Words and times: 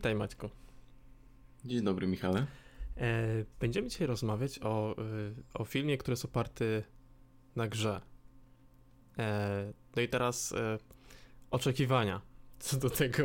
Witaj 0.00 0.14
Maćku. 0.14 0.50
Dzień 1.64 1.84
dobry 1.84 2.06
Michale. 2.06 2.46
E, 2.96 3.44
będziemy 3.60 3.88
dzisiaj 3.88 4.06
rozmawiać 4.06 4.58
o, 4.62 4.96
e, 4.98 5.02
o 5.54 5.64
filmie, 5.64 5.98
który 5.98 6.12
jest 6.12 6.24
oparty 6.24 6.82
na 7.56 7.68
grze. 7.68 8.00
E, 9.18 9.72
no 9.96 10.02
i 10.02 10.08
teraz 10.08 10.54
oczekiwania 11.50 12.20
co 12.58 12.76
do 12.76 12.90
tego, 12.90 13.22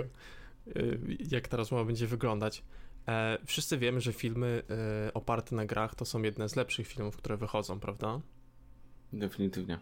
jak 1.31 1.47
ta 1.47 1.57
rozmowa 1.57 1.85
będzie 1.85 2.07
wyglądać. 2.07 2.63
Wszyscy 3.45 3.77
wiemy, 3.77 4.01
że 4.01 4.13
filmy 4.13 4.61
oparte 5.13 5.55
na 5.55 5.65
grach 5.65 5.95
to 5.95 6.05
są 6.05 6.21
jedne 6.21 6.49
z 6.49 6.55
lepszych 6.55 6.87
filmów, 6.87 7.17
które 7.17 7.37
wychodzą, 7.37 7.79
prawda? 7.79 8.21
Definitywnie. 9.13 9.79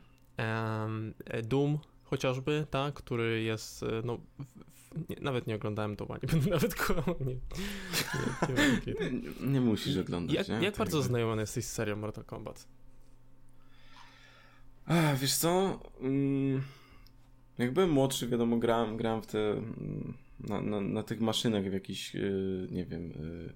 Doom 1.43 1.79
chociażby, 2.03 2.67
tak, 2.69 2.93
który 2.93 3.43
jest, 3.43 3.85
no, 4.03 4.19
nie, 5.09 5.15
nawet 5.21 5.47
nie 5.47 5.55
oglądałem 5.55 5.95
to, 5.95 6.07
nie 6.23 6.29
będę 6.29 6.49
nawet 6.49 6.75
kłamał, 6.75 7.15
nie, 7.19 7.35
nie, 8.85 8.93
nie, 8.93 9.51
nie, 9.51 9.61
musisz 9.61 9.97
oglądać. 9.97 10.35
Jak, 10.35 10.61
jak 10.61 10.77
bardzo 10.77 10.97
jakby... 10.97 11.09
znajomy 11.09 11.41
jesteś 11.41 11.65
z 11.65 11.71
serią 11.71 11.95
Mortal 11.95 12.23
Kombat? 12.23 12.67
A, 14.85 15.13
wiesz 15.15 15.35
co, 15.35 15.79
mm, 16.01 16.61
jak 17.57 17.73
byłem 17.73 17.89
młodszy, 17.89 18.27
wiadomo, 18.27 18.57
grałem, 18.57 18.97
grałem 18.97 19.21
w 19.21 19.27
te, 19.27 19.51
mm, 19.51 20.13
na, 20.39 20.61
na, 20.61 20.81
na 20.81 21.03
tych 21.03 21.21
maszynach 21.21 21.63
w 21.63 21.73
jakichś, 21.73 22.13
yy, 22.15 22.67
nie 22.71 22.85
wiem, 22.85 23.09
yy, 23.09 23.53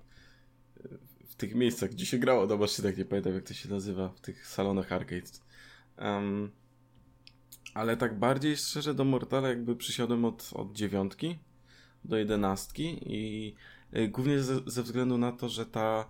w 1.25 1.35
tych 1.35 1.55
miejscach, 1.55 1.89
gdzie 1.89 2.05
się 2.05 2.17
grało 2.17 2.47
na 2.47 2.55
maszynach, 2.55 2.97
nie 2.97 3.05
pamiętam 3.05 3.33
jak 3.33 3.43
to 3.43 3.53
się 3.53 3.69
nazywa, 3.69 4.09
w 4.09 4.21
tych 4.21 4.47
salonach 4.47 4.91
arcade. 4.91 5.31
Um, 5.97 6.51
ale 7.73 7.97
tak 7.97 8.19
bardziej 8.19 8.57
szczerze 8.57 8.93
do 8.93 9.05
Mortala 9.05 9.49
jakby 9.49 9.75
przysiadłem 9.75 10.25
od, 10.25 10.49
od 10.53 10.73
dziewiątki 10.73 11.39
do 12.05 12.17
jedenastki 12.17 12.99
i 13.05 13.53
y, 13.97 14.07
głównie 14.07 14.39
ze, 14.39 14.61
ze, 14.65 14.83
względu 14.83 15.17
na 15.17 15.31
to, 15.31 15.49
że 15.49 15.65
ta 15.65 16.09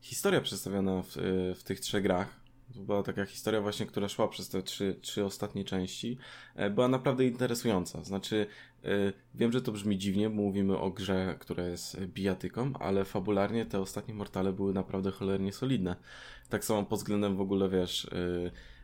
historia 0.00 0.40
przedstawiona 0.40 1.02
w, 1.02 1.16
y, 1.16 1.54
w 1.54 1.62
tych 1.64 1.80
trzech 1.80 2.02
grach, 2.02 2.42
to 2.74 2.80
była 2.80 3.02
taka 3.02 3.24
historia 3.24 3.60
właśnie, 3.60 3.86
która 3.86 4.08
szła 4.08 4.28
przez 4.28 4.48
te 4.48 4.62
trzy, 4.62 4.96
trzy 5.00 5.24
ostatnie 5.24 5.64
części, 5.64 6.18
e, 6.54 6.70
była 6.70 6.88
naprawdę 6.88 7.24
interesująca. 7.24 8.04
Znaczy, 8.04 8.46
y, 8.84 9.12
wiem, 9.34 9.52
że 9.52 9.62
to 9.62 9.72
brzmi 9.72 9.98
dziwnie, 9.98 10.30
bo 10.30 10.42
mówimy 10.42 10.78
o 10.78 10.90
grze, 10.90 11.36
która 11.40 11.64
jest 11.64 12.00
bijatyką, 12.00 12.72
ale 12.80 13.04
fabularnie 13.04 13.66
te 13.66 13.80
ostatnie 13.80 14.14
Mortale 14.14 14.52
były 14.52 14.72
naprawdę 14.72 15.10
cholernie 15.10 15.52
solidne. 15.52 15.96
Tak 16.48 16.64
samo 16.64 16.84
pod 16.84 16.98
względem 16.98 17.36
w 17.36 17.40
ogóle, 17.40 17.68
wiesz, 17.68 18.06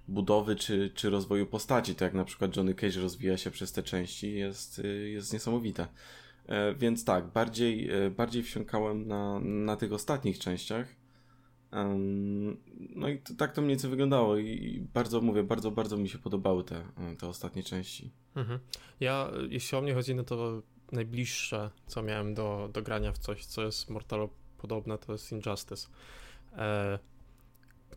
budowy 0.08 0.56
czy, 0.56 0.90
czy 0.94 1.10
rozwoju 1.10 1.46
postaci, 1.46 1.94
tak 1.94 2.00
jak 2.00 2.14
na 2.14 2.24
przykład 2.24 2.56
Johnny 2.56 2.74
Cage 2.74 3.00
rozwija 3.00 3.36
się 3.36 3.50
przez 3.50 3.72
te 3.72 3.82
części, 3.82 4.34
jest, 4.34 4.78
y, 4.78 5.10
jest 5.10 5.32
niesamowite. 5.32 5.86
E, 6.48 6.74
więc 6.74 7.04
tak, 7.04 7.26
bardziej, 7.26 7.90
e, 7.90 8.10
bardziej 8.10 8.42
wsiąkałem 8.42 9.08
na, 9.08 9.40
na 9.40 9.76
tych 9.76 9.92
ostatnich 9.92 10.38
częściach. 10.38 10.98
No 12.96 13.08
i 13.08 13.18
to, 13.18 13.34
tak 13.34 13.52
to 13.52 13.60
mniej 13.60 13.70
więcej 13.70 13.90
wyglądało 13.90 14.36
i 14.36 14.86
bardzo 14.94 15.20
mówię, 15.20 15.42
bardzo, 15.42 15.70
bardzo 15.70 15.96
mi 15.96 16.08
się 16.08 16.18
podobały 16.18 16.64
te, 16.64 16.84
te 17.18 17.28
ostatnie 17.28 17.62
części. 17.62 18.10
Mhm. 18.34 18.58
Ja, 19.00 19.30
jeśli 19.50 19.78
o 19.78 19.80
mnie 19.80 19.94
chodzi, 19.94 20.14
no 20.14 20.24
to 20.24 20.62
najbliższe, 20.92 21.70
co 21.86 22.02
miałem 22.02 22.34
do, 22.34 22.70
do 22.72 22.82
grania 22.82 23.12
w 23.12 23.18
coś, 23.18 23.44
co 23.44 23.62
jest 23.62 23.90
Mortalu 23.90 24.30
podobne, 24.58 24.98
to 24.98 25.12
jest 25.12 25.32
Injustice. 25.32 25.88
E, 26.56 26.98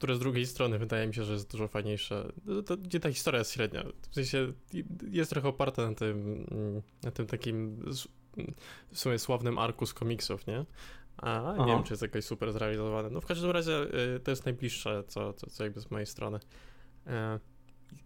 które 0.02 0.16
z 0.16 0.20
drugiej 0.20 0.46
strony 0.46 0.80
wydaje 0.80 1.08
mi 1.08 1.14
się, 1.14 1.24
że 1.24 1.34
jest 1.34 1.52
dużo 1.52 1.68
fajniejsze. 1.68 2.32
No 2.46 2.62
to, 2.62 2.78
gdzie 2.78 3.00
ta 3.00 3.10
historia 3.10 3.40
jest 3.40 3.52
średnia. 3.52 3.84
W 4.10 4.16
sensie 4.16 4.54
jest 5.12 5.32
trochę 5.32 5.48
oparta 5.48 5.90
na 5.90 5.96
tym, 5.96 6.48
na 7.04 7.12
tym 7.12 7.28
takim 7.28 7.86
w 8.92 9.00
sumie 9.00 9.20
sławnym 9.20 9.58
arku 9.58 9.86
z 9.86 9.94
komiksów, 9.94 10.48
nie? 10.48 10.66
A 11.18 11.56
nie 11.60 11.74
wiem, 11.74 11.84
czy 11.84 11.94
jest 11.94 12.02
jakoś 12.02 12.26
super 12.26 12.54
zrealizowane. 12.54 13.10
No 13.10 13.22
w 13.22 13.26
każdym 13.26 13.52
razie 13.52 13.72
y, 14.16 14.20
to 14.20 14.32
jest 14.32 14.46
najbliższe, 14.46 15.04
co, 15.08 15.34
co, 15.34 15.48
co 15.48 15.64
jakby 15.64 15.82
z 15.82 15.92
mojej 15.92 16.06
strony. 16.06 16.40
E, 17.08 17.40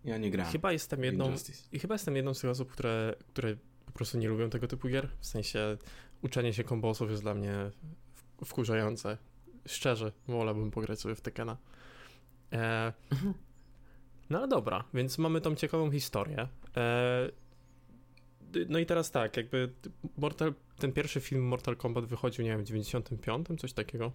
ja 0.05 0.17
nie 0.17 0.31
gram. 0.31 0.47
Chyba 0.47 0.72
jestem 0.72 1.03
jedną, 1.03 1.34
i 1.72 1.79
chyba 1.79 1.95
jestem 1.95 2.16
jedną 2.16 2.34
z 2.34 2.39
tych 2.39 2.50
osób, 2.50 2.72
które, 2.72 3.16
które 3.28 3.55
po 3.85 3.91
prostu 3.91 4.17
nie 4.17 4.29
lubią 4.29 4.50
tego 4.50 4.67
typu 4.67 4.88
gier. 4.88 5.09
W 5.19 5.25
sensie 5.25 5.78
uczenie 6.22 6.53
się 6.53 6.63
kombosów 6.63 7.09
jest 7.09 7.22
dla 7.22 7.34
mnie 7.34 7.72
wkurzające. 8.45 9.17
Szczerze, 9.67 10.11
wolałbym 10.28 10.72
pograć 10.72 11.00
sobie 11.00 11.16
w 11.16 11.22
Tekena. 11.22 11.57
E, 12.55 12.93
no 14.29 14.38
ale 14.38 14.47
dobra, 14.47 14.83
więc 14.93 15.17
mamy 15.17 15.41
tą 15.41 15.55
ciekawą 15.55 15.91
historię. 15.91 16.47
E, 16.77 17.29
no 18.69 18.79
i 18.79 18.85
teraz 18.85 19.11
tak, 19.11 19.38
jakby 19.38 19.73
Mortal, 20.17 20.53
ten 20.77 20.91
pierwszy 20.91 21.21
film 21.21 21.47
Mortal 21.47 21.75
Kombat 21.75 22.05
wychodził, 22.05 22.45
nie 22.45 22.51
wiem, 22.51 22.61
w 22.61 22.67
95, 22.67 23.47
coś 23.57 23.73
takiego. 23.73 24.11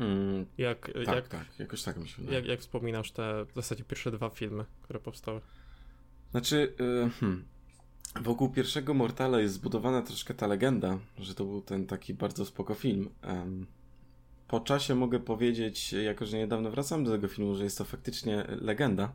Mm, 0.00 0.46
jak, 0.58 0.92
tak, 1.04 1.14
jak, 1.14 1.28
tak, 1.28 1.46
jakoś 1.58 1.82
tak 1.82 1.96
mi 1.96 2.08
się 2.08 2.16
wydaje. 2.16 2.38
Jak, 2.38 2.46
jak 2.46 2.60
wspominasz 2.60 3.12
te 3.12 3.44
w 3.44 3.54
zasadzie 3.54 3.84
pierwsze 3.84 4.10
dwa 4.10 4.30
filmy, 4.30 4.64
które 4.82 5.00
powstały? 5.00 5.40
Znaczy, 6.30 6.74
yy, 6.78 7.10
hmm, 7.20 7.44
wokół 8.20 8.50
pierwszego 8.50 8.94
Mortala 8.94 9.40
jest 9.40 9.54
zbudowana 9.54 10.02
troszkę 10.02 10.34
ta 10.34 10.46
legenda, 10.46 10.98
że 11.18 11.34
to 11.34 11.44
był 11.44 11.62
ten 11.62 11.86
taki 11.86 12.14
bardzo 12.14 12.44
spoko 12.44 12.74
film. 12.74 13.10
Um, 13.22 13.66
po 14.48 14.60
czasie 14.60 14.94
mogę 14.94 15.20
powiedzieć, 15.20 15.92
jako 15.92 16.26
że 16.26 16.38
niedawno 16.38 16.70
wracam 16.70 17.04
do 17.04 17.10
tego 17.10 17.28
filmu, 17.28 17.54
że 17.54 17.64
jest 17.64 17.78
to 17.78 17.84
faktycznie 17.84 18.44
legenda. 18.60 19.12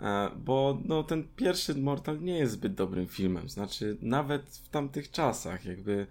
E, 0.00 0.30
bo 0.36 0.78
no, 0.84 1.02
ten 1.02 1.28
pierwszy 1.36 1.74
Mortal 1.74 2.20
nie 2.20 2.38
jest 2.38 2.52
zbyt 2.52 2.74
dobrym 2.74 3.06
filmem. 3.06 3.48
Znaczy, 3.48 3.96
nawet 4.00 4.42
w 4.42 4.68
tamtych 4.68 5.10
czasach, 5.10 5.64
jakby 5.64 6.06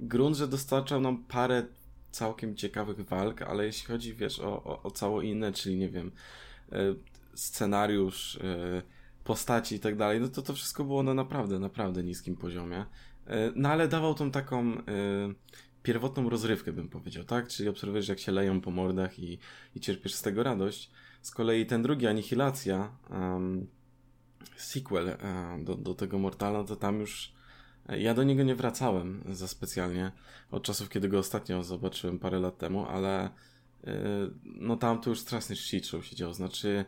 grunt, 0.00 0.36
że 0.36 0.48
dostarczał 0.48 1.00
nam 1.00 1.24
parę 1.24 1.66
całkiem 2.10 2.56
ciekawych 2.56 3.00
walk, 3.08 3.42
ale 3.42 3.66
jeśli 3.66 3.86
chodzi, 3.86 4.14
wiesz, 4.14 4.40
o, 4.40 4.64
o, 4.64 4.82
o 4.82 4.90
cało 4.90 5.22
inne, 5.22 5.52
czyli 5.52 5.76
nie 5.76 5.88
wiem, 5.88 6.12
e, 6.72 6.76
scenariusz, 7.34 8.36
e, 8.36 8.82
postaci 9.24 9.74
i 9.74 9.80
tak 9.80 9.96
dalej, 9.96 10.20
no 10.20 10.28
to 10.28 10.42
to 10.42 10.54
wszystko 10.54 10.84
było 10.84 11.02
na 11.02 11.14
naprawdę, 11.14 11.58
naprawdę 11.58 12.02
niskim 12.02 12.36
poziomie. 12.36 12.84
No 13.56 13.68
ale 13.68 13.88
dawał 13.88 14.14
tą 14.14 14.30
taką 14.30 14.76
pierwotną 15.82 16.30
rozrywkę, 16.30 16.72
bym 16.72 16.88
powiedział, 16.88 17.24
tak? 17.24 17.48
Czyli 17.48 17.68
obserwujesz, 17.68 18.08
jak 18.08 18.18
się 18.18 18.32
leją 18.32 18.60
po 18.60 18.70
mordach 18.70 19.18
i, 19.18 19.38
i 19.74 19.80
cierpisz 19.80 20.14
z 20.14 20.22
tego 20.22 20.42
radość. 20.42 20.90
Z 21.22 21.30
kolei 21.30 21.66
ten 21.66 21.82
drugi, 21.82 22.06
Anihilacja, 22.06 22.92
um, 23.10 23.66
sequel 24.56 25.16
um, 25.22 25.64
do, 25.64 25.74
do 25.74 25.94
tego 25.94 26.18
Mortala, 26.18 26.64
to 26.64 26.76
tam 26.76 27.00
już 27.00 27.32
e, 27.88 28.00
ja 28.00 28.14
do 28.14 28.22
niego 28.22 28.42
nie 28.42 28.54
wracałem 28.54 29.24
za 29.32 29.48
specjalnie 29.48 30.12
od 30.50 30.62
czasów, 30.62 30.88
kiedy 30.88 31.08
go 31.08 31.18
ostatnio 31.18 31.62
zobaczyłem 31.62 32.18
parę 32.18 32.40
lat 32.40 32.58
temu, 32.58 32.86
ale 32.86 33.30
yy, 33.84 33.92
no 34.44 34.76
tam 34.76 35.00
to 35.00 35.10
już 35.10 35.20
straszny 35.20 35.56
shit 35.56 35.86
show 35.86 36.06
się 36.06 36.16
działo. 36.16 36.34
Znaczy, 36.34 36.84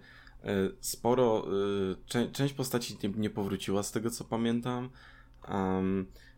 sporo, 0.81 1.47
czę 2.07 2.31
część 2.33 2.55
postaci 2.55 2.97
nie, 3.17 3.31
powróciła 3.31 3.83
z 3.83 3.93
tego, 3.93 4.11
co 4.11 4.25
pamiętam. 4.25 4.91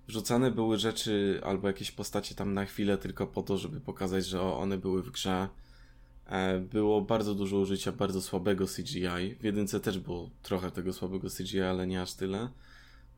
Wrzucane 0.07 0.51
były 0.51 0.79
rzeczy 0.79 1.41
albo 1.45 1.69
jakieś 1.69 1.91
postacie 1.91 2.35
tam 2.35 2.55
na 2.55 2.65
chwilę 2.65 2.99
tylko 2.99 3.27
po 3.27 3.43
to, 3.43 3.59
żeby 3.59 3.81
pokazać, 3.81 4.27
że 4.27 4.43
one 4.43 4.79
były 4.79 5.03
w 5.03 5.11
grze. 5.11 5.49
E, 6.27 6.59
było 6.59 7.01
bardzo 7.01 7.35
dużo 7.35 7.59
użycia 7.59 7.93
bardzo 7.93 8.23
słabego 8.23 8.67
CGI. 8.67 9.35
W 9.41 9.45
jedynce 9.45 9.81
też 9.81 9.99
było 9.99 10.31
trochę 10.43 10.71
tego 10.71 10.93
słabego 10.93 11.29
CGI, 11.31 11.61
ale 11.61 11.87
nie 11.87 12.03
aż 12.03 12.15
tyle. 12.15 12.49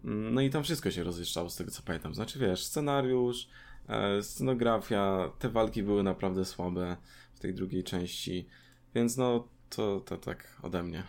Mm, 0.04 0.34
no 0.34 0.40
i 0.40 0.50
tam 0.50 0.62
wszystko 0.62 0.90
się 0.90 1.04
rozjeżdżało 1.04 1.50
z 1.50 1.56
tego 1.56 1.70
co 1.70 1.82
pamiętam. 1.82 2.14
Znaczy 2.14 2.38
wiesz, 2.38 2.64
scenariusz, 2.64 3.48
e, 3.88 4.22
scenografia, 4.22 5.30
te 5.38 5.48
walki 5.48 5.82
były 5.82 6.02
naprawdę 6.02 6.44
słabe 6.44 6.96
w 7.34 7.38
tej 7.38 7.54
drugiej 7.54 7.84
części. 7.84 8.46
Więc 8.94 9.16
no, 9.16 9.48
to, 9.70 10.00
to 10.00 10.16
tak 10.16 10.56
ode 10.62 10.82
mnie. 10.82 11.02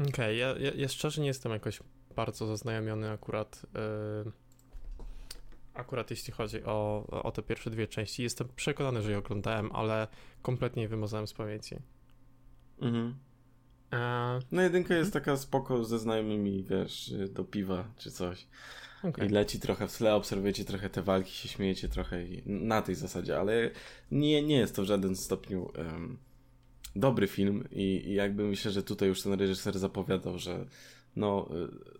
Okej, 0.00 0.08
okay, 0.10 0.34
ja, 0.34 0.58
ja, 0.58 0.72
ja, 0.76 0.88
szczerze 0.88 1.20
nie 1.20 1.26
jestem 1.26 1.52
jakoś 1.52 1.80
bardzo 2.16 2.46
zaznajomiony 2.46 3.10
akurat 3.10 3.66
yy, 4.24 4.32
akurat 5.74 6.10
jeśli 6.10 6.32
chodzi 6.32 6.64
o, 6.64 7.06
o 7.22 7.32
te 7.32 7.42
pierwsze 7.42 7.70
dwie 7.70 7.86
części. 7.86 8.22
Jestem 8.22 8.48
przekonany, 8.56 9.02
że 9.02 9.10
je 9.10 9.18
oglądałem, 9.18 9.72
ale 9.72 10.08
kompletnie 10.42 10.88
wymazałem 10.88 11.26
z 11.26 11.32
pamięci. 11.32 11.76
Mhm. 12.80 13.14
E... 13.92 14.38
No 14.52 14.62
jedynka 14.62 14.94
jest 14.94 15.12
taka 15.12 15.36
spoko 15.36 15.84
ze 15.84 15.98
znajomymi, 15.98 16.64
wiesz, 16.64 17.14
do 17.30 17.44
piwa 17.44 17.84
czy 17.96 18.10
coś. 18.10 18.46
Okay. 19.02 19.26
I 19.26 19.28
leci 19.28 19.60
trochę 19.60 19.88
w 19.88 19.96
tle, 19.96 20.14
obserwujecie 20.14 20.64
trochę 20.64 20.90
te 20.90 21.02
walki, 21.02 21.32
się 21.32 21.48
śmiejecie 21.48 21.88
trochę 21.88 22.16
na 22.46 22.82
tej 22.82 22.94
zasadzie, 22.94 23.38
ale 23.38 23.70
nie, 24.10 24.42
nie 24.42 24.56
jest 24.56 24.76
to 24.76 24.82
w 24.82 24.84
żaden 24.84 25.16
stopniu 25.16 25.70
um, 25.78 26.18
dobry 26.96 27.26
film 27.26 27.68
i, 27.70 28.02
i 28.06 28.14
jakby 28.14 28.44
myślę, 28.44 28.70
że 28.70 28.82
tutaj 28.82 29.08
już 29.08 29.22
ten 29.22 29.32
reżyser 29.32 29.78
zapowiadał, 29.78 30.38
że 30.38 30.66
no, 31.16 31.48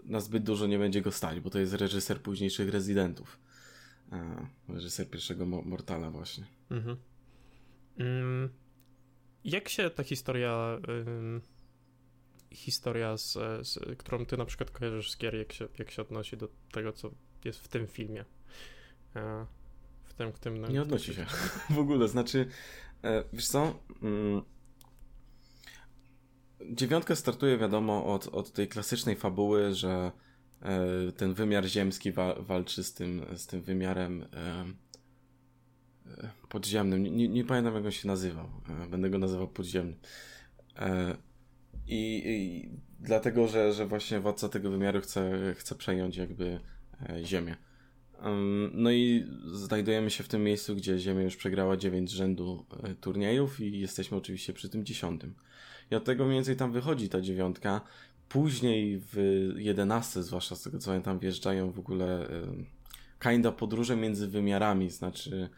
y, 0.04 0.08
na 0.10 0.20
zbyt 0.20 0.42
dużo 0.42 0.66
nie 0.66 0.78
będzie 0.78 1.02
go 1.02 1.12
stać, 1.12 1.40
bo 1.40 1.50
to 1.50 1.58
jest 1.58 1.74
reżyser 1.74 2.20
późniejszych 2.20 2.70
rezydentów. 2.70 3.38
A, 4.12 4.46
reżyser 4.72 5.10
pierwszego 5.10 5.46
Mortala 5.46 6.10
właśnie. 6.10 6.46
Mhm. 6.70 6.96
Mm, 7.98 8.48
jak 9.44 9.68
się 9.68 9.90
ta 9.90 10.02
historia... 10.02 10.78
historia, 12.50 13.16
z, 13.16 13.32
z, 13.62 13.98
którą 13.98 14.26
ty 14.26 14.36
na 14.36 14.44
przykład 14.44 14.70
kojarzysz 14.70 15.10
z 15.10 15.18
gier, 15.18 15.34
jak 15.34 15.52
się, 15.52 15.68
jak 15.78 15.90
się 15.90 16.02
odnosi 16.02 16.36
do 16.36 16.48
tego, 16.72 16.92
co 16.92 17.10
jest 17.44 17.58
w 17.58 17.68
tym 17.68 17.86
filmie. 17.86 18.24
E, 19.16 19.46
w 20.04 20.14
tym, 20.14 20.32
w 20.32 20.38
tym, 20.38 20.60
no, 20.60 20.68
nie 20.68 20.82
odnosi 20.82 21.14
się 21.14 21.26
w 21.70 21.78
ogóle, 21.78 22.08
znaczy 22.08 22.46
e, 23.04 23.24
wiesz 23.32 23.48
co 23.48 23.78
mm, 24.02 24.42
dziewiątka 26.70 27.16
startuje 27.16 27.58
wiadomo 27.58 28.14
od, 28.14 28.28
od 28.28 28.52
tej 28.52 28.68
klasycznej 28.68 29.16
fabuły, 29.16 29.74
że 29.74 30.12
ten 31.16 31.34
wymiar 31.34 31.66
ziemski 31.66 32.12
wa 32.12 32.34
walczy 32.34 32.84
z 32.84 32.94
tym, 32.94 33.24
z 33.36 33.46
tym 33.46 33.62
wymiarem 33.62 34.22
e, 34.22 34.64
podziemnym. 36.48 37.02
Nie, 37.02 37.28
nie, 37.28 37.44
pamiętam 37.44 37.74
jak 37.74 37.84
on 37.84 37.90
się 37.90 38.08
nazywał. 38.08 38.48
Będę 38.90 39.10
go 39.10 39.18
nazywał 39.18 39.48
podziemnym. 39.48 39.96
I, 41.86 42.22
i 42.26 42.68
dlatego, 43.00 43.48
że, 43.48 43.72
że 43.72 43.86
właśnie 43.86 44.20
władca 44.20 44.48
tego 44.48 44.70
wymiaru 44.70 45.00
chce, 45.00 45.54
chce 45.58 45.74
przejąć 45.74 46.16
jakby 46.16 46.60
ziemię. 47.24 47.56
No 48.72 48.90
i 48.90 49.26
znajdujemy 49.52 50.10
się 50.10 50.24
w 50.24 50.28
tym 50.28 50.44
miejscu, 50.44 50.76
gdzie 50.76 50.98
Ziemia 50.98 51.22
już 51.22 51.36
przegrała 51.36 51.76
9 51.76 52.10
rzędu 52.10 52.66
e, 52.82 52.94
turniejów 52.94 53.60
i 53.60 53.80
jesteśmy 53.80 54.16
oczywiście 54.16 54.52
przy 54.52 54.68
tym 54.68 54.84
dziesiątym. 54.84 55.34
I 55.90 55.94
od 55.94 56.04
tego 56.04 56.24
mniej 56.24 56.36
więcej 56.36 56.56
tam 56.56 56.72
wychodzi 56.72 57.08
ta 57.08 57.20
dziewiątka. 57.20 57.80
Później 58.32 58.98
w 58.98 59.16
11, 59.56 60.22
zwłaszcza 60.22 60.56
z 60.56 60.62
tego 60.62 60.78
co 60.78 61.00
tam 61.00 61.18
wjeżdżają 61.18 61.70
w 61.70 61.78
ogóle 61.78 62.28
e, 62.28 62.42
kinda 63.20 63.52
podróże 63.52 63.96
między 63.96 64.28
wymiarami, 64.28 64.90
znaczy 64.90 65.48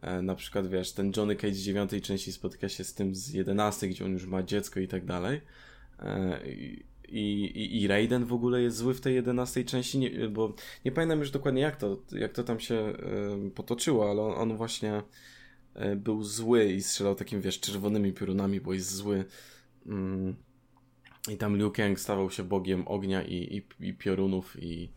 e, 0.00 0.22
na 0.22 0.34
przykład 0.34 0.66
wiesz, 0.66 0.92
ten 0.92 1.12
Johnny 1.16 1.36
Cage 1.36 1.54
z 1.54 1.62
dziewiątej 1.62 2.00
części 2.00 2.32
spotyka 2.32 2.68
się 2.68 2.84
z 2.84 2.94
tym 2.94 3.14
z 3.14 3.32
11, 3.32 3.88
gdzie 3.88 4.04
on 4.04 4.12
już 4.12 4.26
ma 4.26 4.42
dziecko 4.42 4.80
i 4.80 4.88
tak 4.88 5.04
dalej 5.04 5.40
i, 7.08 7.44
i, 7.44 7.82
i 7.82 7.86
Raiden 7.86 8.24
w 8.24 8.32
ogóle 8.32 8.62
jest 8.62 8.76
zły 8.76 8.94
w 8.94 9.00
tej 9.00 9.14
jedenastej 9.14 9.64
części, 9.64 9.98
nie, 9.98 10.28
bo 10.28 10.54
nie 10.84 10.92
pamiętam 10.92 11.18
już 11.18 11.30
dokładnie 11.30 11.62
jak 11.62 11.76
to, 11.76 12.02
jak 12.12 12.32
to 12.32 12.44
tam 12.44 12.60
się 12.60 12.92
potoczyło, 13.54 14.10
ale 14.10 14.22
on, 14.22 14.32
on 14.32 14.56
właśnie 14.56 15.02
y, 15.76 15.96
był 15.96 16.24
zły 16.24 16.72
i 16.72 16.82
strzelał 16.82 17.14
takim, 17.14 17.40
wiesz, 17.40 17.60
czerwonymi 17.60 18.12
piorunami, 18.12 18.60
bo 18.60 18.74
jest 18.74 18.94
zły. 18.94 19.24
Mm. 19.86 20.47
I 21.28 21.36
tam 21.36 21.56
Liu 21.56 21.70
Kang 21.70 22.00
stawał 22.00 22.30
się 22.30 22.42
bogiem 22.42 22.88
ognia 22.88 23.22
i, 23.22 23.34
i, 23.80 23.88
i 23.88 23.94
piorunów 23.94 24.56
i, 24.62 24.90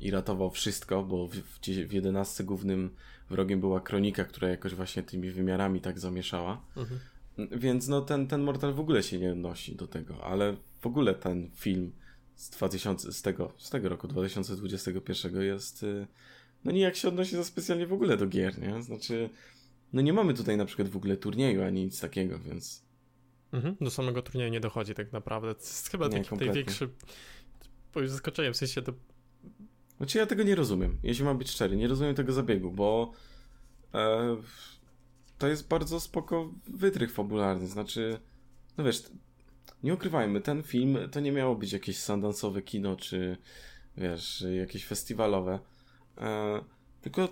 i 0.00 0.10
ratował 0.10 0.50
wszystko, 0.50 1.02
bo 1.02 1.26
w, 1.26 1.34
w, 1.34 1.60
w 1.88 1.92
11 1.92 2.44
głównym 2.44 2.90
wrogiem 3.30 3.60
była 3.60 3.80
kronika, 3.80 4.24
która 4.24 4.48
jakoś 4.48 4.74
właśnie 4.74 5.02
tymi 5.02 5.30
wymiarami 5.30 5.80
tak 5.80 5.98
zamieszała. 5.98 6.62
Mhm. 6.76 7.00
Więc 7.60 7.88
no 7.88 8.00
ten, 8.00 8.26
ten 8.26 8.42
Mortal 8.42 8.74
w 8.74 8.80
ogóle 8.80 9.02
się 9.02 9.18
nie 9.18 9.32
odnosi 9.32 9.76
do 9.76 9.86
tego, 9.86 10.24
ale 10.24 10.56
w 10.80 10.86
ogóle 10.86 11.14
ten 11.14 11.50
film 11.54 11.92
z 12.34 12.50
2000, 12.50 13.12
z 13.12 13.22
tego, 13.22 13.52
z 13.58 13.70
tego 13.70 13.88
roku 13.88 14.08
2021 14.08 15.42
jest 15.42 15.82
y, 15.82 16.06
no 16.64 16.72
nijak 16.72 16.96
się 16.96 17.08
odnosi 17.08 17.36
za 17.36 17.44
specjalnie 17.44 17.86
w 17.86 17.92
ogóle 17.92 18.16
do 18.16 18.26
gier, 18.26 18.58
nie? 18.58 18.82
Znaczy 18.82 19.30
no 19.92 20.00
nie 20.00 20.12
mamy 20.12 20.34
tutaj 20.34 20.56
na 20.56 20.64
przykład 20.64 20.88
w 20.88 20.96
ogóle 20.96 21.16
turnieju 21.16 21.62
ani 21.62 21.84
nic 21.84 22.00
takiego, 22.00 22.38
więc 22.38 22.82
mhm, 23.52 23.76
do 23.80 23.90
samego 23.90 24.22
turnieju 24.22 24.50
nie 24.50 24.60
dochodzi 24.60 24.94
tak 24.94 25.12
naprawdę. 25.12 25.54
To 25.54 25.60
jest 25.60 25.90
chyba 25.90 26.08
nie, 26.08 26.24
taki 26.24 26.36
największy 26.36 26.88
zaskoczenie, 28.04 28.52
w 28.52 28.56
sensie 28.56 28.82
to 28.82 28.92
znaczy 29.96 30.18
ja 30.18 30.26
tego 30.26 30.42
nie 30.42 30.54
rozumiem, 30.54 30.98
jeśli 31.02 31.24
mam 31.24 31.38
być 31.38 31.50
szczery, 31.50 31.76
nie 31.76 31.88
rozumiem 31.88 32.14
tego 32.14 32.32
zabiegu, 32.32 32.70
bo 32.70 33.12
e, 33.94 34.36
to 35.38 35.48
jest 35.48 35.68
bardzo 35.68 36.00
spoko 36.00 36.52
wytrych 36.66 37.12
fabularny, 37.12 37.66
znaczy 37.66 38.20
no 38.78 38.84
wiesz, 38.84 39.02
nie 39.82 39.94
ukrywajmy, 39.94 40.40
ten 40.40 40.62
film 40.62 40.98
to 41.10 41.20
nie 41.20 41.32
miało 41.32 41.54
być 41.54 41.72
jakieś 41.72 41.98
sandansowe 41.98 42.62
kino, 42.62 42.96
czy 42.96 43.36
wiesz, 43.96 44.44
jakieś 44.60 44.86
festiwalowe, 44.86 45.58
e, 46.18 46.60
tylko 47.00 47.28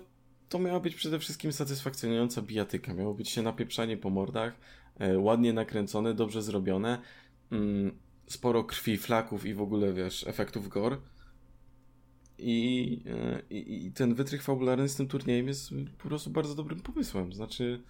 to 0.49 0.59
miała 0.59 0.79
być 0.79 0.95
przede 0.95 1.19
wszystkim 1.19 1.53
satysfakcjonująca 1.53 2.41
bijatyka, 2.41 2.93
miało 2.93 3.13
być 3.13 3.29
się 3.29 3.41
napieprzanie 3.41 3.97
po 3.97 4.09
mordach, 4.09 4.53
ładnie 5.17 5.53
nakręcone, 5.53 6.13
dobrze 6.13 6.41
zrobione, 6.41 7.01
mm, 7.51 7.91
sporo 8.27 8.63
krwi, 8.63 8.97
flaków 8.97 9.45
i 9.45 9.53
w 9.53 9.61
ogóle, 9.61 9.93
wiesz, 9.93 10.27
efektów 10.27 10.69
gore. 10.69 10.97
I, 12.37 13.01
e, 13.05 13.41
i, 13.49 13.85
I 13.85 13.91
ten 13.91 14.13
wytrych 14.13 14.43
fabularny 14.43 14.89
z 14.89 14.95
tym 14.95 15.07
turniejem 15.07 15.47
jest 15.47 15.69
po 15.97 16.07
prostu 16.07 16.29
bardzo 16.29 16.55
dobrym 16.55 16.79
pomysłem. 16.79 17.33
Znaczy, 17.33 17.83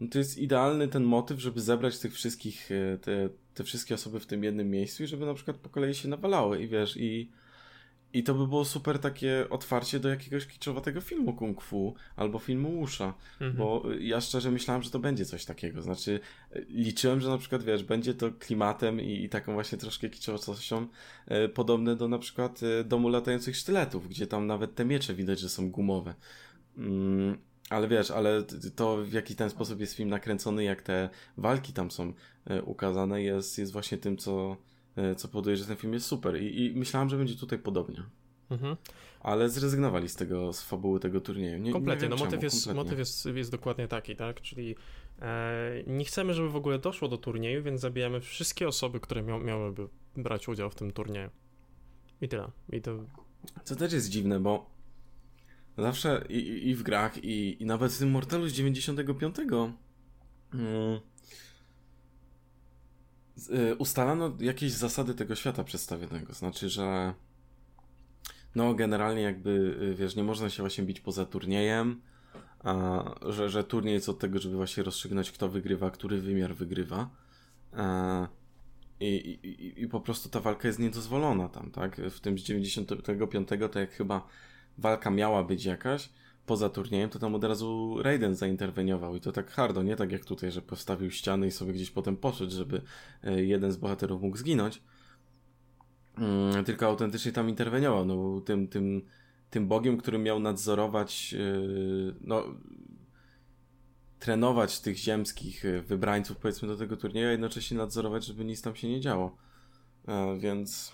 no 0.00 0.08
to 0.08 0.18
jest 0.18 0.38
idealny 0.38 0.88
ten 0.88 1.04
motyw, 1.04 1.40
żeby 1.40 1.60
zebrać 1.60 1.98
tych 1.98 2.14
wszystkich, 2.14 2.70
e, 2.70 2.98
te, 2.98 3.28
te 3.54 3.64
wszystkie 3.64 3.94
osoby 3.94 4.20
w 4.20 4.26
tym 4.26 4.44
jednym 4.44 4.70
miejscu 4.70 5.02
i 5.02 5.06
żeby 5.06 5.26
na 5.26 5.34
przykład 5.34 5.56
po 5.56 5.68
kolei 5.68 5.94
się 5.94 6.08
nawalały 6.08 6.62
i 6.62 6.68
wiesz, 6.68 6.96
i, 6.96 7.30
i 8.12 8.22
to 8.22 8.34
by 8.34 8.46
było 8.46 8.64
super 8.64 8.98
takie 8.98 9.46
otwarcie 9.50 10.00
do 10.00 10.08
jakiegoś 10.08 10.46
kiczowatego 10.46 11.00
filmu 11.00 11.32
kung 11.32 11.62
fu 11.62 11.94
albo 12.16 12.38
filmu 12.38 12.80
Usza, 12.80 13.14
mhm. 13.32 13.56
bo 13.56 13.82
ja 14.00 14.20
szczerze 14.20 14.50
myślałem, 14.50 14.82
że 14.82 14.90
to 14.90 14.98
będzie 14.98 15.24
coś 15.24 15.44
takiego, 15.44 15.82
znaczy 15.82 16.20
liczyłem, 16.68 17.20
że 17.20 17.28
na 17.28 17.38
przykład 17.38 17.62
wiesz, 17.62 17.84
będzie 17.84 18.14
to 18.14 18.32
klimatem 18.32 19.00
i, 19.00 19.24
i 19.24 19.28
taką 19.28 19.52
właśnie 19.52 19.78
troszkę 19.78 20.08
kiczowatością 20.08 20.86
e, 21.26 21.48
podobne 21.48 21.96
do 21.96 22.08
na 22.08 22.18
przykład 22.18 22.60
e, 22.62 22.84
domu 22.84 23.08
latających 23.08 23.56
sztyletów, 23.56 24.08
gdzie 24.08 24.26
tam 24.26 24.46
nawet 24.46 24.74
te 24.74 24.84
miecze 24.84 25.14
widać, 25.14 25.40
że 25.40 25.48
są 25.48 25.70
gumowe. 25.70 26.14
Mm, 26.78 27.38
ale 27.70 27.88
wiesz, 27.88 28.10
ale 28.10 28.42
to 28.76 28.96
w 28.96 29.12
jaki 29.12 29.34
ten 29.34 29.50
sposób 29.50 29.80
jest 29.80 29.94
film 29.94 30.08
nakręcony, 30.08 30.64
jak 30.64 30.82
te 30.82 31.08
walki 31.36 31.72
tam 31.72 31.90
są 31.90 32.12
e, 32.46 32.62
ukazane, 32.62 33.22
jest, 33.22 33.58
jest 33.58 33.72
właśnie 33.72 33.98
tym, 33.98 34.16
co, 34.16 34.56
co 35.16 35.28
powoduje, 35.28 35.56
że 35.56 35.64
ten 35.64 35.76
film 35.76 35.92
jest 35.92 36.06
super. 36.06 36.42
I, 36.42 36.64
i 36.64 36.76
myślałem, 36.76 37.08
że 37.08 37.16
będzie 37.16 37.34
tutaj 37.34 37.58
podobnie. 37.58 38.02
Mhm. 38.50 38.76
Ale 39.20 39.48
zrezygnowali 39.48 40.08
z 40.08 40.16
tego, 40.16 40.52
z 40.52 40.62
fabuły 40.62 41.00
tego 41.00 41.20
turnieju. 41.20 41.58
Nie, 41.58 41.72
kompletnie, 41.72 42.08
nie 42.08 42.14
no 42.14 42.24
motyw, 42.24 42.42
jest, 42.42 42.56
kompletnie. 42.56 42.84
motyw 42.84 42.98
jest, 42.98 43.26
jest 43.26 43.50
dokładnie 43.50 43.88
taki, 43.88 44.16
tak? 44.16 44.40
Czyli 44.40 44.74
e, 45.22 45.82
nie 45.86 46.04
chcemy, 46.04 46.34
żeby 46.34 46.50
w 46.50 46.56
ogóle 46.56 46.78
doszło 46.78 47.08
do 47.08 47.18
turnieju, 47.18 47.62
więc 47.62 47.80
zabijamy 47.80 48.20
wszystkie 48.20 48.68
osoby, 48.68 49.00
które 49.00 49.22
mia 49.22 49.38
miałyby 49.38 49.88
brać 50.16 50.48
udział 50.48 50.70
w 50.70 50.74
tym 50.74 50.92
turnieju. 50.92 51.30
I 52.20 52.28
tyle. 52.28 52.50
I 52.72 52.80
to... 52.80 53.04
Co 53.64 53.76
też 53.76 53.92
jest 53.92 54.08
dziwne, 54.08 54.40
bo 54.40 54.80
Zawsze 55.78 56.24
i, 56.28 56.68
i 56.68 56.74
w 56.74 56.82
grach, 56.82 57.24
i, 57.24 57.62
i 57.62 57.66
nawet 57.66 57.92
w 57.92 57.98
tym 57.98 58.10
Mortalu 58.10 58.48
z 58.48 58.52
95 58.52 59.36
hmm, 59.36 59.74
y, 60.54 61.00
ustalano 63.78 64.36
jakieś 64.40 64.72
zasady 64.72 65.14
tego 65.14 65.34
świata 65.34 65.64
przedstawionego. 65.64 66.34
Znaczy, 66.34 66.68
że 66.68 67.14
no 68.54 68.74
generalnie 68.74 69.22
jakby, 69.22 69.50
y, 69.82 69.94
wiesz, 69.94 70.16
nie 70.16 70.24
można 70.24 70.50
się 70.50 70.62
właśnie 70.62 70.84
bić 70.84 71.00
poza 71.00 71.26
turniejem, 71.26 72.00
a, 72.64 73.04
że, 73.28 73.50
że 73.50 73.64
turniej 73.64 73.94
jest 73.94 74.08
od 74.08 74.18
tego, 74.18 74.38
żeby 74.38 74.56
właśnie 74.56 74.82
rozstrzygnąć, 74.82 75.30
kto 75.30 75.48
wygrywa, 75.48 75.90
który 75.90 76.20
wymiar 76.20 76.54
wygrywa. 76.54 77.10
A, 77.72 78.28
i, 79.00 79.06
i, 79.06 79.82
I 79.82 79.88
po 79.88 80.00
prostu 80.00 80.28
ta 80.28 80.40
walka 80.40 80.68
jest 80.68 80.78
niedozwolona 80.78 81.48
tam, 81.48 81.70
tak? 81.70 81.96
W 81.96 82.20
tym 82.20 82.38
z 82.38 82.42
95 82.42 83.48
to 83.72 83.78
jak 83.80 83.92
chyba 83.92 84.26
walka 84.78 85.10
miała 85.10 85.44
być 85.44 85.64
jakaś, 85.64 86.10
poza 86.50 86.68
turniejem, 86.68 87.10
to 87.10 87.18
tam 87.18 87.34
od 87.34 87.44
razu 87.44 87.98
Raiden 88.02 88.34
zainterweniował 88.34 89.16
i 89.16 89.20
to 89.20 89.32
tak 89.32 89.50
hardo, 89.50 89.82
nie 89.82 89.96
tak 89.96 90.12
jak 90.12 90.24
tutaj, 90.24 90.50
że 90.50 90.62
postawił 90.62 91.10
ściany 91.10 91.46
i 91.46 91.50
sobie 91.50 91.72
gdzieś 91.72 91.90
potem 91.90 92.16
poszedł, 92.16 92.52
żeby 92.52 92.82
e, 93.24 93.44
jeden 93.44 93.72
z 93.72 93.76
bohaterów 93.76 94.22
mógł 94.22 94.36
zginąć. 94.36 94.82
Mm, 96.18 96.64
tylko 96.64 96.86
autentycznie 96.86 97.32
tam 97.32 97.48
interweniował, 97.48 98.04
no 98.04 98.40
tym, 98.40 98.68
tym, 98.68 99.02
tym 99.50 99.68
bogiem, 99.68 99.98
który 99.98 100.18
miał 100.18 100.40
nadzorować, 100.40 101.34
e, 101.34 101.62
no, 102.20 102.44
trenować 104.18 104.80
tych 104.80 104.96
ziemskich 104.96 105.64
e, 105.64 105.80
wybrańców, 105.80 106.36
powiedzmy, 106.36 106.68
do 106.68 106.76
tego 106.76 106.96
turnieju, 106.96 107.28
a 107.28 107.30
jednocześnie 107.30 107.76
nadzorować, 107.76 108.24
żeby 108.24 108.44
nic 108.44 108.62
tam 108.62 108.76
się 108.76 108.88
nie 108.88 109.00
działo. 109.00 109.36
Więc 110.38 110.92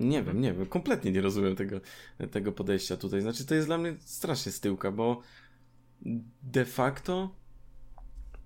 nie 0.00 0.22
wiem, 0.22 0.40
nie 0.40 0.52
wiem, 0.52 0.66
kompletnie 0.66 1.12
nie 1.12 1.20
rozumiem 1.20 1.56
tego, 1.56 1.80
tego 2.30 2.52
podejścia 2.52 2.96
tutaj. 2.96 3.20
Znaczy, 3.20 3.46
to 3.46 3.54
jest 3.54 3.68
dla 3.68 3.78
mnie 3.78 3.94
strasznie 3.98 4.52
styłka, 4.52 4.92
bo 4.92 5.20
de 6.42 6.64
facto 6.64 7.34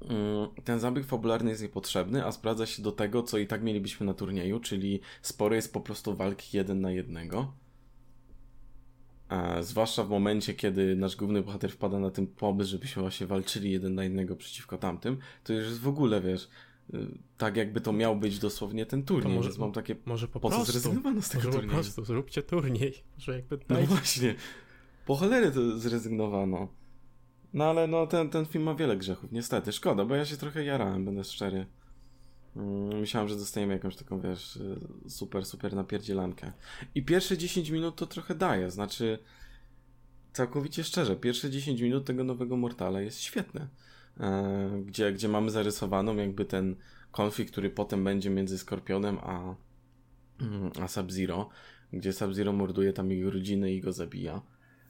mm, 0.01 0.49
ten 0.65 0.81
zabieg 0.81 1.07
fabularny 1.07 1.51
jest 1.51 1.63
niepotrzebny, 1.63 2.27
a 2.27 2.33
sprawdza 2.33 2.67
się 2.67 2.83
do 2.83 2.93
tego, 2.93 3.23
co 3.23 3.39
i 3.39 3.47
tak 3.47 3.63
mielibyśmy 3.63 4.07
na 4.07 4.15
turnieju, 4.15 4.61
czyli 4.61 5.01
sporo 5.23 5.55
jest 5.55 5.73
po 5.73 5.81
prostu 5.81 6.17
walki 6.17 6.57
jeden 6.57 6.81
na 6.81 6.91
jednego. 6.91 7.53
A 9.29 9.63
zwłaszcza 9.63 10.05
w 10.05 10.09
momencie, 10.09 10.55
kiedy 10.55 10.97
nasz 10.97 11.17
główny 11.17 11.43
bohater 11.43 11.73
wpada 11.73 11.99
na 11.99 12.11
ten 12.11 12.27
pomysł, 12.27 12.71
żebyśmy 12.71 13.03
właśnie 13.03 13.27
walczyli 13.27 13.71
jeden 13.71 13.95
na 13.95 14.05
jednego 14.05 14.37
przeciwko 14.37 14.79
tamtym, 14.79 15.19
to 15.45 15.53
już 15.53 15.65
jest 15.65 15.81
w 15.81 15.89
ogóle, 15.89 16.21
wiesz, 16.21 16.49
tak 17.37 17.57
jakby 17.57 17.81
to 17.81 17.93
miał 17.93 18.17
być 18.17 18.39
dosłownie 18.39 18.87
ten 18.87 19.03
turniej, 19.03 19.23
to 19.23 19.37
może, 19.37 19.49
więc 19.49 19.59
mam 19.59 19.73
takie, 19.73 19.97
może 20.07 20.29
po, 20.29 20.41
prostu, 20.41 20.65
zrezygnowano 20.65 21.23
z 21.23 21.29
tego 21.29 21.45
może 21.45 21.59
turnieju? 21.59 21.71
po 21.71 21.83
prostu 21.83 22.05
zróbcie 22.05 22.43
turniej, 22.43 22.95
że 23.19 23.37
jakby 23.37 23.59
No 23.69 23.83
właśnie, 23.83 24.35
po 25.07 25.17
cholery 25.17 25.51
to 25.51 25.79
zrezygnowano. 25.79 26.69
No 27.55 27.65
ale 27.65 27.87
no 27.87 28.07
ten, 28.07 28.31
ten 28.31 28.47
film 28.47 28.65
ma 28.65 28.75
wiele 28.75 28.97
grzechów, 28.97 29.33
niestety, 29.33 29.73
szkoda, 29.73 30.05
bo 30.05 30.15
ja 30.15 30.25
się 30.25 30.37
trochę 30.37 30.65
jarałem, 30.65 31.05
będę 31.05 31.25
szczery. 31.25 31.67
Mm, 32.57 33.01
myślałem, 33.01 33.29
że 33.29 33.37
dostajemy 33.37 33.73
jakąś 33.73 33.97
taką, 33.97 34.21
wiesz, 34.21 34.59
super, 35.09 35.47
super 35.47 35.75
napierdzielankę. 35.75 36.53
I 36.95 37.05
pierwsze 37.05 37.39
10 37.39 37.71
minut 37.71 37.97
to 37.97 38.07
trochę 38.07 38.35
daje, 38.35 38.71
znaczy 38.71 39.19
całkowicie 40.33 40.85
szczerze, 40.85 41.17
pierwsze 41.17 41.51
10 41.51 41.81
minut 41.81 42.05
tego 42.05 42.25
nowego 42.25 42.57
Mortala 42.57 43.01
jest 43.01 43.21
świetne. 43.21 43.69
E, 44.21 44.83
gdzie, 44.87 45.13
gdzie 45.13 45.29
mamy 45.29 45.51
zarysowaną 45.51 46.17
jakby 46.17 46.45
ten 46.45 46.77
konflikt, 47.11 47.53
który 47.53 47.71
potem 47.71 48.05
będzie 48.05 48.31
między 48.31 48.59
Skorpionem 48.59 49.19
a, 49.19 49.55
mm, 50.41 50.71
a 50.81 50.89
Sub-Zero, 50.89 51.49
gdzie 51.93 52.13
Sub-Zero 52.13 52.53
morduje 52.53 52.93
tam 52.93 53.11
jego 53.11 53.31
rodzinę 53.31 53.73
i 53.73 53.81
go 53.81 53.93
zabija. 53.93 54.43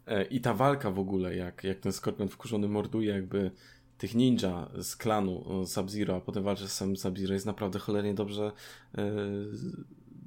E, 0.06 0.25
I 0.25 0.40
ta 0.40 0.54
walka 0.54 0.90
w 0.90 0.99
ogóle, 0.99 1.37
jak, 1.37 1.64
jak 1.64 1.80
ten 1.80 1.92
Skorpion 1.92 2.28
wkurzony 2.28 2.68
morduje 2.68 3.12
jakby 3.12 3.50
tych 3.99 4.14
ninja 4.14 4.71
z 4.80 4.97
klanu 4.97 5.62
e, 5.62 5.66
Sub-Zero, 5.66 6.16
a 6.16 6.21
potem 6.21 6.42
walczy 6.42 6.68
z 6.68 6.73
samym 6.73 6.97
Sub-Zero, 6.97 7.35
jest 7.35 7.47
naprawdę 7.47 7.78
cholernie 7.78 8.14
dobrze 8.14 8.52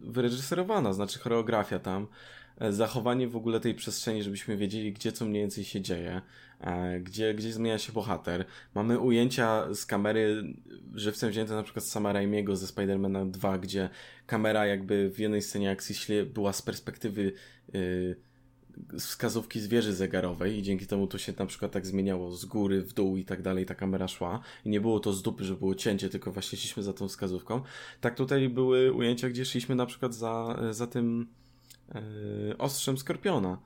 wyreżyserowana, 0.02 0.94
znaczy 0.94 1.20
choreografia 1.20 1.80
tam, 1.80 2.08
zachowanie 2.70 3.28
w 3.28 3.36
ogóle 3.36 3.60
tej 3.60 3.76
przestrzeni, 3.76 4.24
żebyśmy 4.24 4.58
wiedzieli, 4.58 4.94
gdzie 4.94 5.12
co 5.12 5.26
mniej 5.26 5.42
więcej 5.44 5.64
się 5.64 5.82
dzieje, 5.82 6.22
e, 6.62 7.00
gdzie, 7.00 7.34
gdzie 7.34 7.54
zmienia 7.54 7.78
się 7.78 7.94
bohater. 7.94 8.46
Mamy 8.76 9.00
ujęcia 9.00 9.74
z 9.74 9.86
kamery 9.86 10.44
żywcem 10.96 11.30
wzięte 11.30 11.54
na 11.54 11.64
przykład 11.64 11.86
z 11.86 11.90
sama 11.90 12.14
Raimiego 12.14 12.56
ze 12.56 12.68
Spidermana 12.68 13.26
2, 13.26 13.58
gdzie 13.58 13.90
kamera 14.26 14.66
jakby 14.66 15.10
w 15.10 15.20
jednej 15.20 15.42
scenie 15.42 15.72
akcji 15.72 15.96
była 16.26 16.54
z 16.54 16.62
perspektywy 16.62 17.34
yy, 17.74 18.16
wskazówki 19.00 19.60
z 19.60 19.68
wieży 19.68 19.94
zegarowej 19.94 20.58
i 20.58 20.62
dzięki 20.62 20.88
temu 20.88 21.08
to 21.08 21.18
się 21.18 21.34
na 21.40 21.46
przykład 21.46 21.72
tak 21.72 21.88
zmieniało 21.88 22.32
z 22.32 22.46
góry, 22.46 22.82
w 22.82 22.94
dół 22.94 23.18
i 23.18 23.26
tak 23.26 23.42
dalej, 23.42 23.66
ta 23.66 23.76
kamera 23.76 24.08
szła 24.08 24.40
i 24.66 24.70
nie 24.70 24.82
było 24.82 25.00
to 25.00 25.14
z 25.14 25.22
dupy, 25.22 25.44
że 25.44 25.56
było 25.56 25.76
cięcie, 25.76 26.10
tylko 26.10 26.32
właśnie 26.32 26.58
szliśmy 26.58 26.84
za 26.84 26.94
tą 26.94 27.08
wskazówką. 27.08 27.62
Tak 28.02 28.16
tutaj 28.16 28.50
były 28.50 28.94
ujęcia, 28.94 29.30
gdzie 29.30 29.46
szliśmy 29.46 29.76
na 29.76 29.86
przykład 29.86 30.16
za, 30.16 30.60
za 30.72 30.88
tym 30.88 31.28
ostrzem 32.58 32.98
Skorpiona. 32.98 33.58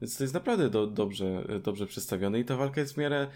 Więc 0.00 0.16
to 0.16 0.24
jest 0.24 0.34
naprawdę 0.34 0.70
do, 0.70 0.86
dobrze, 0.86 1.44
dobrze 1.62 1.86
przedstawione 1.86 2.40
i 2.40 2.44
ta 2.44 2.56
walka 2.56 2.80
jest 2.80 2.94
w 2.94 2.96
miarę 2.96 3.28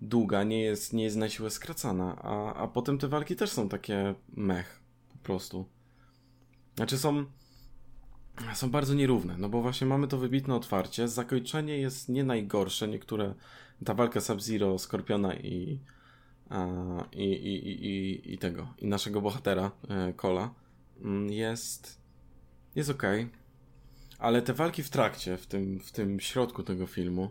długa, 0.00 0.44
nie 0.44 0.62
jest, 0.62 0.92
nie 0.92 1.04
jest 1.04 1.16
na 1.16 1.28
siłę 1.28 1.50
skracana, 1.50 2.16
a, 2.22 2.54
a 2.54 2.68
potem 2.68 2.98
te 2.98 3.08
walki 3.08 3.36
też 3.36 3.50
są 3.50 3.68
takie 3.68 4.14
mech, 4.36 4.80
po 5.12 5.18
prostu. 5.18 5.66
Znaczy 6.76 6.98
są 6.98 7.24
są 8.54 8.70
bardzo 8.70 8.94
nierówne, 8.94 9.36
no 9.38 9.48
bo 9.48 9.62
właśnie 9.62 9.86
mamy 9.86 10.08
to 10.08 10.18
wybitne 10.18 10.54
otwarcie, 10.54 11.08
zakończenie 11.08 11.78
jest 11.78 12.08
nie 12.08 12.24
najgorsze, 12.24 12.88
niektóre, 12.88 13.34
ta 13.84 13.94
walka 13.94 14.20
Sub-Zero, 14.20 14.78
Skorpiona 14.78 15.34
i, 15.34 15.78
a, 16.50 16.66
i, 17.12 17.24
i, 17.24 17.86
i, 17.86 18.34
i, 18.34 18.38
tego, 18.38 18.74
i 18.78 18.86
naszego 18.86 19.20
bohatera, 19.20 19.70
e, 19.88 20.12
Kola, 20.12 20.54
mm, 21.00 21.30
jest, 21.30 22.00
jest 22.74 22.90
okej. 22.90 23.24
Okay 23.24 23.41
ale 24.22 24.42
te 24.42 24.52
walki 24.52 24.82
w 24.82 24.90
trakcie, 24.90 25.36
w 25.36 25.46
tym, 25.46 25.80
w 25.80 25.92
tym 25.92 26.20
środku 26.20 26.62
tego 26.62 26.86
filmu, 26.86 27.30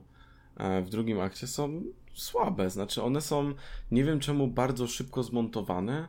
e, 0.57 0.81
w 0.81 0.89
drugim 0.89 1.19
akcie 1.19 1.47
są 1.47 1.83
słabe. 2.13 2.69
Znaczy, 2.69 3.03
one 3.03 3.21
są, 3.21 3.53
nie 3.91 4.03
wiem 4.03 4.19
czemu, 4.19 4.47
bardzo 4.47 4.87
szybko 4.87 5.23
zmontowane, 5.23 6.07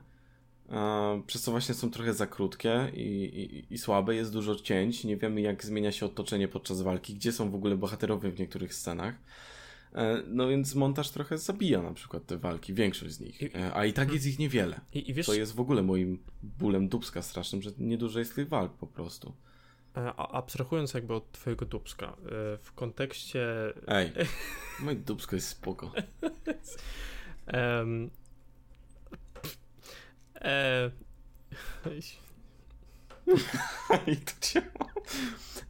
e, 0.70 1.22
przez 1.26 1.42
co 1.42 1.50
właśnie 1.50 1.74
są 1.74 1.90
trochę 1.90 2.14
za 2.14 2.26
krótkie 2.26 2.90
i, 2.94 3.00
i, 3.00 3.74
i 3.74 3.78
słabe. 3.78 4.14
Jest 4.14 4.32
dużo 4.32 4.56
cięć, 4.56 5.04
nie 5.04 5.16
wiemy 5.16 5.40
jak 5.40 5.64
zmienia 5.64 5.92
się 5.92 6.06
otoczenie 6.06 6.48
podczas 6.48 6.82
walki, 6.82 7.14
gdzie 7.14 7.32
są 7.32 7.50
w 7.50 7.54
ogóle 7.54 7.76
bohaterowie 7.76 8.30
w 8.30 8.38
niektórych 8.38 8.74
scenach. 8.74 9.14
E, 9.94 10.22
no 10.26 10.48
więc 10.48 10.74
montaż 10.74 11.10
trochę 11.10 11.38
zabija 11.38 11.82
na 11.82 11.94
przykład 11.94 12.26
te 12.26 12.38
walki, 12.38 12.74
większość 12.74 13.14
z 13.14 13.20
nich, 13.20 13.40
a 13.74 13.84
i 13.84 13.92
tak 13.92 14.12
jest 14.12 14.26
ich 14.26 14.38
niewiele. 14.38 14.80
I, 14.94 15.10
i 15.10 15.14
wiesz... 15.14 15.26
To 15.26 15.34
jest 15.34 15.54
w 15.54 15.60
ogóle 15.60 15.82
moim 15.82 16.18
bólem 16.42 16.88
dubska 16.88 17.22
strasznym, 17.22 17.62
że 17.62 17.70
niedużo 17.78 18.18
jest 18.18 18.34
tych 18.34 18.48
walk 18.48 18.72
po 18.72 18.86
prostu. 18.86 19.32
E, 19.96 20.14
abstrahując 20.16 20.94
jakby 20.94 21.14
od 21.14 21.32
twojego 21.32 21.66
dubska, 21.66 22.06
e, 22.06 22.12
w 22.58 22.72
kontekście... 22.74 23.46
Ej, 23.86 24.12
moje 24.80 24.96
dubsko 24.96 25.36
jest 25.36 25.48
spoko. 25.48 25.92
um, 27.52 28.10
e... 30.40 30.90
I 34.12 34.16
to. 34.16 34.60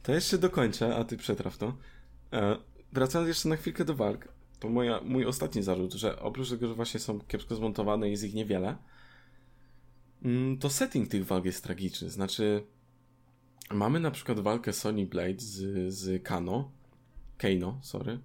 To 0.03 0.13
jeszcze 0.13 0.37
dokończę, 0.37 0.95
a 0.95 1.03
ty 1.03 1.17
przetraw 1.17 1.57
to. 1.57 1.77
E, 2.33 2.57
wracając 2.93 3.27
jeszcze 3.27 3.49
na 3.49 3.55
chwilkę 3.55 3.85
do 3.85 3.95
walk, 3.95 4.27
to 4.59 4.69
moja, 4.69 5.01
mój 5.01 5.25
ostatni 5.25 5.63
zarzut, 5.63 5.93
że 5.93 6.19
oprócz 6.19 6.49
tego, 6.49 6.67
że 6.67 6.73
właśnie 6.73 6.99
są 6.99 7.19
kiepsko 7.19 7.55
zmontowane 7.55 8.07
i 8.07 8.11
jest 8.11 8.23
ich 8.23 8.33
niewiele, 8.33 8.77
mm, 10.23 10.57
to 10.57 10.69
setting 10.69 11.09
tych 11.09 11.25
walk 11.25 11.45
jest 11.45 11.63
tragiczny. 11.63 12.09
Znaczy, 12.09 12.65
Mamy 13.71 13.99
na 13.99 14.11
przykład 14.11 14.39
walkę 14.39 14.73
Sony 14.73 15.05
Blade 15.05 15.39
z, 15.39 15.93
z 15.93 16.23
Kano, 16.23 16.71
Kano, 17.37 17.79
sorry, 17.81 18.19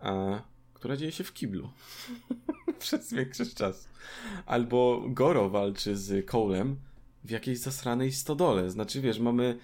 a, 0.00 0.42
która 0.74 0.96
dzieje 0.96 1.12
się 1.12 1.24
w 1.24 1.32
kiblu 1.32 1.70
przez 2.78 3.12
większość 3.12 3.54
czasu. 3.54 3.88
Albo 4.46 5.04
Goro 5.08 5.50
walczy 5.50 5.96
z 5.96 6.26
Colem 6.26 6.76
w 7.24 7.30
jakiejś 7.30 7.58
zasranej 7.58 8.12
stodole. 8.12 8.70
Znaczy, 8.70 9.00
wiesz, 9.00 9.18
mamy, 9.18 9.58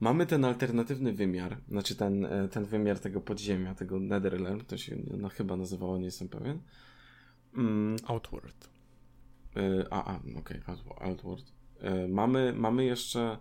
mamy 0.00 0.26
ten 0.26 0.44
alternatywny 0.44 1.12
wymiar, 1.12 1.56
znaczy 1.68 1.96
ten, 1.96 2.24
e, 2.24 2.48
ten 2.48 2.64
wymiar 2.64 2.98
tego 2.98 3.20
podziemia, 3.20 3.74
tego 3.74 4.00
Netherland, 4.00 4.66
to 4.66 4.76
się 4.76 4.96
no, 5.18 5.28
chyba 5.28 5.56
nazywało, 5.56 5.98
nie 5.98 6.04
jestem 6.04 6.28
pewien. 6.28 6.58
Mm. 7.56 7.96
Outward. 8.06 8.70
Y, 9.56 9.84
a, 9.90 10.04
a, 10.04 10.16
okej, 10.16 10.60
okay, 10.60 10.76
Outward. 11.00 11.44
Y, 12.04 12.08
mamy, 12.08 12.52
mamy 12.56 12.84
jeszcze 12.84 13.38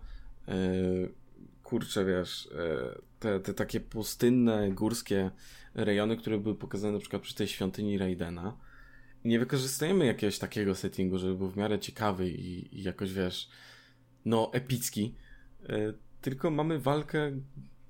kurczę, 1.69 2.05
wiesz, 2.05 2.49
e, 2.57 2.99
te, 3.19 3.39
te 3.39 3.53
takie 3.53 3.79
pustynne, 3.79 4.71
górskie 4.71 5.31
rejony, 5.73 6.17
które 6.17 6.37
były 6.37 6.55
pokazane 6.55 6.93
na 6.93 6.99
przykład 6.99 7.21
przy 7.21 7.35
tej 7.35 7.47
świątyni 7.47 7.97
Raidena. 7.97 8.57
Nie 9.25 9.39
wykorzystujemy 9.39 10.05
jakiegoś 10.05 10.39
takiego 10.39 10.75
settingu, 10.75 11.17
żeby 11.17 11.35
był 11.35 11.49
w 11.49 11.57
miarę 11.57 11.79
ciekawy 11.79 12.29
i, 12.29 12.79
i 12.79 12.83
jakoś, 12.83 13.13
wiesz, 13.13 13.49
no, 14.25 14.53
epicki. 14.53 15.15
E, 15.69 15.93
tylko 16.21 16.51
mamy 16.51 16.79
walkę 16.79 17.31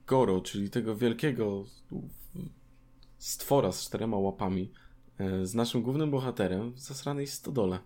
Goro, 0.07 0.41
czyli 0.41 0.69
tego 0.69 0.95
wielkiego 0.95 1.65
stwora 3.17 3.71
z 3.71 3.85
czterema 3.85 4.17
łapami, 4.17 4.71
e, 5.17 5.45
z 5.45 5.55
naszym 5.55 5.81
głównym 5.81 6.11
bohaterem 6.11 6.73
w 6.73 6.79
zasranej 6.79 7.27
stodole. 7.27 7.79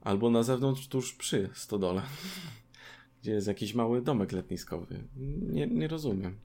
Albo 0.00 0.30
na 0.30 0.42
zewnątrz, 0.42 0.88
tuż 0.88 1.14
przy 1.14 1.50
stodole 1.54 2.02
gdzie 3.22 3.32
jest 3.32 3.46
jakiś 3.46 3.74
mały 3.74 4.02
domek 4.02 4.32
letniskowy. 4.32 5.02
Nie, 5.40 5.66
nie 5.66 5.88
rozumiem. 5.88 6.38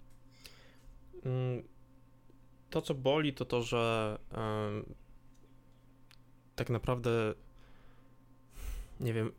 Mm, 1.26 1.64
to, 2.70 2.82
co 2.82 2.94
boli, 2.94 3.34
to 3.34 3.46
to, 3.46 3.62
że 3.62 4.18
tak 6.56 6.70
naprawdę 6.70 7.34
nie 9.00 9.14
wiem, 9.14 9.32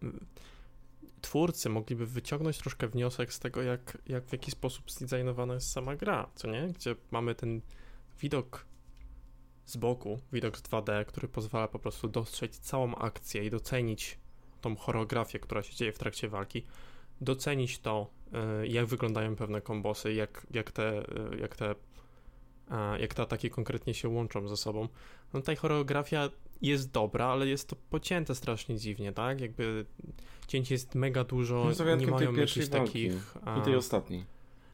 twórcy 1.21 1.69
mogliby 1.69 2.07
wyciągnąć 2.07 2.59
troszkę 2.59 2.89
wniosek 2.89 3.33
z 3.33 3.39
tego, 3.39 3.63
jak, 3.63 3.99
jak 4.07 4.25
w 4.25 4.33
jaki 4.33 4.51
sposób 4.51 4.91
zdesignowana 4.91 5.55
jest 5.55 5.71
sama 5.71 5.97
gra, 5.97 6.31
co 6.35 6.51
nie? 6.51 6.69
Gdzie 6.69 6.97
mamy 7.11 7.35
ten 7.35 7.61
widok 8.21 8.67
z 9.65 9.77
boku, 9.77 10.21
widok 10.33 10.59
z 10.59 10.63
2D, 10.63 11.05
który 11.05 11.29
pozwala 11.29 11.69
po 11.69 11.79
prostu 11.79 12.09
dostrzec 12.09 12.59
całą 12.59 12.95
akcję 12.95 13.45
i 13.45 13.51
docenić 13.51 14.19
tą 14.61 14.77
choreografię, 14.77 15.39
która 15.39 15.63
się 15.63 15.75
dzieje 15.75 15.93
w 15.93 15.99
trakcie 15.99 16.29
walki 16.29 16.63
docenić 17.21 17.79
to, 17.79 18.11
e, 18.33 18.67
jak 18.67 18.87
wyglądają 18.87 19.37
pewne 19.37 19.61
kombosy, 19.61 20.13
jak, 20.13 20.47
jak, 20.51 20.73
te, 20.73 20.99
e, 20.99 21.39
jak, 21.41 21.57
te, 21.57 21.75
e, 22.71 23.01
jak 23.01 23.15
te 23.15 23.23
ataki 23.23 23.51
konkretnie 23.51 23.95
się 23.95 24.09
łączą 24.09 24.49
ze 24.49 24.57
sobą. 24.57 24.89
No 25.35 25.41
tutaj 25.41 25.57
choreografia 25.57 26.31
jest 26.63 26.91
dobra, 26.91 27.27
ale 27.27 27.47
jest 27.47 27.69
to 27.69 27.77
pocięte 27.91 28.35
strasznie 28.35 28.77
dziwnie, 28.77 29.13
tak? 29.13 29.41
Jakby 29.41 29.87
cięć 30.47 30.71
jest 30.71 30.95
mega 30.95 31.25
dużo, 31.25 31.71
no, 31.79 31.97
nie 31.97 32.07
mają 32.07 32.35
jakichś 32.35 32.69
takich... 32.69 33.35
I 33.61 33.63
tej 33.65 33.77
ostatniej. 33.77 34.25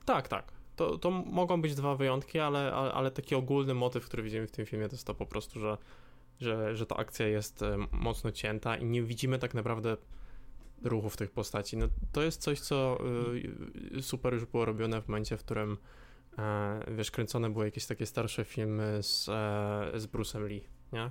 Tak, 0.05 0.29
tak. 0.29 0.53
To, 0.77 0.99
to 0.99 1.11
mogą 1.11 1.63
być 1.63 1.75
dwa 1.75 1.97
wyjątki, 1.97 2.39
ale, 2.39 2.73
ale, 2.73 2.93
ale 2.93 3.11
taki 3.11 3.35
ogólny 3.35 3.75
motyw, 3.75 4.05
który 4.05 4.23
widzimy 4.23 4.47
w 4.47 4.51
tym 4.51 4.67
filmie, 4.67 4.89
to 4.89 4.95
jest 4.95 5.07
to 5.07 5.15
po 5.15 5.27
prostu, 5.27 5.61
że, 5.61 5.79
że, 6.41 6.77
że 6.77 6.87
ta 6.87 6.97
akcja 6.97 7.27
jest 7.27 7.61
mocno 7.93 8.33
cięta 8.33 8.77
i 8.77 8.85
nie 8.85 9.03
widzimy 9.03 9.39
tak 9.39 9.55
naprawdę 9.55 9.97
ruchów 10.85 11.17
tych 11.17 11.31
postaci. 11.31 11.77
No, 11.77 11.87
to 12.13 12.23
jest 12.23 12.43
coś, 12.43 12.61
co 12.61 12.99
y, 13.97 14.03
super 14.03 14.35
już 14.35 14.45
było 14.45 14.65
robione 14.65 15.03
w 15.03 15.09
momencie, 15.09 15.37
w 15.37 15.41
którym 15.41 15.79
e, 16.39 16.95
wiesz, 16.97 17.11
kręcone 17.11 17.51
były 17.51 17.65
jakieś 17.65 17.87
takie 17.87 18.07
starsze 18.07 18.45
filmy 18.45 19.03
z, 19.03 19.29
e, 19.29 20.01
z 20.01 20.07
Bruce'em 20.07 20.49
Lee, 20.49 20.65
nie? 20.93 21.11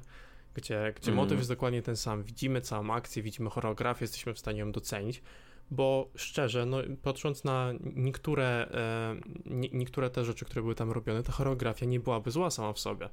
Gdzie, 0.56 0.94
gdzie 0.96 1.12
mm. 1.12 1.24
motyw 1.24 1.38
jest 1.38 1.50
dokładnie 1.50 1.82
ten 1.82 1.98
sam. 1.98 2.24
Widzimy 2.24 2.62
całą 2.62 2.94
akcję, 2.94 3.24
widzimy 3.24 3.50
choreografię, 3.50 4.04
jesteśmy 4.04 4.34
w 4.34 4.40
stanie 4.40 4.60
ją 4.60 4.72
docenić, 4.72 5.24
bo 5.72 6.10
szczerze, 6.16 6.66
no, 6.66 6.78
patrząc 7.02 7.44
na 7.44 7.74
niektóre, 7.96 8.68
e, 8.72 9.16
nie, 9.46 9.70
niektóre 9.70 10.10
te 10.10 10.26
rzeczy, 10.26 10.46
które 10.46 10.62
były 10.62 10.76
tam 10.76 10.92
robione, 10.92 11.24
ta 11.24 11.32
choreografia 11.32 11.86
nie 11.86 12.00
byłaby 12.00 12.32
zła 12.32 12.52
sama 12.52 12.74
w 12.74 12.80
sobie. 12.80 13.10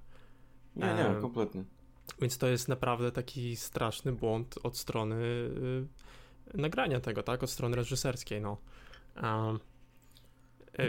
Nie, 0.76 0.86
nie, 0.86 1.20
kompletnie. 1.20 1.64
Więc 2.20 2.38
to 2.38 2.46
jest 2.46 2.68
naprawdę 2.68 3.12
taki 3.12 3.56
straszny 3.56 4.12
błąd 4.12 4.58
od 4.62 4.78
strony 4.78 5.16
y, 5.16 5.86
nagrania 6.54 7.00
tego, 7.00 7.22
tak, 7.22 7.42
od 7.42 7.50
strony 7.50 7.76
reżyserskiej, 7.76 8.40
no. 8.40 8.56
Um, 9.22 9.58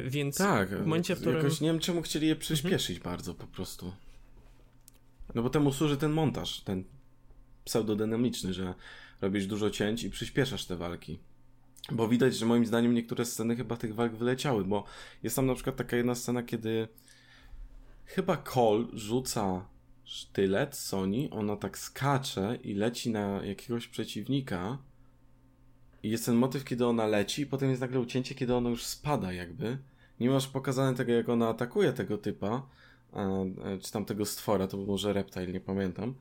więc 0.06 0.38
tak, 0.38 0.70
w 0.70 0.80
momencie, 0.80 1.16
w 1.16 1.22
którym... 1.22 1.38
Jakoś 1.38 1.62
nie 1.62 1.68
wiem, 1.68 1.80
czemu 1.80 2.02
chcieli 2.02 2.28
je 2.28 2.36
przyspieszyć 2.36 2.98
mhm. 2.98 3.16
bardzo 3.16 3.34
po 3.34 3.48
prostu. 3.48 3.94
No 5.36 5.44
bo 5.44 5.50
temu 5.50 5.74
służy 5.74 5.98
ten 5.98 6.12
montaż, 6.12 6.62
ten 6.62 6.84
pseudodynamiczny, 7.66 8.54
że 8.54 8.74
robisz 9.22 9.48
dużo 9.48 9.70
cięć 9.70 10.04
i 10.04 10.10
przyspieszasz 10.10 10.66
te 10.66 10.76
walki. 10.76 11.20
Bo 11.92 12.08
widać, 12.08 12.36
że 12.36 12.46
moim 12.46 12.66
zdaniem 12.66 12.94
niektóre 12.94 13.26
sceny 13.26 13.56
chyba 13.56 13.78
tych 13.78 13.96
walk 13.96 14.16
wyleciały, 14.16 14.66
bo 14.66 14.84
jest 15.24 15.36
tam 15.36 15.46
na 15.46 15.56
przykład 15.56 15.76
taka 15.76 15.98
jedna 15.98 16.16
scena, 16.16 16.44
kiedy 16.44 16.88
chyba 18.06 18.38
Cole 18.38 18.86
rzuca 18.94 19.66
sztylet 20.04 20.76
Sony, 20.76 21.30
ona 21.32 21.56
tak 21.56 21.78
skacze 21.78 22.58
i 22.64 22.74
leci 22.74 23.10
na 23.10 23.46
jakiegoś 23.46 23.88
przeciwnika 23.88 24.78
jest 26.10 26.26
ten 26.26 26.36
motyw, 26.36 26.64
kiedy 26.64 26.86
ona 26.86 27.08
leci 27.08 27.42
i 27.42 27.46
potem 27.46 27.70
jest 27.70 27.82
nagle 27.82 28.00
ucięcie, 28.00 28.36
kiedy 28.36 28.56
ona 28.56 28.70
już 28.70 28.84
spada 28.84 29.34
jakby. 29.34 29.78
Nie 30.20 30.30
masz 30.30 30.48
pokazane 30.48 30.98
tego, 30.98 31.12
jak 31.12 31.30
ona 31.30 31.50
atakuje 31.50 31.94
tego 31.94 32.18
typa, 32.18 32.68
czy 33.82 33.92
tam 33.92 34.06
tego 34.06 34.26
stwora, 34.26 34.68
to 34.68 34.78
był 34.78 34.86
może 34.86 35.14
reptile, 35.14 35.48
nie 35.48 35.60
pamiętam. 35.60 36.14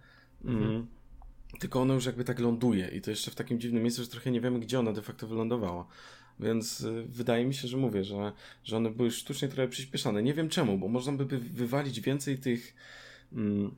Mhm. 0.44 0.70
Mm. 0.70 0.86
Tylko 1.58 1.80
ona 1.80 1.94
już 1.94 2.06
jakby 2.06 2.24
tak 2.24 2.38
ląduje 2.38 2.88
i 2.88 3.00
to 3.00 3.10
jeszcze 3.10 3.30
w 3.30 3.34
takim 3.34 3.60
dziwnym 3.60 3.82
miejscu, 3.82 4.02
że 4.02 4.08
trochę 4.08 4.30
nie 4.30 4.40
wiemy, 4.40 4.60
gdzie 4.60 4.78
ona 4.78 4.92
de 4.92 5.02
facto 5.02 5.26
wylądowała. 5.26 5.86
Więc 6.40 6.80
y, 6.80 7.04
wydaje 7.08 7.46
mi 7.46 7.54
się, 7.54 7.68
że 7.68 7.76
mówię, 7.76 8.04
że, 8.04 8.32
że 8.64 8.76
one 8.76 8.90
były 8.90 9.10
sztucznie 9.10 9.48
trochę 9.48 9.68
przyspieszone. 9.68 10.22
Nie 10.22 10.34
wiem 10.34 10.48
czemu, 10.48 10.78
bo 10.78 10.88
można 10.88 11.12
by 11.12 11.38
wywalić 11.38 12.00
więcej 12.00 12.38
tych 12.38 12.74
mm, 13.32 13.74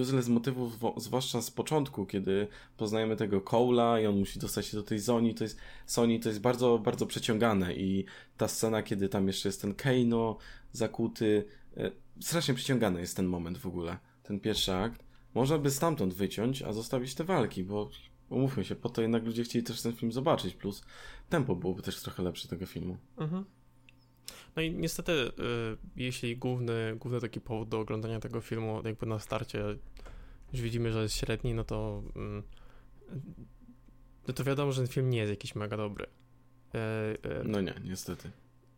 useless 0.00 0.28
motywów, 0.28 0.78
zwłaszcza 0.96 1.42
z 1.42 1.50
początku, 1.50 2.06
kiedy 2.06 2.48
poznajemy 2.76 3.16
tego 3.16 3.40
Cole'a 3.40 4.02
i 4.02 4.06
on 4.06 4.18
musi 4.18 4.38
dostać 4.38 4.66
się 4.66 4.76
do 4.76 4.82
tej 4.82 5.00
Sony, 5.00 5.34
to 5.34 5.44
jest 5.44 5.58
Sony, 5.86 6.18
to 6.18 6.28
jest 6.28 6.40
bardzo, 6.40 6.78
bardzo 6.78 7.06
przeciągane 7.06 7.74
i 7.74 8.04
ta 8.36 8.48
scena, 8.48 8.82
kiedy 8.82 9.08
tam 9.08 9.26
jeszcze 9.26 9.48
jest 9.48 9.60
ten 9.60 9.74
Keino 9.74 10.36
zakuty, 10.72 11.44
e, 11.76 11.90
strasznie 12.20 12.54
przyciągany 12.54 13.00
jest 13.00 13.16
ten 13.16 13.26
moment 13.26 13.58
w 13.58 13.66
ogóle, 13.66 13.98
ten 14.22 14.40
pierwszy 14.40 14.74
akt. 14.74 15.04
Można 15.34 15.58
by 15.58 15.70
stamtąd 15.70 16.14
wyciąć, 16.14 16.62
a 16.62 16.72
zostawić 16.72 17.14
te 17.14 17.24
walki, 17.24 17.64
bo 17.64 17.90
umówmy 18.28 18.64
się, 18.64 18.76
po 18.76 18.88
to 18.88 19.02
jednak 19.02 19.24
ludzie 19.24 19.44
chcieli 19.44 19.64
też 19.64 19.82
ten 19.82 19.92
film 19.92 20.12
zobaczyć, 20.12 20.54
plus 20.54 20.84
tempo 21.28 21.56
byłoby 21.56 21.82
też 21.82 22.00
trochę 22.02 22.22
lepsze 22.22 22.48
tego 22.48 22.66
filmu. 22.66 22.96
Mhm. 23.18 23.44
No 24.56 24.62
i 24.62 24.74
niestety, 24.74 25.12
y, 25.12 25.32
jeśli 25.96 26.36
główny, 26.36 26.96
główny 27.00 27.20
taki 27.20 27.40
powód 27.40 27.68
do 27.68 27.80
oglądania 27.80 28.20
tego 28.20 28.40
filmu, 28.40 28.82
jakby 28.84 29.06
na 29.06 29.18
starcie 29.18 29.64
już 30.52 30.62
widzimy, 30.62 30.92
że 30.92 31.02
jest 31.02 31.14
średni, 31.14 31.54
no 31.54 31.64
to 31.64 32.02
mm, 32.16 32.42
no 34.28 34.34
to 34.34 34.44
wiadomo, 34.44 34.72
że 34.72 34.82
ten 34.82 34.88
film 34.88 35.10
nie 35.10 35.18
jest 35.18 35.30
jakiś 35.30 35.54
mega 35.54 35.76
dobry. 35.76 36.06
E, 36.74 36.78
e, 37.40 37.44
no 37.44 37.60
nie, 37.60 37.74
niestety. 37.84 38.30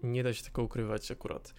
Nie 0.02 0.22
da 0.22 0.32
się 0.32 0.44
tego 0.44 0.62
ukrywać 0.62 1.10
akurat. 1.10 1.54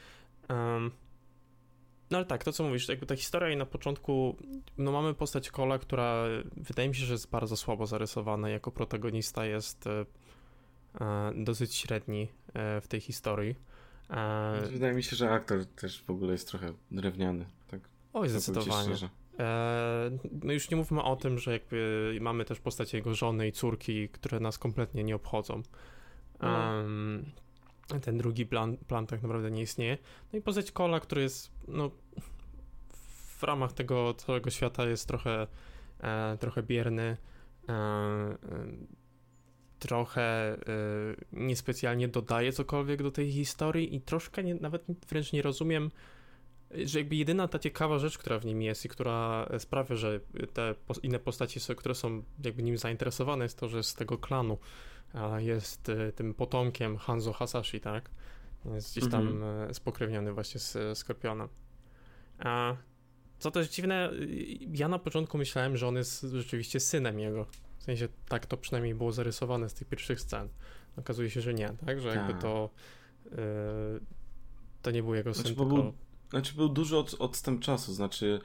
No 2.11 2.17
ale 2.17 2.25
tak, 2.25 2.43
to 2.43 2.51
co 2.51 2.63
mówisz, 2.63 2.89
jakby 2.89 3.05
ta 3.05 3.15
historia 3.15 3.49
i 3.49 3.57
na 3.57 3.65
początku, 3.65 4.37
no 4.77 4.91
mamy 4.91 5.13
postać 5.13 5.49
Kola, 5.51 5.79
która 5.79 6.23
wydaje 6.55 6.89
mi 6.89 6.95
się, 6.95 7.05
że 7.05 7.13
jest 7.13 7.29
bardzo 7.29 7.57
słabo 7.57 7.85
zarysowana, 7.85 8.49
jako 8.49 8.71
protagonista 8.71 9.45
jest 9.45 9.87
e, 9.87 10.05
dosyć 11.35 11.75
średni 11.75 12.27
w 12.81 12.85
tej 12.87 12.99
historii. 12.99 13.55
E, 14.09 14.61
wydaje 14.71 14.93
mi 14.93 15.03
się, 15.03 15.15
że 15.15 15.31
aktor 15.31 15.65
też 15.65 16.03
w 16.03 16.09
ogóle 16.09 16.31
jest 16.31 16.47
trochę 16.47 16.73
drewniany, 16.91 17.45
tak? 17.67 17.81
Oj, 18.13 18.29
zdecydowanie. 18.29 18.95
E, 19.39 20.11
no 20.43 20.53
już 20.53 20.69
nie 20.69 20.77
mówmy 20.77 21.03
o 21.03 21.15
tym, 21.15 21.39
że 21.39 21.51
jakby 21.51 22.17
mamy 22.21 22.45
też 22.45 22.59
postacie 22.59 22.97
jego 22.97 23.13
żony 23.13 23.47
i 23.47 23.51
córki, 23.51 24.09
które 24.09 24.39
nas 24.39 24.57
kompletnie 24.57 25.03
nie 25.03 25.15
obchodzą. 25.15 25.61
Um, 26.41 27.25
ten 28.01 28.17
drugi 28.17 28.45
plan, 28.45 28.77
plan 28.77 29.07
tak 29.07 29.21
naprawdę 29.21 29.51
nie 29.51 29.61
istnieje. 29.61 29.97
No 30.33 30.39
i 30.39 30.41
postać 30.41 30.71
Kola, 30.71 30.99
który 30.99 31.21
jest 31.21 31.51
no, 31.67 31.91
w 33.37 33.43
ramach 33.43 33.73
tego 33.73 34.13
całego 34.13 34.49
świata 34.49 34.85
jest 34.85 35.07
trochę, 35.07 35.47
e, 35.99 36.37
trochę 36.39 36.63
bierny, 36.63 37.17
e, 37.69 38.37
trochę 39.79 40.57
niespecjalnie 41.33 42.07
dodaje 42.07 42.51
cokolwiek 42.51 43.03
do 43.03 43.11
tej 43.11 43.31
historii 43.31 43.95
i 43.95 44.01
troszkę 44.01 44.43
nie, 44.43 44.55
nawet 44.55 44.85
wręcz 45.09 45.33
nie 45.33 45.41
rozumiem, 45.41 45.91
że 46.71 46.99
jakby 46.99 47.15
jedyna 47.15 47.47
ta 47.47 47.59
ciekawa 47.59 47.99
rzecz, 47.99 48.17
która 48.17 48.39
w 48.39 48.45
nim 48.45 48.61
jest 48.61 48.85
i 48.85 48.89
która 48.89 49.49
sprawia, 49.59 49.95
że 49.95 50.19
te 50.53 50.75
inne 51.03 51.19
postaci, 51.19 51.59
które 51.77 51.95
są 51.95 52.23
jakby 52.43 52.63
nim 52.63 52.77
zainteresowane, 52.77 53.45
jest 53.45 53.59
to, 53.59 53.67
że 53.67 53.83
z 53.83 53.93
tego 53.93 54.17
klanu 54.17 54.57
jest 55.37 55.89
y, 55.89 56.13
tym 56.15 56.33
potomkiem 56.33 56.97
Hanzo 56.97 57.33
Hasashi, 57.33 57.79
tak? 57.79 58.09
Jest 58.65 58.91
gdzieś 58.91 59.11
tam 59.11 59.27
mhm. 59.27 59.73
spokrewniony 59.73 60.33
właśnie 60.33 60.59
z 60.59 60.97
Skorpionem. 60.97 61.47
A 62.39 62.75
co 63.39 63.51
też 63.51 63.69
dziwne, 63.69 64.11
y, 64.13 64.57
ja 64.73 64.87
na 64.87 64.99
początku 64.99 65.37
myślałem, 65.37 65.77
że 65.77 65.87
on 65.87 65.95
jest 65.95 66.21
rzeczywiście 66.21 66.79
synem 66.79 67.19
jego. 67.19 67.45
Sensie 67.87 68.07
tak 68.27 68.45
to 68.45 68.57
przynajmniej 68.57 68.95
było 68.95 69.11
zarysowane 69.11 69.69
z 69.69 69.73
tych 69.73 69.87
pierwszych 69.87 70.21
scen. 70.21 70.49
Okazuje 70.97 71.29
się, 71.29 71.41
że 71.41 71.53
nie, 71.53 71.69
tak? 71.85 72.01
Że 72.01 72.09
jakby 72.09 72.33
tak. 72.33 72.41
to 72.41 72.69
yy, 73.25 73.37
to 74.81 74.91
nie 74.91 75.03
był 75.03 75.15
jego 75.15 75.33
syn, 75.33 75.41
znaczy, 75.43 75.55
tylko... 75.55 75.75
Był, 75.75 75.93
znaczy 76.29 76.55
był 76.55 76.69
dużo 76.69 76.99
od, 76.99 77.13
odstęp 77.19 77.61
czasu, 77.61 77.93
znaczy 77.93 78.39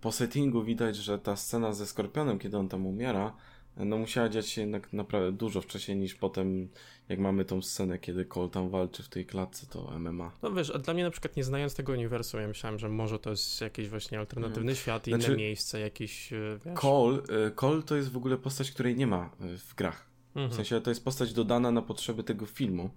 po 0.00 0.12
settingu 0.12 0.62
widać, 0.62 0.96
że 0.96 1.18
ta 1.18 1.36
scena 1.36 1.72
ze 1.72 1.86
Skorpionem, 1.86 2.38
kiedy 2.38 2.58
on 2.58 2.68
tam 2.68 2.86
umiera, 2.86 3.34
no 3.76 3.98
musiała 3.98 4.28
dziać 4.28 4.48
się 4.48 4.60
jednak 4.60 4.92
naprawdę 4.92 5.32
dużo 5.32 5.60
wcześniej 5.60 5.96
niż 5.96 6.14
potem, 6.14 6.68
jak 7.08 7.18
mamy 7.18 7.44
tą 7.44 7.62
scenę, 7.62 7.98
kiedy 7.98 8.24
Cole 8.24 8.48
tam 8.48 8.68
walczy 8.70 9.02
w 9.02 9.08
tej 9.08 9.26
klatce, 9.26 9.66
to 9.66 9.98
MMA. 9.98 10.32
No 10.42 10.52
wiesz, 10.52 10.70
a 10.70 10.78
dla 10.78 10.94
mnie 10.94 11.04
na 11.04 11.10
przykład 11.10 11.36
nie 11.36 11.44
znając 11.44 11.74
tego 11.74 11.92
uniwersum, 11.92 12.40
ja 12.40 12.48
myślałem, 12.48 12.78
że 12.78 12.88
może 12.88 13.18
to 13.18 13.30
jest 13.30 13.60
jakiś 13.60 13.88
właśnie 13.88 14.18
alternatywny 14.18 14.60
hmm. 14.60 14.76
świat, 14.76 15.08
inne 15.08 15.18
znaczy, 15.18 15.36
miejsce, 15.36 15.80
jakiś, 15.80 16.32
e, 16.32 16.58
wiesz... 16.64 16.74
Cole, 16.74 17.18
e, 17.46 17.50
Cole 17.50 17.82
to 17.82 17.96
jest 17.96 18.12
w 18.12 18.16
ogóle 18.16 18.36
postać, 18.36 18.70
której 18.70 18.96
nie 18.96 19.06
ma 19.06 19.30
e, 19.40 19.58
w 19.58 19.74
grach. 19.74 20.06
Mhm. 20.28 20.50
W 20.50 20.54
sensie 20.54 20.80
to 20.80 20.90
jest 20.90 21.04
postać 21.04 21.32
dodana 21.32 21.70
na 21.70 21.82
potrzeby 21.82 22.24
tego 22.24 22.46
filmu. 22.46 22.90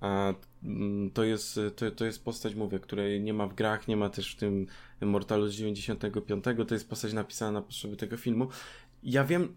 A 0.00 0.34
mm, 0.62 1.10
to 1.10 1.24
jest, 1.24 1.60
to, 1.76 1.90
to 1.90 2.04
jest 2.04 2.24
postać, 2.24 2.54
mówię, 2.54 2.78
której 2.78 3.20
nie 3.20 3.34
ma 3.34 3.46
w 3.46 3.54
grach, 3.54 3.88
nie 3.88 3.96
ma 3.96 4.08
też 4.08 4.34
w 4.34 4.36
tym 4.36 4.66
Mortalu 5.00 5.48
z 5.48 5.54
95. 5.54 6.44
To 6.68 6.74
jest 6.74 6.88
postać 6.88 7.12
napisana 7.12 7.52
na 7.52 7.62
potrzeby 7.62 7.96
tego 7.96 8.16
filmu. 8.16 8.48
Ja 9.02 9.24
wiem, 9.24 9.56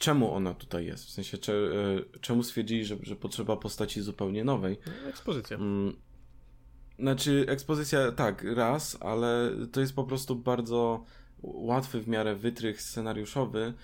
czemu 0.00 0.34
ona 0.34 0.54
tutaj 0.54 0.86
jest. 0.86 1.04
W 1.06 1.10
sensie, 1.10 1.38
cze, 1.38 1.52
e, 1.52 2.18
czemu 2.20 2.42
stwierdzili, 2.42 2.84
że, 2.84 2.96
że 3.02 3.16
potrzeba 3.16 3.56
postaci 3.56 4.00
zupełnie 4.00 4.44
nowej. 4.44 4.78
No, 4.86 5.08
ekspozycja. 5.08 5.56
Mm, 5.56 5.96
znaczy, 6.98 7.44
ekspozycja 7.48 8.12
tak, 8.12 8.44
raz, 8.54 8.98
ale 9.00 9.50
to 9.72 9.80
jest 9.80 9.94
po 9.94 10.04
prostu 10.04 10.36
bardzo 10.36 11.04
łatwy 11.42 12.00
w 12.00 12.08
miarę 12.08 12.36
wytrych 12.36 12.82
scenariuszowy, 12.82 13.74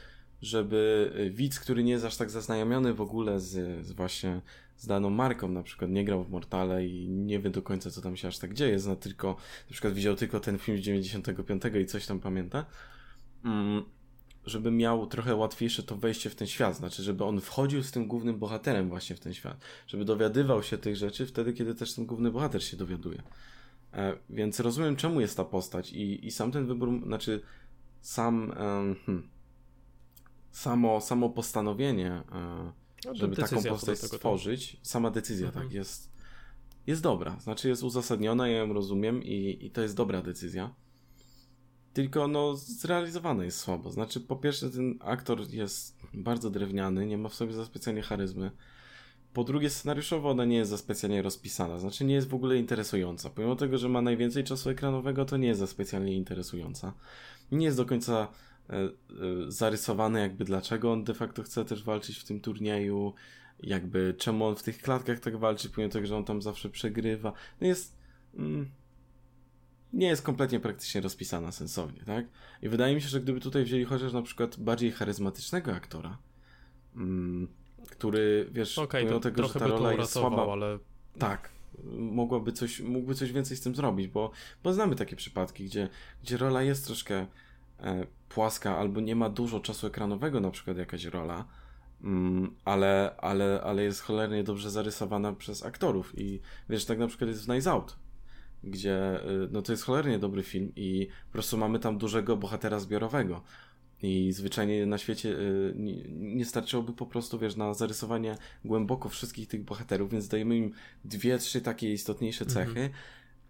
żeby 0.42 1.12
widz, 1.34 1.60
który 1.60 1.84
nie 1.84 1.92
jest 1.92 2.04
aż 2.04 2.16
tak 2.16 2.30
zaznajomiony 2.30 2.94
w 2.94 3.00
ogóle 3.00 3.40
z, 3.40 3.86
z 3.86 3.92
właśnie 3.92 4.40
z 4.76 4.86
daną 4.86 5.10
marką, 5.10 5.48
na 5.48 5.62
przykład 5.62 5.90
nie 5.90 6.04
grał 6.04 6.24
w 6.24 6.30
Mortale 6.30 6.86
i 6.86 7.08
nie 7.08 7.40
wie 7.40 7.50
do 7.50 7.62
końca, 7.62 7.90
co 7.90 8.02
tam 8.02 8.16
się 8.16 8.28
aż 8.28 8.38
tak 8.38 8.54
dzieje, 8.54 8.78
zna 8.78 8.96
tylko, 8.96 9.28
na 9.68 9.72
przykład 9.72 9.94
widział 9.94 10.14
tylko 10.14 10.40
ten 10.40 10.58
film 10.58 10.78
z 10.78 10.80
95 10.80 11.62
i 11.82 11.86
coś 11.86 12.06
tam 12.06 12.20
pamięta, 12.20 12.66
mm, 13.44 13.84
żeby 14.46 14.70
miał 14.70 15.06
trochę 15.06 15.34
łatwiejsze 15.34 15.82
to 15.82 15.96
wejście 15.96 16.30
w 16.30 16.34
ten 16.34 16.48
świat, 16.48 16.76
znaczy, 16.76 17.02
żeby 17.02 17.24
on 17.24 17.40
wchodził 17.40 17.82
z 17.82 17.90
tym 17.90 18.06
głównym 18.06 18.38
bohaterem 18.38 18.88
właśnie 18.88 19.16
w 19.16 19.20
ten 19.20 19.34
świat, 19.34 19.60
żeby 19.86 20.04
dowiadywał 20.04 20.62
się 20.62 20.78
tych 20.78 20.96
rzeczy 20.96 21.26
wtedy, 21.26 21.52
kiedy 21.52 21.74
też 21.74 21.94
ten 21.94 22.06
główny 22.06 22.30
bohater 22.30 22.64
się 22.64 22.76
dowiaduje. 22.76 23.22
E, 23.92 24.16
więc 24.30 24.60
rozumiem, 24.60 24.96
czemu 24.96 25.20
jest 25.20 25.36
ta 25.36 25.44
postać 25.44 25.92
i, 25.92 26.26
i 26.26 26.30
sam 26.30 26.52
ten 26.52 26.66
wybór, 26.66 27.00
znaczy 27.06 27.42
sam 28.00 28.52
hmm, 28.56 29.28
samo, 30.50 31.00
samo 31.00 31.30
postanowienie, 31.30 32.22
e, 32.32 32.72
no, 33.04 33.14
żeby 33.14 33.36
taką 33.36 33.62
postać 33.62 33.98
stworzyć, 33.98 34.76
sama 34.82 35.10
decyzja, 35.10 35.46
mhm. 35.46 35.66
tak, 35.66 35.74
jest, 35.74 36.12
jest 36.86 37.02
dobra, 37.02 37.40
znaczy 37.40 37.68
jest 37.68 37.82
uzasadniona, 37.82 38.48
ja 38.48 38.58
ją 38.58 38.72
rozumiem 38.72 39.22
i, 39.22 39.58
i 39.60 39.70
to 39.70 39.82
jest 39.82 39.96
dobra 39.96 40.22
decyzja. 40.22 40.74
Tylko 41.96 42.28
no, 42.28 42.56
zrealizowane 42.56 43.44
jest 43.44 43.58
słabo. 43.58 43.90
Znaczy, 43.90 44.20
po 44.20 44.36
pierwsze, 44.36 44.70
ten 44.70 44.98
aktor 45.00 45.50
jest 45.50 45.96
bardzo 46.14 46.50
drewniany, 46.50 47.06
nie 47.06 47.18
ma 47.18 47.28
w 47.28 47.34
sobie 47.34 47.52
za 47.52 47.64
specjalnie 47.64 48.02
charyzmy. 48.02 48.50
Po 49.32 49.44
drugie, 49.44 49.70
scenariuszowo 49.70 50.30
ona 50.30 50.44
nie 50.44 50.56
jest 50.56 50.70
za 50.70 50.78
specjalnie 50.78 51.22
rozpisana, 51.22 51.78
znaczy 51.78 52.04
nie 52.04 52.14
jest 52.14 52.28
w 52.28 52.34
ogóle 52.34 52.56
interesująca. 52.56 53.30
Pomimo 53.30 53.56
tego, 53.56 53.78
że 53.78 53.88
ma 53.88 54.02
najwięcej 54.02 54.44
czasu 54.44 54.70
ekranowego, 54.70 55.24
to 55.24 55.36
nie 55.36 55.48
jest 55.48 55.60
za 55.60 55.66
specjalnie 55.66 56.14
interesująca. 56.14 56.92
Nie 57.52 57.64
jest 57.64 57.76
do 57.76 57.86
końca 57.86 58.28
e, 58.70 58.74
e, 58.74 58.88
zarysowany 59.48 60.20
jakby 60.20 60.44
dlaczego 60.44 60.92
on 60.92 61.04
de 61.04 61.14
facto 61.14 61.42
chce 61.42 61.64
też 61.64 61.84
walczyć 61.84 62.18
w 62.18 62.24
tym 62.24 62.40
turnieju, 62.40 63.14
jakby 63.62 64.14
czemu 64.18 64.44
on 64.44 64.56
w 64.56 64.62
tych 64.62 64.78
klatkach 64.78 65.20
tak 65.20 65.36
walczy, 65.36 65.70
pomimo 65.70 65.92
tego, 65.92 66.06
że 66.06 66.16
on 66.16 66.24
tam 66.24 66.42
zawsze 66.42 66.70
przegrywa. 66.70 67.32
No 67.60 67.66
jest... 67.66 67.96
Mm, 68.34 68.70
nie 69.92 70.06
jest 70.06 70.22
kompletnie 70.22 70.60
praktycznie 70.60 71.00
rozpisana 71.00 71.52
sensownie, 71.52 72.02
tak? 72.06 72.26
I 72.62 72.68
wydaje 72.68 72.94
mi 72.94 73.00
się, 73.00 73.08
że 73.08 73.20
gdyby 73.20 73.40
tutaj 73.40 73.64
wzięli 73.64 73.84
chociaż 73.84 74.12
na 74.12 74.22
przykład 74.22 74.60
bardziej 74.60 74.92
charyzmatycznego 74.92 75.74
aktora, 75.74 76.18
mm, 76.96 77.48
który, 77.90 78.48
wiesz, 78.52 78.78
okay, 78.78 79.00
pomimo 79.00 79.20
tego, 79.20 79.48
że 79.48 79.60
ta 79.60 79.66
rola 79.66 79.92
jest 79.92 80.12
słaba, 80.12 80.52
ale... 80.52 80.78
tak, 81.18 81.50
mogłaby 81.98 82.52
coś, 82.52 82.80
mógłby 82.80 83.14
coś 83.14 83.32
więcej 83.32 83.56
z 83.56 83.60
tym 83.60 83.74
zrobić, 83.74 84.08
bo, 84.08 84.30
bo 84.62 84.72
znamy 84.72 84.96
takie 84.96 85.16
przypadki, 85.16 85.64
gdzie, 85.64 85.88
gdzie 86.22 86.36
rola 86.36 86.62
jest 86.62 86.86
troszkę 86.86 87.26
e, 87.80 88.06
płaska 88.28 88.78
albo 88.78 89.00
nie 89.00 89.16
ma 89.16 89.30
dużo 89.30 89.60
czasu 89.60 89.86
ekranowego, 89.86 90.40
na 90.40 90.50
przykład 90.50 90.76
jakaś 90.76 91.04
rola, 91.04 91.44
mm, 92.02 92.54
ale, 92.64 93.14
ale, 93.18 93.60
ale 93.64 93.82
jest 93.82 94.00
cholernie 94.00 94.44
dobrze 94.44 94.70
zarysowana 94.70 95.32
przez 95.32 95.64
aktorów 95.64 96.18
i 96.18 96.40
wiesz, 96.68 96.84
tak 96.84 96.98
na 96.98 97.06
przykład 97.06 97.28
jest 97.28 97.46
w 97.46 97.48
Nice 97.48 97.70
Out, 97.70 97.96
gdzie 98.64 99.24
y, 99.30 99.48
no 99.50 99.62
to 99.62 99.72
jest 99.72 99.84
cholernie 99.84 100.18
dobry 100.18 100.42
film 100.42 100.72
i 100.76 101.08
po 101.26 101.32
prostu 101.32 101.58
mamy 101.58 101.78
tam 101.78 101.98
dużego 101.98 102.36
bohatera 102.36 102.78
zbiorowego. 102.78 103.42
I 104.02 104.32
zwyczajnie 104.32 104.86
na 104.86 104.98
świecie 104.98 105.28
y, 105.28 105.74
nie, 106.10 106.44
starczyłoby 106.44 106.92
po 106.92 107.06
prostu, 107.06 107.38
wiesz, 107.38 107.56
na 107.56 107.74
zarysowanie 107.74 108.36
głęboko 108.64 109.08
wszystkich 109.08 109.48
tych 109.48 109.64
bohaterów, 109.64 110.10
więc 110.10 110.28
dajemy 110.28 110.56
im 110.56 110.72
dwie, 111.04 111.38
trzy 111.38 111.60
takie 111.60 111.92
istotniejsze 111.92 112.44
mhm. 112.44 112.66
cechy 112.66 112.90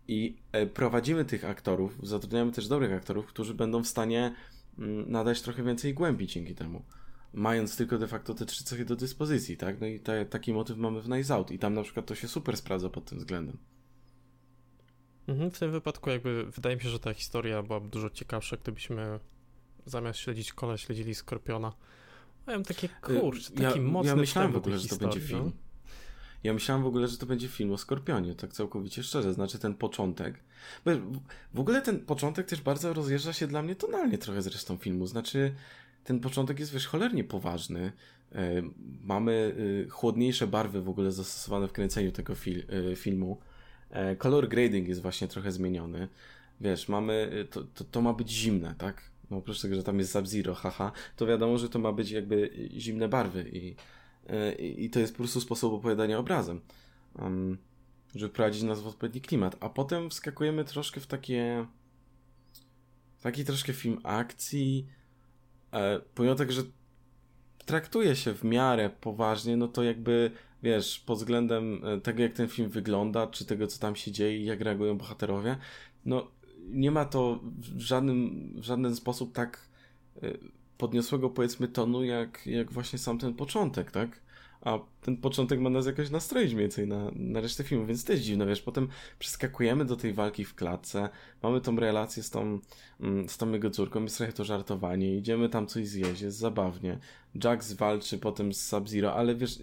i 0.08 0.36
e, 0.52 0.66
prowadzimy 0.66 1.24
tych 1.24 1.44
aktorów, 1.44 1.98
zatrudniamy 2.02 2.52
też 2.52 2.68
dobrych 2.68 2.92
aktorów, 2.92 3.26
którzy 3.26 3.54
będą 3.54 3.82
w 3.82 3.86
stanie 3.86 4.34
mm, 4.78 5.10
nadać 5.10 5.42
trochę 5.42 5.62
więcej 5.62 5.94
głębi 5.94 6.26
dzięki 6.26 6.54
temu. 6.54 6.82
Mając 7.32 7.76
tylko 7.76 7.98
de 7.98 8.06
facto 8.06 8.34
te 8.34 8.46
trzy 8.46 8.64
cechy 8.64 8.84
do 8.84 8.96
dyspozycji, 8.96 9.56
tak? 9.56 9.80
No 9.80 9.86
i 9.86 10.00
te, 10.00 10.26
taki 10.26 10.52
motyw 10.52 10.76
mamy 10.76 11.02
w 11.02 11.08
Nice 11.08 11.34
Out 11.34 11.50
i 11.50 11.58
tam 11.58 11.74
na 11.74 11.82
przykład 11.82 12.06
to 12.06 12.14
się 12.14 12.28
super 12.28 12.56
sprawdza 12.56 12.88
pod 12.88 13.04
tym 13.04 13.18
względem. 13.18 13.56
Mhm, 15.28 15.50
w 15.50 15.58
tym 15.58 15.72
wypadku 15.72 16.10
jakby 16.10 16.44
wydaje 16.44 16.76
mi 16.76 16.82
się, 16.82 16.88
że 16.88 16.98
ta 16.98 17.14
historia 17.14 17.62
byłaby 17.62 17.88
dużo 17.88 18.10
ciekawsza, 18.10 18.56
gdybyśmy 18.56 19.18
zamiast 19.86 20.18
śledzić 20.18 20.52
kola, 20.52 20.76
śledzili 20.76 21.14
Skorpiona. 21.14 21.72
Miałem 22.48 22.64
takie, 22.64 22.86
y, 22.86 23.20
kurczę, 23.20 23.50
taki 23.50 23.78
ja, 23.78 23.84
mocny 23.84 24.10
Ja 24.10 24.16
myślałem 24.16 24.52
w 24.52 24.56
ogóle, 24.56 24.78
że 24.78 24.88
to 24.88 24.96
będzie 24.96 25.20
film. 25.20 25.44
No? 25.44 25.52
Ja 26.44 26.54
myślałem 26.54 26.84
w 26.84 26.86
ogóle, 26.86 27.08
że 27.08 27.18
to 27.18 27.26
będzie 27.26 27.48
film 27.48 27.72
o 27.72 27.78
Skorpionie, 27.78 28.34
tak 28.34 28.52
całkowicie 28.52 29.02
szczerze. 29.02 29.34
Znaczy 29.34 29.58
ten 29.58 29.74
początek. 29.74 30.44
W 31.54 31.60
ogóle 31.60 31.82
ten 31.82 32.00
początek 32.00 32.46
też 32.46 32.60
bardzo 32.60 32.92
rozjeżdża 32.92 33.32
się 33.32 33.46
dla 33.46 33.62
mnie 33.62 33.76
tonalnie 33.76 34.18
trochę 34.18 34.42
z 34.42 34.46
resztą 34.46 34.76
filmu. 34.76 35.06
Znaczy 35.06 35.54
ten 36.04 36.20
początek 36.20 36.60
jest 36.60 36.72
wiesz 36.72 36.86
cholernie 36.86 37.24
poważny. 37.24 37.92
E, 38.32 38.62
mamy 39.02 39.54
y, 39.58 39.90
chłodniejsze 39.90 40.46
barwy 40.46 40.82
w 40.82 40.88
ogóle 40.88 41.12
zastosowane 41.12 41.68
w 41.68 41.72
kręceniu 41.72 42.12
tego 42.12 42.34
fil 42.34 42.58
y, 42.92 42.96
filmu. 42.96 43.40
E, 43.96 44.16
color 44.16 44.48
grading 44.48 44.88
jest 44.88 45.02
właśnie 45.02 45.28
trochę 45.28 45.52
zmieniony. 45.52 46.08
Wiesz, 46.60 46.88
mamy, 46.88 47.46
to, 47.50 47.64
to, 47.64 47.84
to 47.84 48.02
ma 48.02 48.12
być 48.12 48.30
zimne, 48.30 48.74
tak? 48.78 49.02
No 49.30 49.36
oprócz 49.36 49.60
tego, 49.60 49.74
że 49.74 49.82
tam 49.82 49.98
jest 49.98 50.12
Sub-Zero, 50.12 50.54
haha, 50.54 50.92
to 51.16 51.26
wiadomo, 51.26 51.58
że 51.58 51.68
to 51.68 51.78
ma 51.78 51.92
być 51.92 52.10
jakby 52.10 52.50
zimne 52.76 53.08
barwy 53.08 53.50
i, 53.52 53.76
e, 54.28 54.54
i, 54.54 54.84
i 54.84 54.90
to 54.90 55.00
jest 55.00 55.12
po 55.12 55.18
prostu 55.18 55.40
sposób 55.40 55.72
opowiadania 55.72 56.18
obrazem, 56.18 56.60
um, 57.18 57.58
żeby 58.14 58.32
prowadzić 58.32 58.62
nas 58.62 58.80
w 58.80 58.86
odpowiedni 58.86 59.20
klimat. 59.20 59.56
A 59.60 59.68
potem 59.68 60.10
wskakujemy 60.10 60.64
troszkę 60.64 61.00
w 61.00 61.06
takie 61.06 61.66
taki 63.22 63.44
troszkę 63.44 63.72
film 63.72 64.00
akcji, 64.02 64.86
e, 65.72 66.00
pomimo 66.14 66.34
tego, 66.34 66.52
że 66.52 66.62
traktuje 67.66 68.16
się 68.16 68.34
w 68.34 68.44
miarę 68.44 68.90
poważnie, 69.00 69.56
no 69.56 69.68
to 69.68 69.82
jakby, 69.82 70.30
wiesz, 70.62 71.00
pod 71.00 71.18
względem 71.18 71.80
e, 71.84 72.00
tego, 72.00 72.22
jak 72.22 72.32
ten 72.32 72.48
film 72.48 72.68
wygląda, 72.70 73.26
czy 73.26 73.44
tego, 73.44 73.66
co 73.66 73.78
tam 73.80 73.96
się 73.96 74.12
dzieje 74.12 74.44
jak 74.44 74.60
reagują 74.60 74.98
bohaterowie, 74.98 75.56
no 76.04 76.30
nie 76.68 76.90
ma 76.90 77.04
to 77.04 77.40
w 77.76 77.80
żadnym, 77.80 78.52
w 78.56 78.64
żaden 78.64 78.96
sposób 78.96 79.32
tak 79.32 79.68
e, 80.22 80.32
podniosłego 80.78 81.30
powiedzmy 81.30 81.68
tonu, 81.68 82.04
jak, 82.04 82.46
jak 82.46 82.72
właśnie 82.72 82.98
sam 82.98 83.18
ten 83.18 83.34
początek, 83.34 83.90
tak? 83.90 84.26
A 84.60 84.78
ten 85.00 85.16
początek 85.16 85.60
ma 85.60 85.70
nas 85.70 85.86
jakoś 85.86 86.10
nastroić 86.10 86.54
więcej 86.54 86.88
na, 86.88 87.10
na 87.14 87.40
resztę 87.40 87.64
filmu, 87.64 87.86
więc 87.86 88.04
to 88.04 88.12
jest 88.12 88.24
dziwne, 88.24 88.46
wiesz, 88.46 88.62
potem 88.62 88.88
przeskakujemy 89.18 89.84
do 89.84 89.96
tej 89.96 90.12
walki 90.12 90.44
w 90.44 90.54
klatce, 90.54 91.08
mamy 91.42 91.60
tą 91.60 91.76
relację 91.76 92.22
z 92.22 92.30
tą, 92.30 92.58
mm, 93.00 93.28
z 93.28 93.38
tą 93.38 93.52
jego 93.52 93.70
córką, 93.70 94.02
jest 94.02 94.16
trochę 94.16 94.32
to 94.32 94.44
żartowanie, 94.44 95.16
idziemy 95.16 95.48
tam 95.48 95.66
coś 95.66 95.88
zjeść, 95.88 96.20
jest 96.20 96.38
zabawnie, 96.38 96.98
Jax 97.44 97.72
walczy 97.72 98.18
potem 98.18 98.52
z 98.52 98.66
Sub-Zero, 98.68 99.14
ale 99.14 99.34
wiesz, 99.34 99.58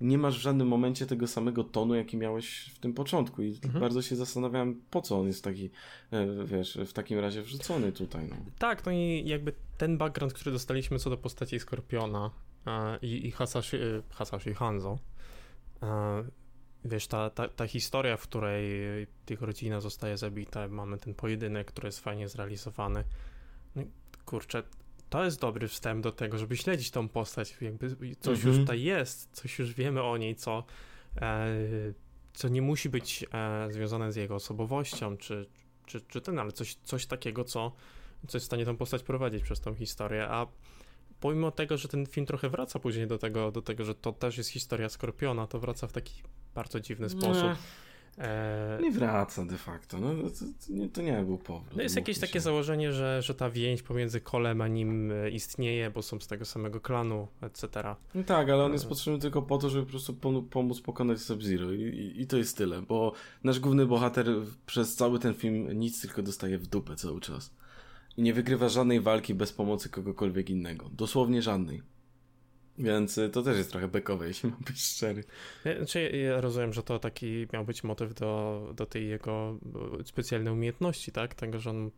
nie 0.00 0.18
masz 0.18 0.38
w 0.38 0.42
żadnym 0.42 0.68
momencie 0.68 1.06
tego 1.06 1.26
samego 1.26 1.64
tonu, 1.64 1.94
jaki 1.94 2.16
miałeś 2.16 2.70
w 2.74 2.78
tym 2.78 2.94
początku. 2.94 3.42
I 3.42 3.48
mhm. 3.64 3.80
bardzo 3.80 4.02
się 4.02 4.16
zastanawiałem, 4.16 4.82
po 4.90 5.02
co 5.02 5.20
on 5.20 5.26
jest 5.26 5.44
taki, 5.44 5.70
e, 6.10 6.44
wiesz, 6.44 6.78
w 6.86 6.92
takim 6.92 7.18
razie 7.18 7.42
wrzucony 7.42 7.92
tutaj. 7.92 8.28
No. 8.28 8.36
Tak, 8.58 8.86
no 8.86 8.92
i 8.92 9.22
jakby 9.26 9.52
ten 9.78 9.98
background, 9.98 10.32
który 10.32 10.52
dostaliśmy 10.52 10.98
co 10.98 11.10
do 11.10 11.16
postaci 11.16 11.60
Skorpiona 11.60 12.30
e, 12.66 12.98
i, 13.02 13.26
i 13.26 13.30
Hasashi, 13.30 13.76
e, 13.76 13.80
Hasashi 14.10 14.54
Hanzo, 14.54 14.98
wiesz, 16.84 17.06
ta, 17.06 17.30
ta, 17.30 17.48
ta 17.48 17.66
historia, 17.66 18.16
w 18.16 18.22
której 18.22 18.66
tych 19.26 19.42
rodzina 19.42 19.80
zostaje 19.80 20.16
zabita, 20.16 20.68
mamy 20.68 20.98
ten 20.98 21.14
pojedynek, 21.14 21.66
który 21.66 21.88
jest 21.88 22.00
fajnie 22.00 22.28
zrealizowany. 22.28 23.04
No, 23.76 23.82
kurczę, 24.24 24.62
to 25.10 25.24
jest 25.24 25.40
dobry 25.40 25.68
wstęp 25.68 26.02
do 26.02 26.12
tego, 26.12 26.38
żeby 26.38 26.56
śledzić 26.56 26.90
tą 26.90 27.08
postać. 27.08 27.56
Jakby 27.60 27.88
coś 28.20 28.36
mhm. 28.36 28.48
już 28.48 28.58
tutaj 28.58 28.82
jest, 28.82 29.28
coś 29.32 29.58
już 29.58 29.74
wiemy 29.74 30.02
o 30.02 30.16
niej, 30.16 30.36
co, 30.36 30.64
e, 31.16 31.48
co 32.32 32.48
nie 32.48 32.62
musi 32.62 32.88
być 32.88 33.24
e, 33.32 33.68
związane 33.72 34.12
z 34.12 34.16
jego 34.16 34.34
osobowością, 34.34 35.16
czy, 35.16 35.46
czy, 35.86 36.00
czy 36.00 36.20
ten, 36.20 36.38
ale 36.38 36.52
coś, 36.52 36.74
coś 36.74 37.06
takiego, 37.06 37.44
co, 37.44 37.72
co 38.28 38.36
jest 38.36 38.44
w 38.44 38.46
stanie 38.46 38.64
tą 38.64 38.76
postać 38.76 39.02
prowadzić 39.02 39.42
przez 39.42 39.60
tą 39.60 39.74
historię. 39.74 40.28
A 40.28 40.46
pomimo 41.20 41.50
tego, 41.50 41.76
że 41.76 41.88
ten 41.88 42.06
film 42.06 42.26
trochę 42.26 42.48
wraca 42.48 42.78
później 42.78 43.06
do 43.06 43.18
tego, 43.18 43.52
do 43.52 43.62
tego 43.62 43.84
że 43.84 43.94
to 43.94 44.12
też 44.12 44.38
jest 44.38 44.50
historia 44.50 44.88
Skorpiona, 44.88 45.46
to 45.46 45.58
wraca 45.58 45.86
w 45.86 45.92
taki 45.92 46.22
bardzo 46.54 46.80
dziwny 46.80 47.08
sposób. 47.08 47.44
Nie. 47.44 47.56
E... 48.18 48.78
Nie 48.82 48.90
wraca 48.90 49.44
de 49.44 49.56
facto, 49.56 49.98
no, 50.00 50.14
to, 50.30 50.38
to, 50.38 50.72
nie, 50.72 50.88
to 50.88 51.02
nie 51.02 51.22
był 51.22 51.38
powrót. 51.38 51.76
No 51.76 51.82
jest 51.82 51.96
jakieś 51.96 52.16
się. 52.16 52.20
takie 52.20 52.40
założenie, 52.40 52.92
że, 52.92 53.22
że 53.22 53.34
ta 53.34 53.50
więź 53.50 53.82
pomiędzy 53.82 54.20
Kolem 54.20 54.60
a 54.60 54.68
nim 54.68 55.12
e, 55.12 55.30
istnieje, 55.30 55.90
bo 55.90 56.02
są 56.02 56.20
z 56.20 56.26
tego 56.26 56.44
samego 56.44 56.80
klanu, 56.80 57.28
etc. 57.42 57.66
No 58.14 58.22
tak, 58.24 58.50
ale 58.50 58.64
on 58.64 58.72
jest 58.72 58.84
e. 58.84 58.88
potrzebny 58.88 59.20
tylko 59.20 59.42
po 59.42 59.58
to, 59.58 59.70
żeby 59.70 59.84
po 59.84 59.90
prostu 59.90 60.14
pomóc 60.50 60.80
pokonać 60.80 61.20
Sub-Zero 61.20 61.72
I, 61.72 61.82
i, 61.82 62.20
i, 62.20 62.26
to 62.26 62.36
jest 62.36 62.56
tyle, 62.56 62.82
bo 62.82 63.12
nasz 63.44 63.60
główny 63.60 63.86
bohater 63.86 64.26
przez 64.66 64.94
cały 64.94 65.18
ten 65.18 65.34
film 65.34 65.78
nic 65.78 66.02
tylko 66.02 66.22
dostaje 66.22 66.58
w 66.58 66.66
dupę 66.66 66.96
cały 66.96 67.20
czas. 67.20 67.50
I 68.16 68.22
nie 68.22 68.34
wygrywa 68.34 68.68
żadnej 68.68 69.00
walki 69.00 69.34
bez 69.34 69.52
pomocy 69.52 69.88
kogokolwiek 69.88 70.50
innego. 70.50 70.90
Dosłownie 70.92 71.42
żadnej. 71.42 71.82
Więc 72.80 73.18
y, 73.18 73.30
to 73.30 73.42
też 73.42 73.56
jest 73.56 73.70
trochę 73.70 73.88
bekowe, 73.88 74.26
jeśli 74.28 74.50
mam 74.50 74.58
być 74.60 74.82
szczery. 74.82 75.24
Znaczy, 75.76 76.10
ja 76.10 76.40
rozumiem, 76.40 76.72
że 76.72 76.82
to 76.82 76.98
taki 76.98 77.46
miał 77.52 77.64
być 77.64 77.84
motyw 77.84 78.14
do, 78.14 78.72
do 78.76 78.86
tej 78.86 79.08
jego 79.08 79.58
y, 80.00 80.04
specjalnej 80.04 80.52
umiejętności, 80.52 81.12
tak? 81.12 81.34
Tego, 81.34 81.58
że 81.58 81.70
on 81.70 81.90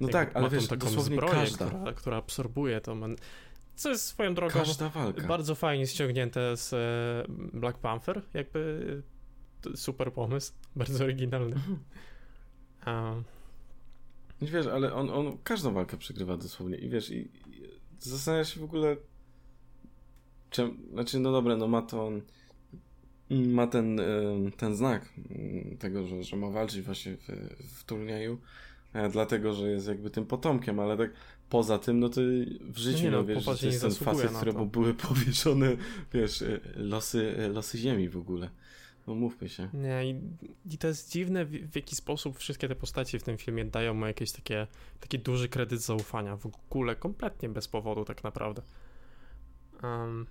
no 0.00 0.08
tak, 0.08 0.36
ale 0.36 0.50
wiesz, 0.50 0.68
taką 0.68 0.86
dosłownie 0.86 1.16
zbroję, 1.16 1.34
każda. 1.34 1.66
Która, 1.66 1.92
która 1.92 2.16
absorbuje 2.16 2.80
to. 2.80 2.94
Man... 2.94 3.16
Co 3.76 3.90
jest 3.90 4.06
swoją 4.06 4.34
drogą 4.34 4.54
każda 4.54 4.88
walka. 4.88 5.26
bardzo 5.26 5.54
fajnie 5.54 5.86
ściągnięte 5.86 6.56
z 6.56 6.72
e, 6.72 7.32
Black 7.58 7.78
Panther. 7.78 8.22
Jakby 8.34 9.02
super 9.74 10.12
pomysł, 10.12 10.52
bardzo 10.76 11.04
oryginalny. 11.04 11.56
Um. 12.86 13.24
Wiesz, 14.42 14.66
ale 14.66 14.94
on, 14.94 15.10
on 15.10 15.38
każdą 15.44 15.72
walkę 15.72 15.96
przegrywa 15.96 16.36
dosłownie 16.36 16.76
i 16.76 16.88
wiesz, 16.88 17.10
i, 17.10 17.16
i 17.16 17.30
zastanawiasz 17.98 18.54
się 18.54 18.60
w 18.60 18.64
ogóle 18.64 18.96
Czym, 20.54 20.78
znaczy, 20.92 21.20
no 21.20 21.32
dobra, 21.32 21.56
no 21.56 21.68
ma 21.68 21.82
to. 21.82 22.10
Ma 23.30 23.66
ten, 23.66 24.00
ten 24.56 24.76
znak 24.76 25.12
tego, 25.78 26.06
że, 26.06 26.22
że 26.22 26.36
ma 26.36 26.50
walczyć 26.50 26.82
właśnie 26.82 27.16
w, 27.16 27.28
w 27.78 27.84
turnieju, 27.84 28.38
e, 28.92 29.08
dlatego, 29.08 29.54
że 29.54 29.70
jest 29.70 29.88
jakby 29.88 30.10
tym 30.10 30.26
potomkiem, 30.26 30.80
ale 30.80 30.96
tak 30.96 31.10
poza 31.48 31.78
tym, 31.78 32.00
no 32.00 32.08
to 32.08 32.20
w 32.60 32.78
życiu, 32.78 33.04
no, 33.04 33.10
no 33.10 33.24
wiesz, 33.24 33.44
to 33.44 33.66
jest 33.66 33.80
ten 33.80 33.90
facet, 33.90 34.32
któremu 34.32 34.66
były 34.66 34.94
powierzone, 35.08 35.76
wiesz, 36.12 36.42
e, 36.42 36.60
losy, 36.76 37.34
e, 37.38 37.48
losy 37.48 37.78
ziemi 37.78 38.08
w 38.08 38.16
ogóle. 38.16 38.50
No 39.06 39.14
mówmy 39.14 39.48
się. 39.48 39.68
Nie, 39.74 40.10
i, 40.10 40.20
i 40.74 40.78
to 40.78 40.88
jest 40.88 41.12
dziwne, 41.12 41.44
w, 41.44 41.50
w, 41.50 41.76
jaki 41.76 41.96
sposób 41.96 42.38
wszystkie 42.38 42.68
te 42.68 42.74
postacie 42.74 43.18
w 43.18 43.22
tym 43.22 43.38
filmie 43.38 43.64
dają 43.64 43.94
mu 43.94 44.06
jakieś 44.06 44.32
takie, 44.32 44.66
taki 45.00 45.18
duży 45.18 45.48
kredyt 45.48 45.80
zaufania. 45.80 46.36
W 46.36 46.46
ogóle 46.46 46.96
kompletnie 46.96 47.48
bez 47.48 47.68
powodu 47.68 48.04
tak 48.04 48.24
naprawdę. 48.24 48.62
Um, 49.82 50.26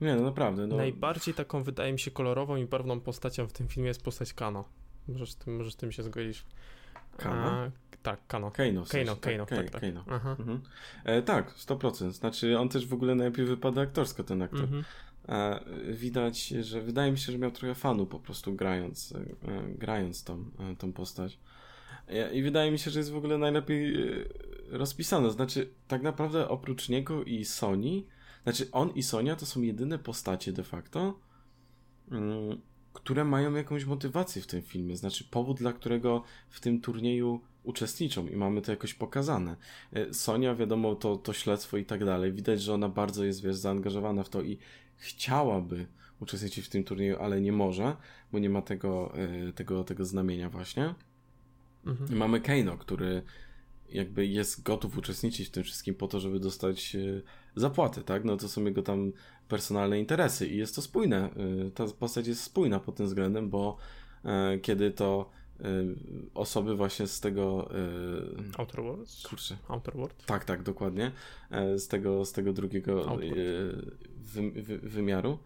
nie, 0.00 0.16
no 0.16 0.22
naprawdę. 0.22 0.66
No. 0.66 0.76
Najbardziej 0.76 1.34
taką, 1.34 1.62
wydaje 1.62 1.92
mi 1.92 1.98
się, 1.98 2.10
kolorową 2.10 2.56
i 2.56 2.66
barwną 2.66 3.00
postacią 3.00 3.46
w 3.46 3.52
tym 3.52 3.68
filmie 3.68 3.88
jest 3.88 4.02
postać 4.02 4.32
Kano. 4.32 4.64
Możesz 5.08 5.32
z 5.32 5.36
tym, 5.36 5.56
możesz 5.56 5.72
z 5.72 5.76
tym 5.76 5.92
się 5.92 6.02
zgodzić. 6.02 6.44
Kano? 7.16 7.50
A, 7.50 7.70
tak, 8.02 8.26
Kano. 8.26 8.50
Kano, 8.50 8.84
w 8.84 8.88
sensie, 8.88 9.16
Kano, 9.16 9.46
tak, 9.46 9.70
tak, 9.70 9.70
tak. 9.70 9.84
Mhm. 9.84 10.60
E, 11.04 11.22
tak, 11.22 11.54
100%. 11.54 12.10
Znaczy 12.10 12.58
on 12.58 12.68
też 12.68 12.86
w 12.86 12.94
ogóle 12.94 13.14
najlepiej 13.14 13.46
wypada 13.46 13.80
aktorsko, 13.80 14.24
ten 14.24 14.42
aktor. 14.42 14.60
Mhm. 14.60 14.84
E, 15.28 15.60
widać, 15.92 16.48
że 16.48 16.80
wydaje 16.80 17.12
mi 17.12 17.18
się, 17.18 17.32
że 17.32 17.38
miał 17.38 17.50
trochę 17.50 17.74
fanu 17.74 18.06
po 18.06 18.20
prostu 18.20 18.54
grając, 18.54 19.12
e, 19.12 19.62
grając 19.78 20.24
tą, 20.24 20.44
e, 20.58 20.76
tą 20.76 20.92
postać. 20.92 21.38
I 22.32 22.42
wydaje 22.42 22.70
mi 22.70 22.78
się, 22.78 22.90
że 22.90 22.98
jest 22.98 23.12
w 23.12 23.16
ogóle 23.16 23.38
najlepiej 23.38 24.02
e, 24.02 24.24
rozpisane. 24.70 25.30
Znaczy, 25.30 25.68
tak 25.88 26.02
naprawdę 26.02 26.48
oprócz 26.48 26.88
niego 26.88 27.24
i 27.24 27.44
Sony, 27.44 28.02
znaczy 28.46 28.70
on 28.72 28.90
i 28.90 29.02
Sonia 29.02 29.36
to 29.36 29.46
są 29.46 29.62
jedyne 29.62 29.98
postacie 29.98 30.52
de 30.52 30.62
facto, 30.62 31.18
mm, 32.10 32.60
które 32.92 33.24
mają 33.24 33.54
jakąś 33.54 33.84
motywację 33.84 34.42
w 34.42 34.46
tym 34.46 34.62
filmie. 34.62 34.96
Znaczy, 34.96 35.24
powód, 35.30 35.58
dla 35.58 35.72
którego 35.72 36.22
w 36.50 36.60
tym 36.60 36.80
turnieju 36.80 37.40
uczestniczą 37.62 38.26
i 38.26 38.36
mamy 38.36 38.62
to 38.62 38.70
jakoś 38.72 38.94
pokazane. 38.94 39.56
E, 39.92 40.14
Sonia, 40.14 40.54
wiadomo, 40.54 40.94
to, 40.94 41.16
to 41.16 41.32
śledztwo 41.32 41.76
i 41.76 41.84
tak 41.84 42.04
dalej. 42.04 42.32
Widać, 42.32 42.62
że 42.62 42.74
ona 42.74 42.88
bardzo 42.88 43.24
jest, 43.24 43.42
wiesz, 43.42 43.56
zaangażowana 43.56 44.22
w 44.22 44.28
to 44.28 44.42
i 44.42 44.58
chciałaby 44.96 45.86
uczestniczyć 46.20 46.66
w 46.66 46.68
tym 46.68 46.84
turnieju, 46.84 47.16
ale 47.20 47.40
nie 47.40 47.52
może, 47.52 47.96
bo 48.32 48.38
nie 48.38 48.50
ma 48.50 48.62
tego, 48.62 49.12
e, 49.14 49.52
tego, 49.52 49.84
tego 49.84 50.04
znamienia 50.04 50.50
właśnie. 50.50 50.94
Mhm. 51.86 52.12
I 52.12 52.14
mamy 52.14 52.40
Keino, 52.40 52.78
który 52.78 53.22
jakby 53.88 54.26
jest 54.26 54.62
gotów 54.62 54.98
uczestniczyć 54.98 55.48
w 55.48 55.50
tym 55.50 55.64
wszystkim 55.64 55.94
po 55.94 56.08
to, 56.08 56.20
żeby 56.20 56.40
dostać 56.40 56.96
zapłatę, 57.56 58.02
tak? 58.02 58.24
No 58.24 58.36
to 58.36 58.48
są 58.48 58.64
jego 58.64 58.82
tam 58.82 59.12
personalne 59.48 59.98
interesy 59.98 60.46
i 60.46 60.56
jest 60.56 60.74
to 60.74 60.82
spójne. 60.82 61.30
Ta 61.74 61.84
postać 61.98 62.26
jest 62.26 62.42
spójna 62.42 62.80
pod 62.80 62.96
tym 62.96 63.06
względem, 63.06 63.50
bo 63.50 63.76
kiedy 64.62 64.90
to 64.90 65.30
Y, 65.60 65.96
osoby 66.34 66.76
właśnie 66.76 67.06
z 67.06 67.20
tego. 67.20 67.70
Y, 68.54 68.58
Outer 68.58 68.82
Worlds? 68.82 69.22
Kurczę. 69.28 69.56
Outer 69.68 69.96
World? 69.96 70.26
Tak, 70.26 70.44
tak, 70.44 70.62
dokładnie. 70.62 71.12
E, 71.50 71.78
z 71.78 71.88
tego, 71.88 72.24
z 72.24 72.32
tego 72.32 72.52
drugiego 72.52 73.22
y, 73.22 73.92
wy, 74.16 74.50
wy, 74.50 74.78
wymiaru. 74.78 75.38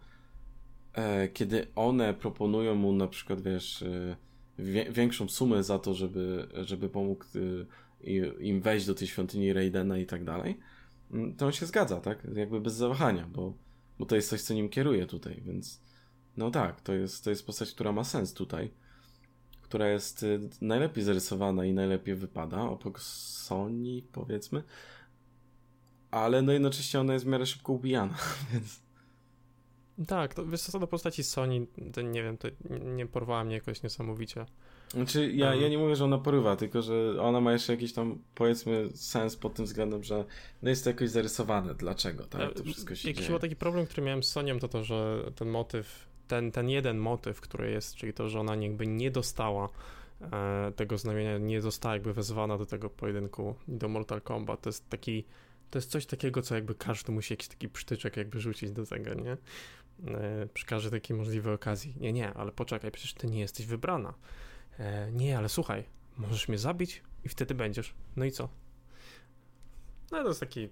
E, 0.93 1.27
kiedy 1.27 1.67
one 1.75 2.13
proponują 2.13 2.75
mu 2.75 2.93
na 2.93 3.07
przykład, 3.07 3.41
wiesz, 3.41 3.83
większą 4.91 5.29
sumę 5.29 5.63
za 5.63 5.79
to, 5.79 5.93
żeby, 5.93 6.47
żeby 6.61 6.89
pomógł 6.89 7.25
im 8.39 8.61
wejść 8.61 8.85
do 8.85 8.95
tej 8.95 9.07
świątyni 9.07 9.53
Raidena 9.53 9.97
i 9.97 10.05
tak 10.05 10.23
dalej, 10.23 10.57
to 11.37 11.45
on 11.45 11.51
się 11.51 11.65
zgadza, 11.65 12.01
tak? 12.01 12.27
Jakby 12.35 12.61
bez 12.61 12.73
zawahania, 12.73 13.27
bo, 13.27 13.53
bo 13.99 14.05
to 14.05 14.15
jest 14.15 14.29
coś, 14.29 14.41
co 14.41 14.53
nim 14.53 14.69
kieruje 14.69 15.05
tutaj, 15.05 15.41
więc 15.45 15.81
no 16.37 16.51
tak, 16.51 16.81
to 16.81 16.93
jest, 16.93 17.23
to 17.23 17.29
jest 17.29 17.45
postać, 17.45 17.71
która 17.71 17.91
ma 17.91 18.03
sens 18.03 18.33
tutaj 18.33 18.71
która 19.71 19.89
jest 19.89 20.23
y, 20.23 20.39
najlepiej 20.61 21.03
zarysowana 21.03 21.65
i 21.65 21.73
najlepiej 21.73 22.15
wypada, 22.15 22.61
obok 22.61 22.99
Sony 22.99 24.01
powiedzmy, 24.11 24.63
ale 26.11 26.41
no 26.41 26.51
jednocześnie 26.51 26.99
ona 26.99 27.13
jest 27.13 27.25
w 27.25 27.27
miarę 27.27 27.45
szybko 27.45 27.73
ubijana, 27.73 28.17
więc... 28.53 28.81
Tak, 30.07 30.33
to 30.33 30.45
wiesz 30.45 30.61
co, 30.61 30.79
do 30.79 30.87
postaci 30.87 31.23
Sony, 31.23 31.67
to 31.93 32.01
nie 32.01 32.23
wiem, 32.23 32.37
to 32.37 32.47
nie 32.95 33.07
porwała 33.07 33.43
mnie 33.43 33.55
jakoś 33.55 33.83
niesamowicie. 33.83 34.45
Znaczy, 34.91 35.31
ja, 35.31 35.55
ja 35.55 35.69
nie 35.69 35.77
mówię, 35.77 35.95
że 35.95 36.05
ona 36.05 36.17
porywa, 36.17 36.55
tylko 36.55 36.81
że 36.81 37.21
ona 37.21 37.41
ma 37.41 37.53
jeszcze 37.53 37.73
jakiś 37.73 37.93
tam, 37.93 38.19
powiedzmy, 38.35 38.89
sens 38.95 39.35
pod 39.35 39.53
tym 39.53 39.65
względem, 39.65 40.03
że 40.03 40.25
no 40.61 40.69
jest 40.69 40.83
to 40.83 40.89
jakoś 40.89 41.09
zarysowane. 41.09 41.75
Dlaczego, 41.75 42.23
tak? 42.23 42.53
To 42.53 42.63
wszystko 42.63 42.95
się 42.95 43.09
Jakiś 43.09 43.27
taki 43.41 43.55
problem, 43.55 43.85
który 43.85 44.01
miałem 44.01 44.23
z 44.23 44.27
Sonią, 44.27 44.59
to 44.59 44.67
to, 44.67 44.83
że 44.83 45.23
ten 45.35 45.49
motyw 45.49 46.11
ten, 46.31 46.51
ten 46.51 46.69
jeden 46.69 46.97
motyw, 46.97 47.41
który 47.41 47.71
jest, 47.71 47.95
czyli 47.95 48.13
to, 48.13 48.29
że 48.29 48.39
ona 48.39 48.55
jakby 48.55 48.87
nie 48.87 49.11
dostała 49.11 49.69
e, 50.21 50.71
tego 50.75 50.97
znamienia, 50.97 51.37
nie 51.37 51.61
została 51.61 51.93
jakby 51.93 52.13
wezwana 52.13 52.57
do 52.57 52.65
tego 52.65 52.89
pojedynku, 52.89 53.55
do 53.67 53.87
Mortal 53.87 54.21
Kombat, 54.21 54.61
to 54.61 54.69
jest 54.69 54.89
taki, 54.89 55.25
to 55.69 55.77
jest 55.77 55.91
coś 55.91 56.05
takiego, 56.05 56.41
co 56.41 56.55
jakby 56.55 56.75
każdy 56.75 57.11
musi 57.11 57.33
jakiś 57.33 57.47
taki 57.47 57.69
przytyczek 57.69 58.17
jakby 58.17 58.39
rzucić 58.39 58.71
do 58.71 58.85
tego, 58.85 59.13
nie? 59.13 59.37
E, 60.07 60.47
przy 60.53 60.65
każdej 60.65 60.91
takiej 60.91 61.17
możliwej 61.17 61.53
okazji. 61.53 61.93
Nie, 61.99 62.13
nie, 62.13 62.33
ale 62.33 62.51
poczekaj, 62.51 62.91
przecież 62.91 63.13
ty 63.13 63.27
nie 63.27 63.39
jesteś 63.39 63.65
wybrana. 63.65 64.13
E, 64.79 65.11
nie, 65.11 65.37
ale 65.37 65.49
słuchaj, 65.49 65.83
możesz 66.17 66.47
mnie 66.47 66.57
zabić 66.57 67.03
i 67.23 67.29
wtedy 67.29 67.55
będziesz. 67.55 67.93
No 68.15 68.25
i 68.25 68.31
co? 68.31 68.49
No 70.11 70.21
to 70.23 70.27
jest 70.27 70.39
taki 70.39 70.69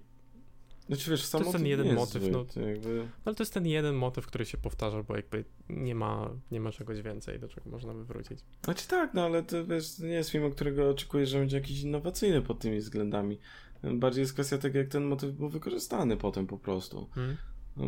znaczy, 0.90 1.10
wiesz, 1.10 1.30
to 1.30 1.38
jest 1.38 1.52
ten 1.52 1.66
jeden 1.66 1.94
motyw. 1.94 2.22
Zły, 2.22 2.30
no, 2.30 2.46
jakby... 2.68 3.08
ale 3.24 3.34
to 3.34 3.42
jest 3.42 3.54
ten 3.54 3.66
jeden 3.66 3.94
motyw, 3.94 4.26
który 4.26 4.46
się 4.46 4.58
powtarza, 4.58 5.02
bo 5.02 5.16
jakby 5.16 5.44
nie 5.68 5.94
ma, 5.94 6.30
nie 6.50 6.60
ma 6.60 6.72
czegoś 6.72 7.02
więcej, 7.02 7.40
do 7.40 7.48
czego 7.48 7.70
można 7.70 7.94
by 7.94 8.04
wrócić. 8.04 8.38
Znaczy 8.64 8.88
tak, 8.88 9.14
no 9.14 9.24
ale 9.24 9.42
to 9.42 9.66
wiesz, 9.66 9.98
nie 9.98 10.08
jest 10.08 10.30
film, 10.30 10.50
którego 10.50 10.90
oczekujesz, 10.90 11.28
że 11.28 11.38
będzie 11.38 11.56
jakiś 11.56 11.80
innowacyjny 11.80 12.42
pod 12.42 12.58
tymi 12.58 12.78
względami. 12.78 13.38
Bardziej 13.82 14.22
jest 14.22 14.32
kwestia 14.32 14.58
tego, 14.58 14.78
jak 14.78 14.88
ten 14.88 15.04
motyw 15.04 15.32
był 15.32 15.48
wykorzystany 15.48 16.16
potem 16.16 16.46
po 16.46 16.58
prostu. 16.58 17.08
Hmm. 17.14 17.36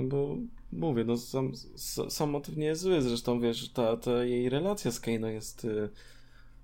Bo 0.08 0.36
mówię, 0.72 1.04
no 1.04 1.16
sam, 1.16 1.52
sam 2.08 2.30
motyw 2.30 2.56
nie 2.56 2.66
jest 2.66 2.82
zły, 2.82 3.02
zresztą 3.02 3.40
wiesz, 3.40 3.68
ta, 3.68 3.96
ta 3.96 4.24
jej 4.24 4.48
relacja 4.48 4.90
z 4.90 5.00
Kano 5.00 5.28
jest... 5.28 5.64
Y, 5.64 5.88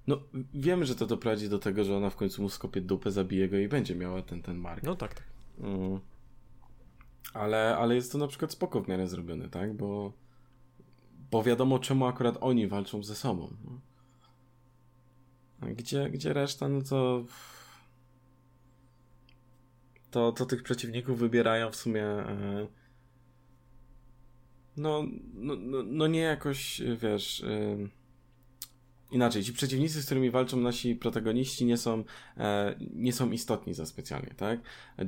no, 0.07 0.21
wiemy, 0.55 0.87
że 0.87 0.95
to 0.95 1.07
doprowadzi 1.07 1.49
do 1.49 1.59
tego, 1.59 1.85
że 1.85 1.97
ona 1.97 2.11
w 2.11 2.17
końcu 2.17 2.43
mu 2.43 2.49
skopie 2.49 2.81
dupę, 2.81 3.11
zabije 3.11 3.49
go 3.49 3.57
i 3.57 3.69
będzie 3.69 3.95
miała 3.95 4.23
ten, 4.23 4.43
ten 4.43 4.59
mark. 4.59 4.83
No 4.83 4.97
tak, 4.97 5.14
tak. 5.14 5.25
Mm. 5.61 6.01
Ale, 7.35 7.77
ale 7.77 7.95
jest 7.95 8.12
to 8.12 8.19
na 8.19 8.27
przykład 8.27 8.53
spoko 8.53 8.83
w 8.83 8.88
miarę 8.88 9.09
zrobione, 9.09 9.49
tak? 9.49 9.75
Bo, 9.75 10.12
bo 11.31 11.43
wiadomo, 11.43 11.79
czemu 11.79 12.07
akurat 12.07 12.37
oni 12.41 12.69
walczą 12.69 13.03
ze 13.03 13.14
sobą. 13.14 13.57
No. 13.64 13.81
Gdzie, 15.75 16.11
gdzie 16.11 16.33
reszta, 16.33 16.69
no 16.69 16.83
to, 16.83 17.25
to. 20.11 20.33
To 20.33 20.47
tych 20.47 20.62
przeciwników 20.62 21.19
wybierają 21.19 21.71
w 21.71 21.77
sumie. 21.77 22.05
E, 22.05 22.67
no, 24.79 25.05
no, 25.35 25.57
no, 25.57 25.83
no 25.83 26.07
nie 26.07 26.21
jakoś, 26.21 26.83
wiesz. 27.03 27.43
E, 27.43 27.79
inaczej, 29.11 29.45
ci 29.45 29.53
przeciwnicy, 29.53 30.03
z 30.03 30.05
którymi 30.05 30.31
walczą 30.31 30.57
nasi 30.57 30.97
protagoniści, 30.97 31.64
nie 31.64 31.77
są, 31.77 32.05
e, 32.37 32.75
nie 32.95 33.12
są 33.12 33.31
istotni 33.31 33.75
za 33.75 33.87
specjalnie, 33.87 34.35
tak? 34.37 34.61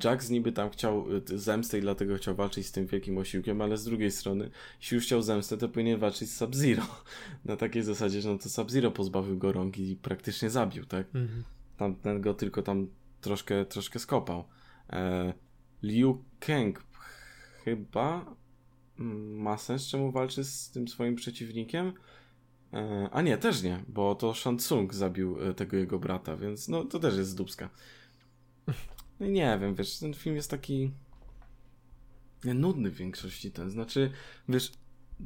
Jax 0.05 0.31
niby 0.31 0.53
tam 0.53 0.71
chciał 0.71 1.07
e, 1.17 1.39
zemsty 1.39 1.79
i 1.79 1.81
dlatego 1.81 2.17
chciał 2.17 2.35
walczyć 2.35 2.67
z 2.67 2.73
tym 2.73 2.87
wielkim 2.87 3.19
osiłkiem, 3.19 3.61
ale 3.61 3.77
z 3.77 3.85
drugiej 3.85 4.11
strony, 4.11 4.51
jeśli 4.81 4.95
już 4.95 5.05
chciał 5.05 5.23
zemstę, 5.23 5.57
to 5.57 5.69
powinien 5.69 6.01
walczyć 6.01 6.31
z 6.31 6.37
Sub-Zero. 6.37 6.87
Na 7.45 7.57
takiej 7.57 7.83
zasadzie, 7.83 8.21
że 8.21 8.29
no 8.29 8.39
to 8.39 8.49
Sub-Zero 8.49 8.91
pozbawił 8.91 9.39
go 9.39 9.53
rąk 9.53 9.79
i 9.79 9.97
praktycznie 9.97 10.51
zabił, 10.51 10.85
tak? 10.85 11.07
Mhm. 11.07 11.45
Tam, 11.77 11.95
ten 11.95 12.21
go 12.21 12.35
tylko 12.35 12.63
tam 12.63 12.87
troszkę, 13.21 13.65
troszkę 13.65 13.99
skopał. 13.99 14.45
E, 14.91 15.35
Liu 15.83 16.25
Kang 16.41 16.85
chyba 17.65 18.37
ma 19.01 19.59
sens, 19.59 19.87
czemu 19.87 20.13
walczy 20.13 20.45
z 20.45 20.71
tym 20.71 20.89
swoim 20.89 21.17
przeciwnikiem? 21.17 21.93
E, 22.73 23.09
a 23.13 23.23
nie, 23.23 23.39
też 23.39 23.63
nie, 23.63 23.85
bo 23.89 24.15
to 24.15 24.35
Shansung 24.35 24.95
zabił 24.95 25.41
e, 25.41 25.55
tego 25.55 25.77
jego 25.77 25.99
brata, 25.99 26.37
więc 26.37 26.69
no 26.69 26.85
to 26.85 26.99
też 26.99 27.17
jest 27.17 27.37
dubska. 27.37 27.71
No 29.21 29.27
i 29.27 29.31
nie 29.31 29.59
wiem, 29.61 29.75
wiesz, 29.75 29.99
ten 29.99 30.15
film 30.15 30.37
jest 30.37 30.51
taki 30.51 30.91
nudny 32.45 32.91
w 32.91 32.97
większości 32.97 33.51
ten. 33.51 33.71
Znaczy, 33.71 34.11
wiesz, 34.49 34.73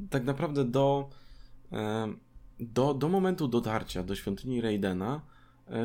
tak 0.09 0.25
naprawdę 0.25 0.65
do, 0.65 1.09
e, 1.71 2.13
do, 2.59 2.93
do 2.93 3.09
momentu 3.09 3.47
dotarcia 3.47 4.03
do 4.03 4.15
świątyni 4.15 4.61
Raidena 4.61 5.21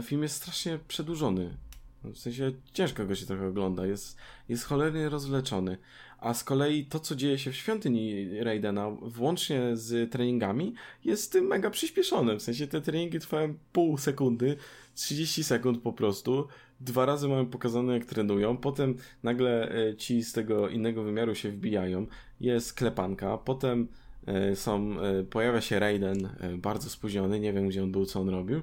film 0.02 0.22
jest 0.22 0.36
strasznie 0.36 0.78
przedłużony. 0.88 1.56
W 2.04 2.18
sensie 2.18 2.52
ciężko 2.72 3.06
go 3.06 3.14
się 3.14 3.26
trochę 3.26 3.46
ogląda, 3.46 3.86
jest, 3.86 4.16
jest 4.48 4.64
cholernie 4.64 5.08
rozwleczony. 5.08 5.78
A 6.20 6.34
z 6.34 6.44
kolei 6.44 6.84
to, 6.84 7.00
co 7.00 7.16
dzieje 7.16 7.38
się 7.38 7.50
w 7.50 7.56
świątyni 7.56 8.26
Raidena, 8.40 8.90
włącznie 8.90 9.76
z 9.76 10.12
treningami, 10.12 10.74
jest 11.04 11.34
mega 11.34 11.70
przyspieszone. 11.70 12.36
W 12.36 12.42
sensie 12.42 12.66
te 12.66 12.80
treningi 12.80 13.20
trwają 13.20 13.54
pół 13.72 13.98
sekundy, 13.98 14.56
30 14.94 15.44
sekund 15.44 15.82
po 15.82 15.92
prostu. 15.92 16.48
Dwa 16.80 17.06
razy 17.06 17.28
mamy 17.28 17.46
pokazane, 17.46 17.94
jak 17.94 18.04
trenują. 18.04 18.56
Potem 18.56 18.96
nagle 19.22 19.72
e, 19.88 19.96
ci 19.96 20.22
z 20.22 20.32
tego 20.32 20.68
innego 20.68 21.02
wymiaru 21.02 21.34
się 21.34 21.50
wbijają. 21.50 22.06
Jest 22.40 22.74
klepanka. 22.74 23.38
Potem 23.38 23.88
e, 24.26 24.56
są, 24.56 25.00
e, 25.00 25.24
pojawia 25.24 25.60
się 25.60 25.78
Raiden, 25.78 26.28
bardzo 26.58 26.90
spóźniony. 26.90 27.40
Nie 27.40 27.52
wiem, 27.52 27.68
gdzie 27.68 27.82
on 27.82 27.92
był, 27.92 28.06
co 28.06 28.20
on 28.20 28.28
robił. 28.28 28.62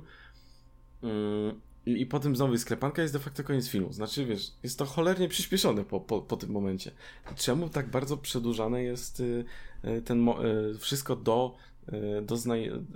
I, 1.87 2.01
I 2.01 2.05
potem 2.05 2.35
znowu 2.35 2.51
jest 2.53 2.65
sklepanka, 2.65 3.01
jest 3.01 3.13
de 3.13 3.19
facto 3.19 3.43
koniec 3.43 3.69
filmu. 3.69 3.93
Znaczy, 3.93 4.25
wiesz, 4.25 4.51
jest 4.63 4.79
to 4.79 4.85
cholernie 4.85 5.27
przyspieszone 5.27 5.83
po, 5.83 5.99
po, 5.99 6.21
po 6.21 6.37
tym 6.37 6.49
momencie. 6.49 6.91
Czemu 7.35 7.69
tak 7.69 7.89
bardzo 7.89 8.17
przedłużane 8.17 8.83
jest 8.83 9.19
y, 9.19 9.45
y, 9.85 10.01
ten 10.01 10.29
y, 10.29 10.33
wszystko 10.79 11.15
do 11.15 11.55
do, 12.21 12.35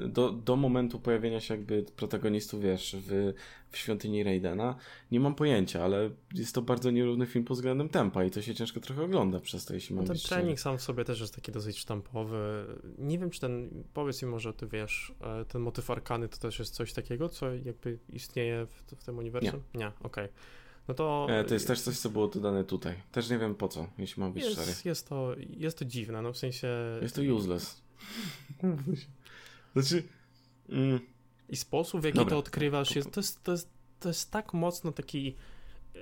do, 0.08 0.32
do 0.32 0.56
momentu 0.56 1.00
pojawienia 1.00 1.40
się 1.40 1.54
jakby 1.54 1.84
protagonistów, 1.96 2.62
wiesz, 2.62 2.96
w, 3.00 3.34
w 3.70 3.78
świątyni 3.78 4.24
Raidena. 4.24 4.76
Nie 5.12 5.20
mam 5.20 5.36
pojęcia, 5.36 5.84
ale 5.84 6.10
jest 6.34 6.56
to 6.56 6.62
bardzo 6.62 6.92
nierówny 6.92 7.26
film 7.26 7.46
pod 7.46 7.58
względem 7.58 7.90
tempa 7.90 8.24
i 8.24 8.32
to 8.32 8.42
się 8.42 8.56
ciężko 8.56 8.80
trochę 8.80 9.04
ogląda 9.04 9.40
przez 9.40 9.66
to, 9.66 9.74
jeśli 9.74 9.96
mam 9.96 10.06
no 10.06 10.14
Ten 10.14 10.22
trening 10.22 10.60
sam 10.60 10.78
w 10.78 10.82
sobie 10.82 11.06
też 11.06 11.22
jest 11.22 11.36
taki 11.36 11.52
dosyć 11.52 11.78
sztampowy. 11.78 12.66
Nie 12.98 13.20
wiem, 13.20 13.30
czy 13.30 13.40
ten, 13.40 13.84
powiedz 13.94 14.22
mi 14.22 14.30
może, 14.30 14.54
ty 14.54 14.68
wiesz, 14.68 15.14
e, 15.22 15.46
ten 15.46 15.62
motyw 15.62 15.92
arkany 15.92 16.30
to 16.30 16.38
też 16.38 16.60
jest 16.60 16.74
coś 16.74 16.94
takiego, 16.94 17.30
co 17.30 17.56
jakby 17.56 17.98
istnieje 18.10 18.66
w, 18.66 18.96
w 18.96 19.04
tym 19.04 19.18
uniwersum? 19.18 19.62
Nie, 19.74 19.80
nie 19.80 19.88
okej. 19.88 20.26
Okay. 20.26 20.30
No 20.88 20.94
to... 20.94 21.28
E, 21.30 21.44
to 21.44 21.54
jest 21.54 21.68
też 21.68 21.82
coś, 21.82 21.98
co 21.98 22.10
było 22.10 22.28
dodane 22.28 22.64
tutaj. 22.64 22.94
Też 23.12 23.30
nie 23.30 23.38
wiem 23.38 23.56
po 23.56 23.68
co, 23.68 23.88
jeśli 23.98 24.22
mam 24.22 24.34
być 24.34 24.44
jest, 24.44 24.56
szczery. 24.56 24.72
Jest 24.86 25.10
to, 25.10 25.36
jest 25.38 25.80
to 25.80 25.86
dziwne, 25.86 26.22
no 26.22 26.34
w 26.34 26.38
sensie... 26.38 26.68
Jest 27.02 27.16
to 27.16 27.22
useless. 27.22 27.82
Znaczy. 29.74 30.04
Mm, 30.70 31.00
I 31.50 31.56
sposób, 31.56 32.02
w 32.02 32.04
jaki 32.04 32.18
Dobra. 32.18 32.32
to 32.32 32.38
odkrywasz, 32.38 32.96
jest, 32.96 33.12
to, 33.12 33.20
jest, 33.20 33.44
to, 33.44 33.52
jest, 33.52 33.70
to 34.00 34.08
jest 34.08 34.32
tak 34.32 34.54
mocno 34.54 34.92
taki 34.92 35.36
e, 35.96 36.00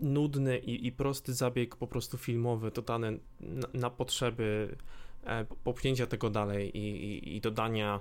nudny 0.00 0.58
i, 0.58 0.86
i 0.86 0.92
prosty 0.92 1.34
zabieg 1.34 1.76
po 1.76 1.86
prostu 1.86 2.18
filmowy, 2.18 2.70
totalny 2.70 3.18
na, 3.40 3.68
na 3.74 3.90
potrzeby 3.90 4.76
e, 5.24 5.44
popchnięcia 5.64 6.06
tego 6.06 6.30
dalej 6.30 6.78
i, 6.78 7.04
i, 7.04 7.36
i, 7.36 7.40
dodania 7.40 8.00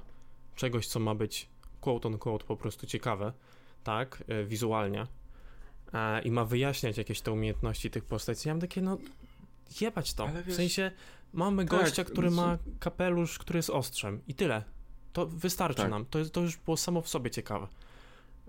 czegoś, 0.55 0.87
co 0.87 0.99
ma 0.99 1.15
być 1.15 1.47
quote 1.81 2.07
on 2.07 2.17
quote 2.17 2.45
po 2.45 2.57
prostu 2.57 2.87
ciekawe, 2.87 3.33
tak, 3.83 4.23
e, 4.27 4.43
wizualnie 4.43 5.07
e, 5.93 6.21
i 6.21 6.31
ma 6.31 6.45
wyjaśniać 6.45 6.97
jakieś 6.97 7.21
te 7.21 7.31
umiejętności 7.31 7.91
tych 7.91 8.05
postaci. 8.05 8.47
Ja 8.47 8.53
mam 8.53 8.61
takie, 8.61 8.81
no 8.81 8.97
jebać 9.81 10.13
to, 10.13 10.27
wiesz, 10.27 10.45
w 10.45 10.55
sensie 10.55 10.91
mamy 11.35 11.65
tak, 11.65 11.79
gościa, 11.79 12.03
który 12.03 12.31
ma 12.31 12.57
kapelusz, 12.79 13.39
który 13.39 13.57
jest 13.57 13.69
ostrzem 13.69 14.21
i 14.27 14.33
tyle. 14.33 14.63
To 15.13 15.25
wystarczy 15.25 15.81
tak. 15.81 15.89
nam, 15.91 16.05
to, 16.05 16.25
to 16.25 16.41
już 16.41 16.57
było 16.57 16.77
samo 16.77 17.01
w 17.01 17.09
sobie 17.09 17.31
ciekawe. 17.31 17.67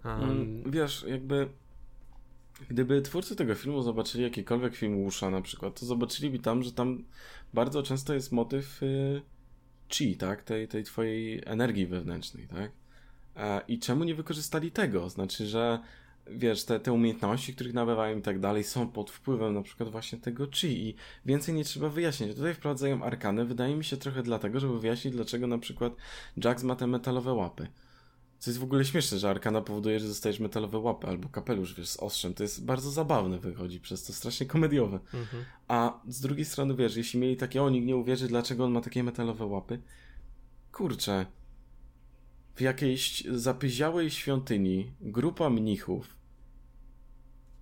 Um, 0.04 0.62
wiesz, 0.70 1.04
jakby 1.08 1.48
Gdyby 2.68 3.02
twórcy 3.02 3.36
tego 3.36 3.54
filmu 3.54 3.82
zobaczyli 3.82 4.24
jakikolwiek 4.24 4.76
film 4.76 4.96
Łusza 4.96 5.30
na 5.30 5.40
przykład, 5.40 5.80
to 5.80 5.86
zobaczyliby 5.86 6.38
tam, 6.38 6.62
że 6.62 6.72
tam 6.72 7.04
bardzo 7.54 7.82
często 7.82 8.14
jest 8.14 8.32
motyw 8.32 8.82
y, 8.82 9.22
chi, 9.88 10.16
tak? 10.16 10.42
Tej, 10.42 10.68
tej 10.68 10.84
twojej 10.84 11.42
energii 11.46 11.86
wewnętrznej, 11.86 12.46
tak? 12.48 12.70
E, 13.36 13.60
I 13.68 13.78
czemu 13.78 14.04
nie 14.04 14.14
wykorzystali 14.14 14.70
tego? 14.70 15.08
Znaczy, 15.08 15.46
że 15.46 15.78
wiesz, 16.30 16.64
te, 16.64 16.80
te 16.80 16.92
umiejętności, 16.92 17.54
których 17.54 17.74
nabywają 17.74 18.18
i 18.18 18.22
tak 18.22 18.40
dalej, 18.40 18.64
są 18.64 18.88
pod 18.88 19.10
wpływem 19.10 19.54
na 19.54 19.62
przykład 19.62 19.90
właśnie 19.90 20.18
tego 20.18 20.46
chi 20.50 20.88
i 20.88 20.94
więcej 21.26 21.54
nie 21.54 21.64
trzeba 21.64 21.88
wyjaśnić. 21.88 22.34
Tutaj 22.34 22.54
wprowadzają 22.54 23.02
arkany, 23.02 23.44
wydaje 23.44 23.76
mi 23.76 23.84
się 23.84 23.96
trochę 23.96 24.22
dlatego, 24.22 24.60
żeby 24.60 24.80
wyjaśnić, 24.80 25.14
dlaczego 25.14 25.46
na 25.46 25.58
przykład 25.58 25.92
Jax 26.44 26.62
ma 26.62 26.76
te 26.76 26.86
metalowe 26.86 27.32
łapy. 27.32 27.68
Co 28.38 28.50
jest 28.50 28.60
w 28.60 28.64
ogóle 28.64 28.84
śmieszne, 28.84 29.18
że 29.18 29.30
arkana 29.30 29.60
powoduje, 29.60 30.00
że 30.00 30.08
dostajesz 30.08 30.40
metalowe 30.40 30.78
łapy 30.78 31.06
albo 31.06 31.28
kapelusz, 31.28 31.74
wiesz, 31.74 31.88
z 31.88 31.96
ostrzem. 31.96 32.34
To 32.34 32.42
jest 32.42 32.64
bardzo 32.64 32.90
zabawne 32.90 33.38
wychodzi, 33.38 33.80
przez 33.80 34.04
to 34.04 34.12
strasznie 34.12 34.46
komediowe. 34.46 35.00
Mhm. 35.14 35.44
A 35.68 36.00
z 36.08 36.20
drugiej 36.20 36.44
strony, 36.44 36.74
wiesz, 36.74 36.96
jeśli 36.96 37.20
mieli 37.20 37.36
takie, 37.36 37.62
o, 37.62 37.70
nikt 37.70 37.86
nie 37.86 37.96
uwierzy, 37.96 38.28
dlaczego 38.28 38.64
on 38.64 38.72
ma 38.72 38.80
takie 38.80 39.02
metalowe 39.02 39.46
łapy. 39.46 39.80
Kurczę, 40.72 41.26
w 42.56 42.60
jakiejś 42.60 43.24
zapyziałej 43.24 44.10
świątyni 44.10 44.92
grupa 45.00 45.50
mnichów 45.50 46.15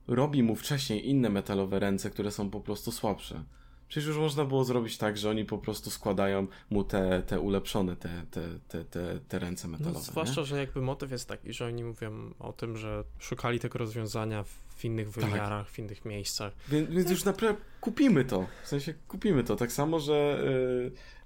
robi 0.07 0.43
mu 0.43 0.57
wcześniej 0.57 1.09
inne 1.09 1.31
metalowe 1.31 1.79
ręce, 1.79 2.11
które 2.11 2.31
są 2.31 2.51
po 2.51 2.61
prostu 2.61 2.93
słabsze. 2.93 3.45
Przecież 3.89 4.09
już 4.09 4.17
można 4.17 4.45
było 4.45 4.65
zrobić 4.65 4.99
tak, 4.99 5.17
że 5.17 5.31
oni 5.31 5.45
po 5.45 5.59
prostu 5.59 5.91
składają 5.91 6.47
mu 6.71 6.85
te, 6.85 7.23
te 7.23 7.41
ulepszone, 7.41 7.97
te, 7.97 8.27
te, 8.31 8.41
te, 8.69 8.85
te, 8.85 9.21
te 9.29 9.39
ręce 9.39 9.69
metalowe. 9.69 9.99
No, 9.99 10.05
zwłaszcza, 10.05 10.41
nie? 10.41 10.47
że 10.47 10.59
jakby 10.59 10.81
motyw 10.81 11.11
jest 11.11 11.29
taki, 11.29 11.53
że 11.53 11.67
oni 11.67 11.85
mówią 11.85 12.35
o 12.39 12.53
tym, 12.53 12.77
że 12.77 13.05
szukali 13.19 13.61
tego 13.61 13.79
rozwiązania 13.79 14.43
w 14.43 14.64
innych 14.83 15.09
tak. 15.11 15.25
wymiarach, 15.25 15.67
tak. 15.67 15.75
w 15.75 15.79
innych 15.79 16.05
miejscach. 16.05 16.53
Więc, 16.69 16.91
więc 16.91 17.11
już 17.11 17.25
naprawdę 17.25 17.61
kupimy 17.81 18.25
to. 18.25 18.47
W 18.63 18.69
sensie 18.69 18.95
kupimy 19.09 19.45
to. 19.45 19.57
Tak 19.57 19.73
samo, 19.73 20.01
że 20.01 20.45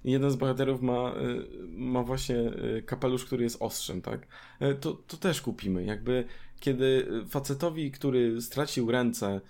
y, 0.03 0.09
jeden 0.09 0.31
z 0.31 0.35
bohaterów 0.35 0.81
ma, 0.81 1.13
y, 1.15 1.47
ma 1.67 2.03
właśnie 2.03 2.35
y, 2.35 2.83
kapelusz, 2.85 3.25
który 3.25 3.43
jest 3.43 3.57
ostrzem, 3.59 4.01
tak? 4.01 4.27
to, 4.79 4.93
to 4.93 5.17
też 5.17 5.41
kupimy. 5.41 5.83
Jakby 5.83 6.25
kiedy 6.59 7.07
facetowi, 7.29 7.91
który 7.91 8.41
stracił 8.41 8.91
ręce, 8.91 9.41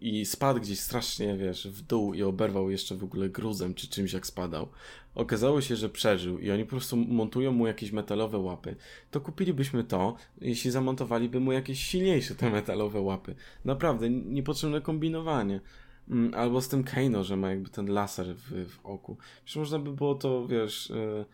i 0.00 0.26
spadł 0.26 0.60
gdzieś 0.60 0.80
strasznie, 0.80 1.36
wiesz, 1.36 1.68
w 1.68 1.82
dół 1.82 2.14
i 2.14 2.22
oberwał 2.22 2.70
jeszcze 2.70 2.96
w 2.96 3.04
ogóle 3.04 3.28
gruzem 3.28 3.74
czy 3.74 3.88
czymś 3.88 4.12
jak 4.12 4.26
spadał. 4.26 4.68
Okazało 5.14 5.60
się, 5.60 5.76
że 5.76 5.88
przeżył 5.88 6.38
i 6.38 6.50
oni 6.50 6.64
po 6.64 6.70
prostu 6.70 6.96
montują 6.96 7.52
mu 7.52 7.66
jakieś 7.66 7.92
metalowe 7.92 8.38
łapy. 8.38 8.76
To 9.10 9.20
kupilibyśmy 9.20 9.84
to, 9.84 10.16
jeśli 10.40 10.70
zamontowaliby 10.70 11.40
mu 11.40 11.52
jakieś 11.52 11.80
silniejsze 11.80 12.34
te 12.34 12.50
metalowe 12.50 13.00
łapy. 13.00 13.34
Naprawdę, 13.64 14.10
niepotrzebne 14.10 14.80
kombinowanie. 14.80 15.60
Mm, 16.08 16.34
albo 16.34 16.60
z 16.60 16.68
tym 16.68 16.84
Keino, 16.84 17.24
że 17.24 17.36
ma 17.36 17.50
jakby 17.50 17.70
ten 17.70 17.86
laser 17.86 18.36
w, 18.36 18.70
w 18.70 18.86
oku. 18.86 19.16
Przecież 19.44 19.56
można 19.56 19.78
by 19.78 19.92
było 19.92 20.14
to, 20.14 20.46
wiesz, 20.46 20.90
e, 20.90 21.24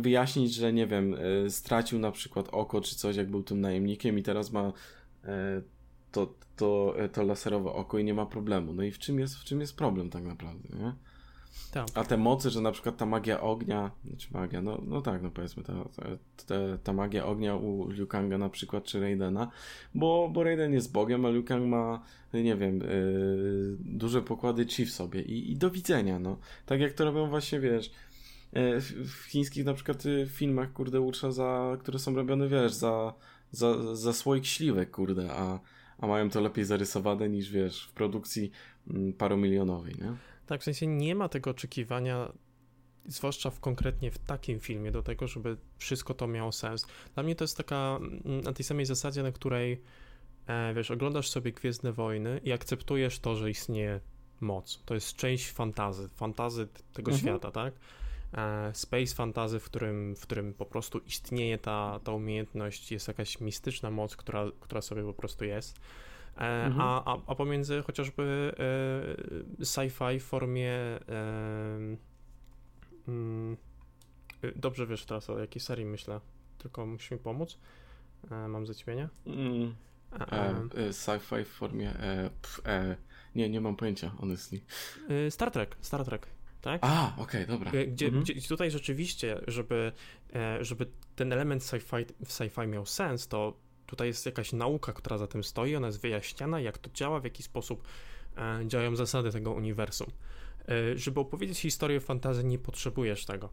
wyjaśnić, 0.00 0.54
że 0.54 0.72
nie 0.72 0.86
wiem, 0.86 1.14
e, 1.14 1.50
stracił 1.50 1.98
na 1.98 2.12
przykład 2.12 2.48
oko 2.52 2.80
czy 2.80 2.96
coś, 2.96 3.16
jak 3.16 3.30
był 3.30 3.42
tym 3.42 3.60
najemnikiem 3.60 4.18
i 4.18 4.22
teraz 4.22 4.52
ma 4.52 4.72
to, 6.16 6.34
to, 6.56 6.94
to 7.12 7.22
laserowe 7.22 7.72
oko 7.72 7.98
i 7.98 8.04
nie 8.04 8.14
ma 8.14 8.26
problemu. 8.26 8.74
No 8.74 8.82
i 8.82 8.90
w 8.90 8.98
czym 8.98 9.18
jest, 9.18 9.36
w 9.36 9.44
czym 9.44 9.60
jest 9.60 9.76
problem 9.76 10.10
tak 10.10 10.24
naprawdę, 10.24 10.68
nie? 10.78 10.92
Tak. 11.72 11.86
A 11.94 12.04
te 12.04 12.16
mocy, 12.16 12.50
że 12.50 12.60
na 12.60 12.72
przykład 12.72 12.96
ta 12.96 13.06
magia 13.06 13.40
ognia, 13.40 13.90
znaczy 14.04 14.28
magia, 14.32 14.62
no, 14.62 14.80
no 14.86 15.00
tak, 15.02 15.22
no 15.22 15.30
powiedzmy, 15.30 15.62
ta, 15.62 15.72
ta, 16.46 16.54
ta 16.82 16.92
magia 16.92 17.26
ognia 17.26 17.56
u 17.56 17.90
Liu 17.90 18.06
Kanga 18.06 18.38
na 18.38 18.48
przykład, 18.48 18.84
czy 18.84 19.00
Raidena, 19.00 19.50
bo, 19.94 20.30
bo 20.32 20.44
Raiden 20.44 20.72
jest 20.72 20.92
bogiem, 20.92 21.24
a 21.24 21.30
Liu 21.30 21.44
Kang 21.44 21.66
ma, 21.66 22.02
nie 22.34 22.56
wiem, 22.56 22.78
yy, 22.78 23.76
duże 23.80 24.22
pokłady 24.22 24.66
chi 24.66 24.86
w 24.86 24.92
sobie 24.92 25.22
i, 25.22 25.52
i 25.52 25.56
do 25.56 25.70
widzenia, 25.70 26.18
no. 26.18 26.38
Tak 26.66 26.80
jak 26.80 26.92
to 26.92 27.04
robią 27.04 27.28
właśnie, 27.28 27.60
wiesz, 27.60 27.90
yy, 28.52 28.80
w, 28.80 29.24
chińskich 29.28 29.64
na 29.64 29.74
przykład 29.74 30.06
y, 30.06 30.26
filmach, 30.26 30.72
kurde, 30.72 31.00
ucza 31.00 31.32
za, 31.32 31.76
które 31.80 31.98
są 31.98 32.14
robione, 32.14 32.48
wiesz, 32.48 32.72
za, 32.72 33.14
za, 33.50 33.96
za 33.96 34.12
słoik 34.12 34.46
śliwek, 34.46 34.90
kurde, 34.90 35.32
a 35.32 35.60
a 35.98 36.06
mają 36.06 36.30
to 36.30 36.40
lepiej 36.40 36.64
zarysowane 36.64 37.28
niż 37.28 37.50
wiesz, 37.50 37.86
w 37.86 37.92
produkcji 37.92 38.50
mm, 38.90 39.12
paromilionowej, 39.12 39.94
nie? 40.00 40.12
Tak, 40.46 40.60
w 40.60 40.64
sensie 40.64 40.86
nie 40.86 41.14
ma 41.14 41.28
tego 41.28 41.50
oczekiwania, 41.50 42.32
zwłaszcza 43.04 43.50
w, 43.50 43.60
konkretnie 43.60 44.10
w 44.10 44.18
takim 44.18 44.60
filmie, 44.60 44.92
do 44.92 45.02
tego, 45.02 45.28
żeby 45.28 45.56
wszystko 45.78 46.14
to 46.14 46.26
miało 46.26 46.52
sens. 46.52 46.86
Dla 47.14 47.22
mnie 47.22 47.34
to 47.34 47.44
jest 47.44 47.56
taka 47.56 47.98
mm, 48.00 48.40
na 48.40 48.52
tej 48.52 48.64
samej 48.64 48.86
zasadzie, 48.86 49.22
na 49.22 49.32
której 49.32 49.82
e, 50.46 50.74
wiesz, 50.74 50.90
oglądasz 50.90 51.30
sobie 51.30 51.52
Gwiezdne 51.52 51.92
Wojny 51.92 52.40
i 52.44 52.52
akceptujesz 52.52 53.18
to, 53.18 53.36
że 53.36 53.50
istnieje 53.50 54.00
moc. 54.40 54.82
To 54.84 54.94
jest 54.94 55.16
część 55.16 55.50
fantazy, 55.50 56.08
fantazy 56.08 56.68
tego 56.92 57.10
mhm. 57.10 57.20
świata, 57.20 57.50
tak? 57.50 57.74
E, 58.34 58.74
space 58.74 59.14
fantasy, 59.14 59.60
w 59.60 59.64
którym, 59.64 60.16
w 60.16 60.20
którym 60.20 60.54
po 60.54 60.66
prostu 60.66 60.98
istnieje 60.98 61.58
ta, 61.58 62.00
ta 62.04 62.12
umiejętność, 62.12 62.92
jest 62.92 63.08
jakaś 63.08 63.40
mistyczna 63.40 63.90
moc, 63.90 64.16
która, 64.16 64.44
która 64.60 64.80
sobie 64.80 65.02
po 65.02 65.14
prostu 65.14 65.44
jest. 65.44 65.78
E, 66.36 66.40
mhm. 66.40 66.80
A, 66.80 67.04
a, 67.04 67.18
a 67.26 67.34
pomiędzy 67.34 67.82
chociażby 67.82 68.54
e, 69.60 69.64
sci-fi 69.64 70.20
w 70.20 70.24
formie 70.24 70.74
mm, 73.08 73.56
dobrze 74.56 74.86
wiesz 74.86 75.04
teraz 75.04 75.30
o 75.30 75.38
jakiej 75.38 75.60
serii 75.60 75.84
myślę, 75.84 76.20
tylko 76.58 76.86
musisz 76.86 77.10
mi 77.10 77.18
pomóc. 77.18 77.58
Mam 78.48 78.66
zaćmienie. 78.66 79.08
Mm. 79.26 79.74
sci-fi 80.90 81.44
w 81.44 81.48
formie 81.48 81.94
nie, 83.34 83.48
nie 83.50 83.60
mam 83.60 83.76
pojęcia, 83.76 84.10
honestly. 84.10 84.60
Star 85.30 85.50
Trek, 85.50 85.76
Star 85.80 86.04
Trek 86.04 86.35
tak? 86.66 86.80
A, 86.84 87.12
okej, 87.18 87.44
okay, 87.44 87.46
dobra. 87.46 87.70
Gdzie, 87.86 88.06
mhm. 88.06 88.24
gdzie, 88.24 88.48
tutaj 88.48 88.70
rzeczywiście, 88.70 89.40
żeby, 89.46 89.92
e, 90.34 90.64
żeby 90.64 90.86
ten 91.16 91.32
element 91.32 91.62
sci-fi, 91.62 92.04
w 92.24 92.28
sci-fi 92.28 92.68
miał 92.68 92.86
sens, 92.86 93.28
to 93.28 93.56
tutaj 93.86 94.08
jest 94.08 94.26
jakaś 94.26 94.52
nauka, 94.52 94.92
która 94.92 95.18
za 95.18 95.26
tym 95.26 95.44
stoi, 95.44 95.76
ona 95.76 95.86
jest 95.86 96.00
wyjaśniana, 96.00 96.60
jak 96.60 96.78
to 96.78 96.90
działa, 96.94 97.20
w 97.20 97.24
jaki 97.24 97.42
sposób 97.42 97.88
e, 98.36 98.60
działają 98.66 98.96
zasady 98.96 99.32
tego 99.32 99.52
uniwersum. 99.52 100.06
E, 100.68 100.98
żeby 100.98 101.20
opowiedzieć 101.20 101.58
historię 101.58 102.00
fantazy, 102.00 102.44
nie 102.44 102.58
potrzebujesz 102.58 103.24
tego. 103.26 103.50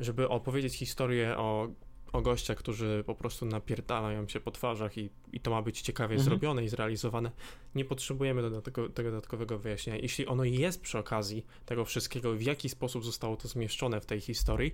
Żeby 0.00 0.28
opowiedzieć 0.28 0.76
historię 0.76 1.38
o 1.38 1.68
o 2.14 2.22
gościach, 2.22 2.58
którzy 2.58 3.04
po 3.06 3.14
prostu 3.14 3.46
napierdalają 3.46 4.28
się 4.28 4.40
po 4.40 4.50
twarzach 4.50 4.98
i, 4.98 5.10
i 5.32 5.40
to 5.40 5.50
ma 5.50 5.62
być 5.62 5.80
ciekawie 5.80 6.14
mhm. 6.14 6.24
zrobione 6.24 6.64
i 6.64 6.68
zrealizowane, 6.68 7.30
nie 7.74 7.84
potrzebujemy 7.84 8.50
do 8.50 8.62
tego, 8.62 8.88
tego 8.88 9.10
dodatkowego 9.10 9.58
wyjaśnienia. 9.58 9.98
Jeśli 9.98 10.26
ono 10.26 10.44
jest 10.44 10.80
przy 10.80 10.98
okazji 10.98 11.46
tego 11.66 11.84
wszystkiego, 11.84 12.34
w 12.34 12.42
jaki 12.42 12.68
sposób 12.68 13.04
zostało 13.04 13.36
to 13.36 13.48
zmieszczone 13.48 14.00
w 14.00 14.06
tej 14.06 14.20
historii, 14.20 14.72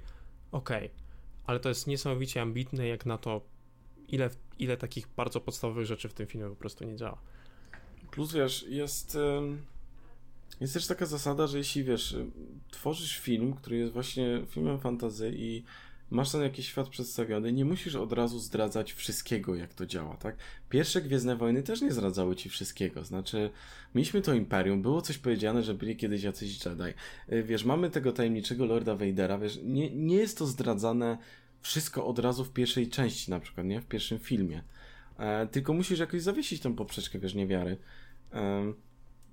okej, 0.52 0.86
okay. 0.86 1.00
ale 1.44 1.60
to 1.60 1.68
jest 1.68 1.86
niesamowicie 1.86 2.42
ambitne 2.42 2.88
jak 2.88 3.06
na 3.06 3.18
to, 3.18 3.40
ile, 4.08 4.30
ile 4.58 4.76
takich 4.76 5.08
bardzo 5.08 5.40
podstawowych 5.40 5.86
rzeczy 5.86 6.08
w 6.08 6.14
tym 6.14 6.26
filmie 6.26 6.48
po 6.48 6.56
prostu 6.56 6.84
nie 6.84 6.96
działa. 6.96 7.18
Plus 8.10 8.32
wiesz, 8.32 8.66
jest... 8.68 9.18
Jest 10.60 10.74
też 10.74 10.86
taka 10.86 11.06
zasada, 11.06 11.46
że 11.46 11.58
jeśli 11.58 11.84
wiesz, 11.84 12.16
tworzysz 12.70 13.18
film, 13.18 13.52
który 13.52 13.76
jest 13.76 13.92
właśnie 13.92 14.42
filmem 14.48 14.78
fantazy 14.78 15.32
i 15.36 15.64
masz 16.10 16.32
ten 16.32 16.42
jakiś 16.42 16.68
świat 16.68 16.88
przedstawiony, 16.88 17.52
nie 17.52 17.64
musisz 17.64 17.94
od 17.94 18.12
razu 18.12 18.38
zdradzać 18.38 18.92
wszystkiego, 18.92 19.54
jak 19.54 19.74
to 19.74 19.86
działa, 19.86 20.16
tak? 20.16 20.36
Pierwsze 20.68 21.02
Gwiezdne 21.02 21.36
Wojny 21.36 21.62
też 21.62 21.82
nie 21.82 21.92
zdradzały 21.92 22.36
ci 22.36 22.48
wszystkiego, 22.48 23.04
znaczy 23.04 23.50
mieliśmy 23.94 24.22
to 24.22 24.34
Imperium, 24.34 24.82
było 24.82 25.02
coś 25.02 25.18
powiedziane, 25.18 25.62
że 25.62 25.74
byli 25.74 25.96
kiedyś 25.96 26.22
jacyś 26.22 26.64
Jedi. 26.64 26.94
Y, 27.32 27.42
wiesz, 27.42 27.64
mamy 27.64 27.90
tego 27.90 28.12
tajemniczego 28.12 28.66
Lorda 28.66 28.96
Vadera, 28.96 29.38
wiesz, 29.38 29.60
nie, 29.64 29.90
nie 29.90 30.16
jest 30.16 30.38
to 30.38 30.46
zdradzane 30.46 31.18
wszystko 31.62 32.06
od 32.06 32.18
razu 32.18 32.44
w 32.44 32.52
pierwszej 32.52 32.88
części 32.88 33.30
na 33.30 33.40
przykład, 33.40 33.66
nie? 33.66 33.80
W 33.80 33.86
pierwszym 33.86 34.18
filmie. 34.18 34.62
E, 35.18 35.46
tylko 35.46 35.72
musisz 35.72 35.98
jakoś 35.98 36.22
zawiesić 36.22 36.62
tą 36.62 36.74
poprzeczkę, 36.74 37.18
wiesz, 37.18 37.34
niewiary. 37.34 37.76
E, 38.32 38.72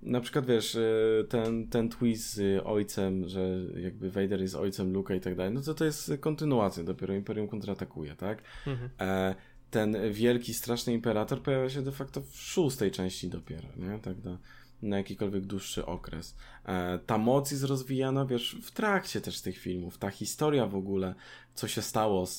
na 0.02 0.22
przykład 0.22 0.46
wiesz, 0.46 0.76
y, 0.76 1.26
ten, 1.30 1.68
ten 1.68 1.90
twist 1.90 2.34
z 2.34 2.62
ojcem, 2.66 3.28
że 3.30 3.60
jakby 3.82 4.12
Vader 4.12 4.42
jest 4.42 4.56
ojcem 4.56 4.94
Luka 4.94 5.16
i 5.16 5.20
tak 5.20 5.36
dalej, 5.36 5.54
no 5.54 5.62
to 5.62 5.74
to 5.74 5.86
jest 5.86 6.12
kontynuacja, 6.20 6.84
dopiero 6.84 7.14
Imperium 7.14 7.48
kontratakuje, 7.48 8.16
tak? 8.16 8.44
Mhm. 8.68 8.90
E, 9.00 9.36
ten 9.70 9.98
wielki, 10.12 10.54
straszny 10.54 10.94
imperator 10.94 11.42
pojawia 11.42 11.70
się 11.70 11.82
de 11.82 11.92
facto 11.92 12.22
w 12.22 12.36
szóstej 12.36 12.92
części 12.92 13.30
dopiero, 13.30 13.68
nie? 13.78 14.00
Tak 14.00 14.24
na, 14.24 14.38
na 14.82 14.98
jakikolwiek 14.98 15.46
dłuższy 15.46 15.86
okres. 15.86 16.36
E, 16.66 17.00
ta 17.00 17.18
moc 17.18 17.52
jest 17.52 17.64
rozwijana, 17.64 18.26
wiesz, 18.26 18.58
w 18.64 18.72
trakcie 18.72 19.22
też 19.22 19.42
tych 19.42 19.58
filmów. 19.58 19.98
Ta 19.98 20.10
historia 20.10 20.68
w 20.68 20.76
ogóle, 20.76 21.16
co 21.54 21.68
się 21.68 21.82
stało 21.82 22.26
z, 22.26 22.38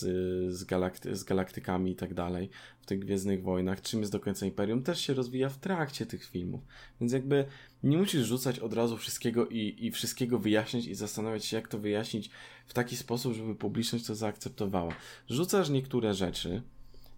z, 0.55 0.65
galakty, 0.65 1.17
z 1.17 1.25
galaktykami 1.25 1.91
i 1.91 1.97
tak 1.97 2.15
dalej 2.15 2.51
w 2.81 2.87
tych 2.87 2.99
Gwiezdnych 2.99 3.43
Wojnach, 3.43 3.83
czym 3.83 4.01
jest 4.01 4.13
do 4.13 4.21
końca 4.21 4.47
Imperium, 4.47 4.83
też 4.83 5.01
się 5.01 5.15
rozwija 5.15 5.49
w 5.49 5.59
trakcie 5.59 6.07
tych 6.07 6.25
filmów. 6.25 6.61
Więc 7.01 7.13
jakby 7.13 7.45
nie 7.83 7.99
musisz 7.99 8.27
rzucać 8.27 8.59
od 8.59 8.73
razu 8.73 8.97
wszystkiego 8.97 9.47
i, 9.47 9.77
i 9.79 9.91
wszystkiego 9.91 10.39
wyjaśnić 10.39 10.87
i 10.87 10.95
zastanawiać 10.95 11.45
się, 11.45 11.57
jak 11.57 11.69
to 11.69 11.79
wyjaśnić 11.79 12.31
w 12.67 12.75
taki 12.75 12.97
sposób, 12.97 13.35
żeby 13.35 13.55
publiczność 13.55 14.07
to 14.07 14.15
zaakceptowała. 14.15 14.95
Rzucasz 15.29 15.71
niektóre 15.71 16.15
rzeczy, 16.15 16.63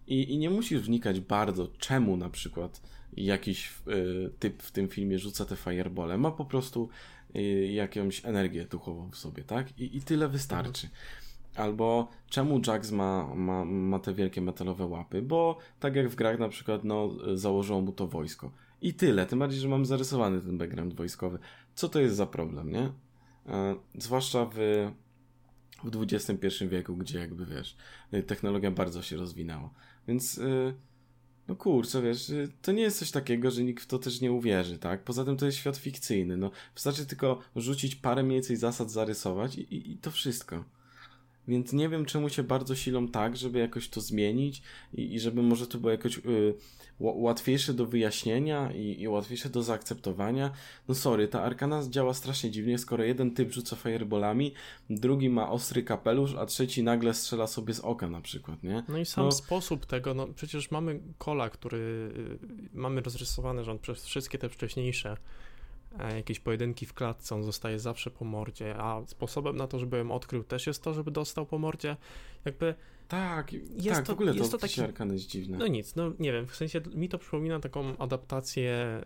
i, 0.07 0.33
I 0.33 0.37
nie 0.37 0.49
musisz 0.49 0.81
wnikać 0.81 1.19
bardzo, 1.19 1.67
czemu 1.67 2.17
na 2.17 2.29
przykład 2.29 2.81
jakiś 3.17 3.73
y, 3.87 4.31
typ 4.39 4.63
w 4.63 4.71
tym 4.71 4.87
filmie 4.87 5.19
rzuca 5.19 5.45
te 5.45 5.55
firebole. 5.55 6.17
Ma 6.17 6.31
po 6.31 6.45
prostu 6.45 6.89
y, 7.35 7.41
jakąś 7.71 8.25
energię 8.25 8.65
duchową 8.65 9.11
w 9.11 9.17
sobie, 9.17 9.43
tak? 9.43 9.79
I, 9.79 9.97
i 9.97 10.01
tyle 10.01 10.27
wystarczy. 10.27 10.89
Albo 11.55 12.07
czemu 12.29 12.61
Jax 12.67 12.91
ma, 12.91 13.35
ma, 13.35 13.65
ma 13.65 13.99
te 13.99 14.13
wielkie 14.13 14.41
metalowe 14.41 14.85
łapy? 14.85 15.21
Bo 15.21 15.57
tak 15.79 15.95
jak 15.95 16.09
w 16.09 16.15
grach 16.15 16.39
na 16.39 16.49
przykład, 16.49 16.83
no, 16.83 17.09
założyło 17.35 17.81
mu 17.81 17.91
to 17.91 18.07
wojsko. 18.07 18.51
I 18.81 18.93
tyle. 18.93 19.25
Tym 19.25 19.39
bardziej, 19.39 19.59
że 19.59 19.67
mam 19.67 19.85
zarysowany 19.85 20.41
ten 20.41 20.57
background 20.57 20.93
wojskowy. 20.93 21.39
Co 21.75 21.89
to 21.89 21.99
jest 21.99 22.15
za 22.15 22.25
problem, 22.25 22.71
nie? 22.71 22.91
E, 23.47 23.75
zwłaszcza 23.97 24.49
w, 24.55 24.55
w 25.83 26.03
XXI 26.03 26.67
wieku, 26.67 26.97
gdzie 26.97 27.19
jakby 27.19 27.45
wiesz, 27.45 27.77
technologia 28.27 28.71
bardzo 28.71 29.01
się 29.01 29.17
rozwinęła. 29.17 29.69
Więc 30.07 30.41
no 31.51 31.55
kurczę, 31.55 32.01
wiesz, 32.01 32.29
y, 32.29 32.51
to 32.61 32.71
nie 32.71 32.81
jest 32.81 32.99
coś 32.99 33.11
takiego, 33.11 33.51
że 33.51 33.63
nikt 33.63 33.83
w 33.83 33.87
to 33.87 33.99
też 33.99 34.21
nie 34.21 34.31
uwierzy, 34.31 34.77
tak? 34.77 35.03
Poza 35.03 35.25
tym 35.25 35.37
to 35.37 35.45
jest 35.45 35.57
świat 35.57 35.77
fikcyjny, 35.77 36.37
no 36.37 36.51
wystarczy 36.75 37.05
tylko 37.05 37.39
rzucić 37.55 37.95
parę 37.95 38.23
mniej 38.23 38.35
więcej 38.35 38.57
zasad, 38.57 38.91
zarysować 38.91 39.55
i, 39.55 39.61
i, 39.61 39.91
i 39.91 39.97
to 39.97 40.11
wszystko. 40.11 40.63
Więc 41.47 41.73
nie 41.73 41.89
wiem, 41.89 42.05
czemu 42.05 42.29
się 42.29 42.43
bardzo 42.43 42.75
silą 42.75 43.07
tak, 43.07 43.37
żeby 43.37 43.59
jakoś 43.59 43.89
to 43.89 44.01
zmienić 44.01 44.61
i, 44.93 45.13
i 45.13 45.19
żeby 45.19 45.41
może 45.43 45.67
to 45.67 45.77
było 45.77 45.91
jakoś 45.91 46.17
y, 46.17 46.53
łatwiejsze 46.99 47.73
do 47.73 47.85
wyjaśnienia 47.85 48.71
i, 48.71 49.01
i, 49.01 49.07
łatwiejsze 49.07 49.49
do 49.49 49.63
zaakceptowania. 49.63 50.51
No 50.87 50.95
sorry, 50.95 51.27
ta 51.27 51.43
arkana 51.43 51.81
działa 51.89 52.13
strasznie 52.13 52.51
dziwnie, 52.51 52.77
skoro 52.77 53.03
jeden 53.03 53.31
typ 53.31 53.51
rzuca 53.51 53.75
fireballami, 53.75 54.53
drugi 54.89 55.29
ma 55.29 55.49
ostry 55.49 55.83
kapelusz, 55.83 56.35
a 56.35 56.45
trzeci 56.45 56.83
nagle 56.83 57.13
strzela 57.13 57.47
sobie 57.47 57.73
z 57.73 57.79
oka 57.79 58.09
na 58.09 58.21
przykład, 58.21 58.63
nie? 58.63 58.83
No 58.87 58.97
i 58.97 59.05
sam 59.05 59.25
no... 59.25 59.31
sposób 59.31 59.85
tego, 59.85 60.13
no 60.13 60.27
przecież 60.27 60.71
mamy 60.71 60.99
kola, 61.17 61.49
który 61.49 61.77
y, 61.77 62.39
mamy 62.73 63.01
rozrysowany, 63.01 63.71
on 63.71 63.79
przez 63.79 64.05
wszystkie 64.05 64.37
te 64.37 64.49
wcześniejsze 64.49 65.17
jakieś 66.15 66.39
pojedynki 66.39 66.85
w 66.85 66.93
klatce, 66.93 67.35
on 67.35 67.43
zostaje 67.43 67.79
zawsze 67.79 68.11
po 68.11 68.25
mordzie, 68.25 68.75
a 68.77 69.01
sposobem 69.07 69.55
na 69.55 69.67
to, 69.67 69.79
żeby 69.79 69.97
ją 69.97 70.11
odkrył 70.11 70.43
też 70.43 70.67
jest 70.67 70.83
to, 70.83 70.93
żeby 70.93 71.11
dostał 71.11 71.45
po 71.45 71.57
mordzie. 71.57 71.97
Jakby 72.45 72.75
tak, 73.07 73.53
jest 73.53 73.87
tak, 73.87 74.05
to, 74.05 74.13
w 74.13 74.15
ogóle 74.15 74.33
jest 74.33 74.51
to, 74.51 74.57
to 74.57 74.61
taki 74.61 74.81
arkany 74.81 75.13
jest 75.13 75.27
dziwne. 75.27 75.57
No 75.57 75.67
nic, 75.67 75.95
no 75.95 76.11
nie 76.19 76.31
wiem, 76.31 76.47
w 76.47 76.55
sensie 76.55 76.81
mi 76.95 77.09
to 77.09 77.17
przypomina 77.17 77.59
taką 77.59 77.97
adaptację 77.97 79.01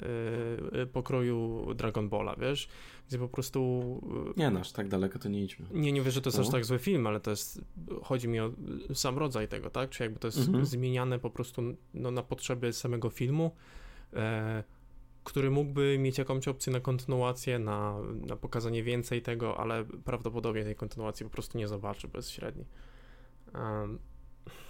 yy, 0.71 0.85
pokroju 0.87 1.67
Dragon 1.75 2.09
Balla, 2.09 2.35
wiesz, 2.35 2.67
gdzie 3.07 3.19
po 3.19 3.27
prostu... 3.27 4.01
Yy, 4.27 4.33
nie, 4.37 4.51
no 4.51 4.59
aż 4.59 4.71
tak 4.71 4.87
daleko 4.87 5.19
to 5.19 5.29
nie 5.29 5.43
idźmy. 5.43 5.65
Nie, 5.73 5.91
nie 5.91 6.01
wiem, 6.01 6.11
że 6.11 6.21
to 6.21 6.29
jest 6.29 6.37
no. 6.37 6.43
aż 6.43 6.49
tak 6.49 6.65
zły 6.65 6.79
film, 6.79 7.07
ale 7.07 7.19
to 7.19 7.31
jest, 7.31 7.61
chodzi 8.03 8.27
mi 8.27 8.39
o 8.39 8.51
sam 8.93 9.17
rodzaj 9.17 9.47
tego, 9.47 9.69
tak, 9.69 9.89
czy 9.89 10.03
jakby 10.03 10.19
to 10.19 10.27
jest 10.27 10.37
mhm. 10.37 10.65
zmieniane 10.65 11.19
po 11.19 11.29
prostu 11.29 11.61
no, 11.93 12.11
na 12.11 12.23
potrzeby 12.23 12.73
samego 12.73 13.09
filmu, 13.09 13.51
yy, 14.13 14.19
który 15.25 15.51
mógłby 15.51 15.97
mieć 15.99 16.17
jakąś 16.17 16.47
opcję 16.47 16.73
na 16.73 16.79
kontynuację, 16.79 17.59
na, 17.59 17.99
na 18.27 18.35
pokazanie 18.35 18.83
więcej 18.83 19.21
tego, 19.21 19.57
ale 19.57 19.85
prawdopodobnie 19.85 20.63
tej 20.63 20.75
kontynuacji 20.75 21.23
po 21.23 21.29
prostu 21.29 21.57
nie 21.57 21.67
zobaczy 21.67 22.07
bezśredni. 22.07 22.65
Um. 23.53 23.99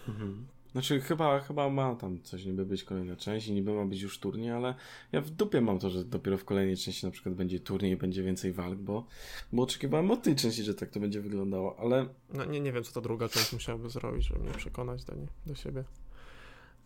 Mhm. 0.08 0.48
Znaczy, 0.72 1.02
chyba, 1.02 1.40
chyba 1.40 1.70
ma 1.70 1.96
tam 1.96 2.22
coś 2.22 2.46
niby 2.46 2.66
być 2.66 2.84
kolejna 2.84 3.16
część 3.16 3.48
i 3.48 3.54
niby 3.54 3.74
ma 3.74 3.86
być 3.86 4.02
już 4.02 4.20
turniej, 4.20 4.52
ale 4.52 4.76
ja 5.12 5.22
w 5.22 5.30
dupie 5.30 5.62
mam 5.62 5.80
to, 5.80 5.90
że 5.90 6.06
dopiero 6.06 6.38
w 6.38 6.46
kolejnej 6.46 6.78
części 6.78 7.06
na 7.06 7.12
przykład 7.12 7.36
będzie 7.36 7.60
turniej 7.60 7.92
i 7.92 7.98
będzie 7.98 8.24
więcej 8.24 8.54
walk, 8.54 8.80
bo, 8.80 9.08
bo 9.54 9.64
oczekiwałem 9.64 10.12
od 10.12 10.24
tej 10.24 10.36
części, 10.36 10.64
że 10.64 10.74
tak 10.74 10.90
to 10.90 11.00
będzie 11.00 11.22
wyglądało, 11.22 11.80
ale... 11.80 12.08
No 12.34 12.46
nie, 12.46 12.60
nie 12.60 12.72
wiem, 12.72 12.84
co 12.84 12.94
ta 12.94 13.02
druga 13.02 13.30
część 13.30 13.54
musiałaby 13.54 13.90
zrobić, 13.90 14.28
żeby 14.28 14.40
mnie 14.40 14.54
przekonać 14.54 15.04
do, 15.04 15.16
nie, 15.16 15.28
do 15.46 15.56
siebie. 15.56 15.84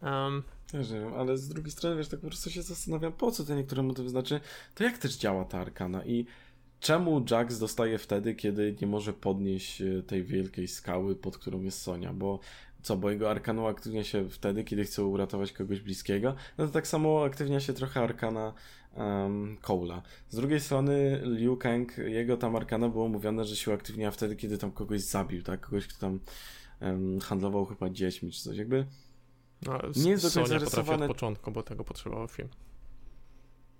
Um, 0.01 0.43
wiem, 0.73 1.13
ale 1.13 1.37
z 1.37 1.47
drugiej 1.47 1.71
strony, 1.71 1.95
wiesz, 1.97 2.07
tak 2.07 2.19
po 2.19 2.27
prostu 2.27 2.49
się 2.49 2.61
zastanawiam, 2.61 3.13
po 3.13 3.31
co 3.31 3.43
te 3.43 3.55
niektóre 3.55 3.83
motywy, 3.83 4.09
znaczy, 4.09 4.39
to 4.75 4.83
jak 4.83 4.97
też 4.97 5.17
działa 5.17 5.45
ta 5.45 5.59
arkana 5.59 6.05
i 6.05 6.25
czemu 6.79 7.25
Jax 7.31 7.59
dostaje 7.59 7.97
wtedy, 7.97 8.35
kiedy 8.35 8.75
nie 8.81 8.87
może 8.87 9.13
podnieść 9.13 9.81
e, 9.81 10.03
tej 10.03 10.23
wielkiej 10.23 10.67
skały, 10.67 11.15
pod 11.15 11.37
którą 11.37 11.61
jest 11.61 11.81
Sonia, 11.81 12.13
bo 12.13 12.39
co, 12.81 12.97
bo 12.97 13.11
jego 13.11 13.31
arkana 13.31 13.67
aktywnia 13.67 14.03
się 14.03 14.29
wtedy, 14.29 14.63
kiedy 14.63 14.83
chce 14.83 15.03
uratować 15.03 15.51
kogoś 15.51 15.81
bliskiego, 15.81 16.35
no 16.57 16.67
to 16.67 16.73
tak 16.73 16.87
samo 16.87 17.23
aktywnia 17.23 17.59
się 17.59 17.73
trochę 17.73 18.01
arkana 18.01 18.53
um, 18.95 19.57
Cole'a. 19.61 20.01
Z 20.29 20.35
drugiej 20.35 20.59
strony 20.59 21.21
Liu 21.25 21.57
Kang, 21.57 21.97
jego 21.97 22.37
tam 22.37 22.55
arkana 22.55 22.89
było 22.89 23.09
mówione, 23.09 23.45
że 23.45 23.55
się 23.55 23.71
uaktywnia 23.71 24.11
wtedy, 24.11 24.35
kiedy 24.35 24.57
tam 24.57 24.71
kogoś 24.71 25.01
zabił, 25.01 25.43
tak, 25.43 25.59
kogoś, 25.59 25.87
kto 25.87 25.99
tam 25.99 26.19
um, 26.81 27.19
handlował 27.19 27.65
chyba 27.65 27.89
dziećmi 27.89 28.31
czy 28.31 28.41
coś, 28.41 28.57
jakby 28.57 28.85
no, 29.65 29.79
nie 29.95 30.11
jest 30.11 30.23
do 30.23 30.31
końca 30.31 30.49
zarysowane... 30.49 31.05
od 31.05 31.11
początku, 31.11 31.51
bo 31.51 31.63
tego 31.63 31.83
potrzebował 31.83 32.27
film. 32.27 32.49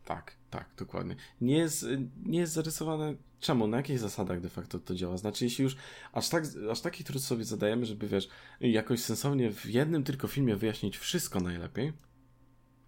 Tak, 0.06 0.36
tak, 0.50 0.70
dokładnie. 0.78 1.16
Nie 1.42 1.58
jest, 1.58 1.86
nie 2.26 2.40
jest 2.40 2.54
zarysowane 2.54 3.16
czemu, 3.40 3.68
na 3.68 3.78
jakich 3.78 4.00
zasadach 4.00 4.42
de 4.42 4.50
facto 4.50 4.80
to 4.80 4.96
działa. 4.96 5.18
Znaczy, 5.18 5.44
jeśli 5.44 5.64
już 5.64 5.76
aż, 6.14 6.30
tak, 6.30 6.44
aż 6.72 6.82
taki 6.82 7.04
trud 7.04 7.24
sobie 7.24 7.46
zadajemy, 7.46 7.86
żeby 7.86 8.08
wiesz, 8.08 8.30
jakoś 8.62 9.00
sensownie 9.00 9.52
w 9.52 9.66
jednym 9.66 10.04
tylko 10.04 10.28
filmie 10.28 10.56
wyjaśnić 10.56 10.98
wszystko 10.98 11.40
najlepiej, 11.40 11.94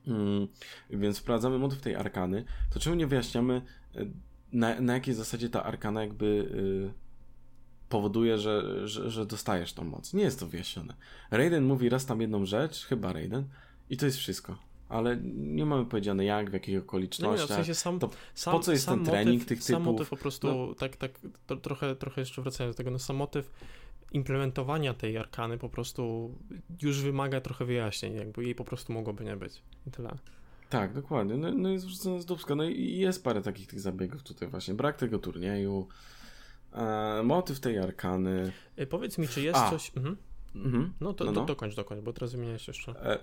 mm, 0.07 0.47
więc 0.89 1.19
wprowadzamy 1.19 1.57
motyw 1.59 1.81
tej 1.81 1.95
arkany, 1.95 2.45
to 2.73 2.79
czemu 2.79 2.95
nie 2.95 3.07
wyjaśniamy 3.07 3.61
na, 4.51 4.81
na 4.81 4.93
jakiej 4.93 5.13
zasadzie 5.13 5.49
ta 5.49 5.63
arkana 5.63 6.01
jakby 6.01 6.25
y, 6.25 7.10
powoduje, 7.91 8.37
że, 8.37 8.87
że, 8.87 9.09
że, 9.09 9.25
dostajesz 9.25 9.73
tą 9.73 9.83
moc. 9.83 10.13
Nie 10.13 10.23
jest 10.23 10.39
to 10.39 10.47
wyjaśnione. 10.47 10.93
Raiden 11.31 11.63
mówi 11.63 11.89
raz 11.89 12.05
tam 12.05 12.21
jedną 12.21 12.45
rzecz, 12.45 12.85
chyba 12.85 13.13
Raiden, 13.13 13.45
i 13.89 13.97
to 13.97 14.05
jest 14.05 14.17
wszystko. 14.17 14.57
Ale 14.89 15.17
nie 15.33 15.65
mamy 15.65 15.85
powiedziane 15.85 16.25
jak, 16.25 16.49
w 16.49 16.53
jakich 16.53 16.79
okolicznościach. 16.79 17.49
No 17.49 17.55
nie, 17.55 17.61
w 17.61 17.65
sensie 17.65 17.75
sam, 17.75 17.99
to 17.99 18.09
sam, 18.33 18.53
po 18.53 18.59
co 18.59 18.71
jest 18.71 18.85
ten 18.85 18.99
motyw, 18.99 19.13
trening 19.13 19.45
tych 19.45 19.63
sam 19.63 19.81
typów? 19.81 19.93
motyw 19.93 20.09
po 20.09 20.17
prostu, 20.17 20.47
no. 20.47 20.75
tak, 20.75 20.95
tak 20.95 21.11
to, 21.47 21.55
trochę, 21.57 21.95
trochę 21.95 22.21
jeszcze 22.21 22.41
wracając 22.41 22.75
do 22.75 22.77
tego, 22.77 22.91
no 22.91 22.99
sam 22.99 23.15
motyw 23.15 23.51
implementowania 24.11 24.93
tej 24.93 25.17
arkany 25.17 25.57
po 25.57 25.69
prostu 25.69 26.31
już 26.81 27.01
wymaga 27.01 27.41
trochę 27.41 27.65
wyjaśnień, 27.65 28.15
jakby 28.15 28.43
jej 28.43 28.55
po 28.55 28.65
prostu 28.65 28.93
mogłoby 28.93 29.23
nie 29.23 29.35
być. 29.35 29.61
I 29.87 29.91
tyle. 29.91 30.17
Tak, 30.69 30.93
dokładnie. 30.93 31.37
No, 31.37 31.51
no 31.51 31.69
jest 31.69 31.85
wrzucone 31.85 32.21
z 32.21 32.25
dubska. 32.25 32.55
No 32.55 32.63
i 32.63 32.97
jest 32.97 33.23
parę 33.23 33.41
takich 33.41 33.67
tych 33.67 33.79
zabiegów 33.79 34.23
tutaj 34.23 34.47
właśnie. 34.47 34.73
Brak 34.73 34.97
tego 34.97 35.19
turnieju, 35.19 35.87
E, 36.73 37.23
motyw 37.23 37.59
tej 37.59 37.79
arkany. 37.79 38.51
E, 38.75 38.85
powiedz 38.85 39.17
mi, 39.17 39.27
czy 39.27 39.41
jest 39.41 39.59
A. 39.59 39.69
coś. 39.69 39.91
Mhm. 39.97 40.17
Mhm. 40.55 40.93
No 41.01 41.13
to 41.13 41.25
no, 41.25 41.31
no. 41.31 41.45
dokończ, 41.45 41.75
dokończ, 41.75 42.03
bo 42.03 42.13
teraz 42.13 42.31
wymieniałeś 42.31 42.67
jeszcze. 42.67 42.91
E, 42.91 43.19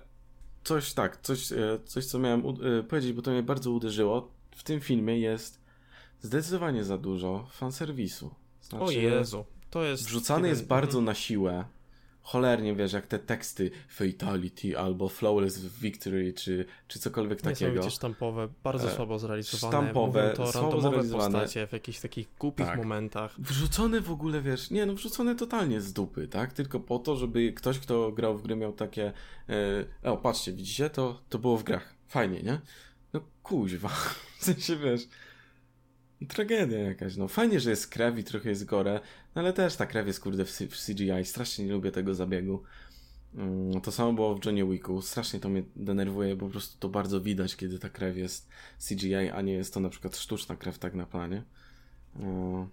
coś 0.63 0.93
tak, 0.93 1.21
coś, 1.21 1.51
e, 1.51 1.79
coś 1.85 2.05
co 2.05 2.19
miałem 2.19 2.43
e, 2.79 2.83
powiedzieć, 2.83 3.13
bo 3.13 3.21
to 3.21 3.31
mnie 3.31 3.43
bardzo 3.43 3.71
uderzyło. 3.71 4.31
W 4.51 4.63
tym 4.63 4.79
filmie 4.79 5.19
jest 5.19 5.61
zdecydowanie 6.21 6.83
za 6.83 6.97
dużo 6.97 7.47
fanserwisu. 7.51 8.35
Znaczy, 8.61 8.85
o 8.85 8.91
Jezu, 8.91 9.45
to 9.69 9.83
jest. 9.83 10.05
Wrzucany 10.05 10.47
jest 10.47 10.67
bardzo 10.67 10.99
mhm. 10.99 11.05
na 11.05 11.13
siłę 11.13 11.65
cholernie, 12.31 12.75
wiesz, 12.75 12.93
jak 12.93 13.07
te 13.07 13.19
teksty 13.19 13.71
Fatality 13.87 14.79
albo 14.79 15.09
Flawless 15.09 15.65
Victory, 15.65 16.33
czy, 16.33 16.65
czy 16.87 16.99
cokolwiek 16.99 17.41
takiego. 17.41 17.89
sztampowe, 17.89 18.47
bardzo 18.63 18.91
e, 18.91 18.95
słabo 18.95 19.19
zrealizowane. 19.19 19.77
Sztampowe, 19.77 20.21
Mówią 20.21 20.35
to 20.35 20.51
słabo 20.51 20.81
zrealizowane. 20.81 21.39
postacie 21.39 21.67
w 21.67 21.71
jakichś 21.71 21.99
takich 21.99 22.27
głupich 22.39 22.65
tak. 22.65 22.77
momentach. 22.77 23.35
Wrzucone 23.39 24.01
w 24.01 24.11
ogóle, 24.11 24.41
wiesz, 24.41 24.71
nie 24.71 24.85
no, 24.85 24.93
wrzucone 24.93 25.35
totalnie 25.35 25.81
z 25.81 25.93
dupy, 25.93 26.27
tak? 26.27 26.53
Tylko 26.53 26.79
po 26.79 26.99
to, 26.99 27.15
żeby 27.15 27.53
ktoś, 27.53 27.79
kto 27.79 28.11
grał 28.11 28.37
w 28.37 28.41
gry 28.41 28.55
miał 28.55 28.73
takie 28.73 29.13
e, 30.03 30.11
o, 30.11 30.17
patrzcie, 30.17 30.53
widzicie, 30.53 30.89
to, 30.89 31.21
to 31.29 31.39
było 31.39 31.57
w 31.57 31.63
grach. 31.63 31.93
Fajnie, 32.07 32.41
nie? 32.43 32.59
No 33.13 33.21
kuźwa, 33.43 33.89
w 34.39 34.43
sensie, 34.43 34.75
wiesz 34.75 35.07
Tragedia 36.27 36.79
jakaś, 36.79 37.15
no. 37.15 37.27
Fajnie, 37.27 37.59
że 37.59 37.69
jest 37.69 37.87
krew 37.87 38.17
i 38.17 38.23
trochę 38.23 38.49
jest 38.49 38.65
gore, 38.65 38.99
no 39.35 39.41
ale 39.41 39.53
też 39.53 39.75
ta 39.75 39.85
krew 39.85 40.07
jest, 40.07 40.19
kurde, 40.19 40.45
w, 40.45 40.85
CGI. 40.85 41.25
Strasznie 41.25 41.65
nie 41.65 41.71
lubię 41.71 41.91
tego 41.91 42.15
zabiegu. 42.15 42.63
Mm, 43.35 43.81
to 43.81 43.91
samo 43.91 44.13
było 44.13 44.35
w 44.35 44.45
Johnny 44.45 44.65
Wicku. 44.65 45.01
Strasznie 45.01 45.39
to 45.39 45.49
mnie 45.49 45.63
denerwuje, 45.75 46.35
bo 46.35 46.45
po 46.45 46.51
prostu 46.51 46.79
to 46.79 46.89
bardzo 46.89 47.21
widać, 47.21 47.55
kiedy 47.55 47.79
ta 47.79 47.89
krew 47.89 48.17
jest 48.17 48.49
CGI, 48.89 49.15
a 49.15 49.41
nie 49.41 49.53
jest 49.53 49.73
to 49.73 49.79
na 49.79 49.89
przykład 49.89 50.17
sztuczna 50.17 50.55
krew 50.55 50.79
tak 50.79 50.93
na 50.93 51.05
planie. 51.05 51.43
E, 52.19 52.67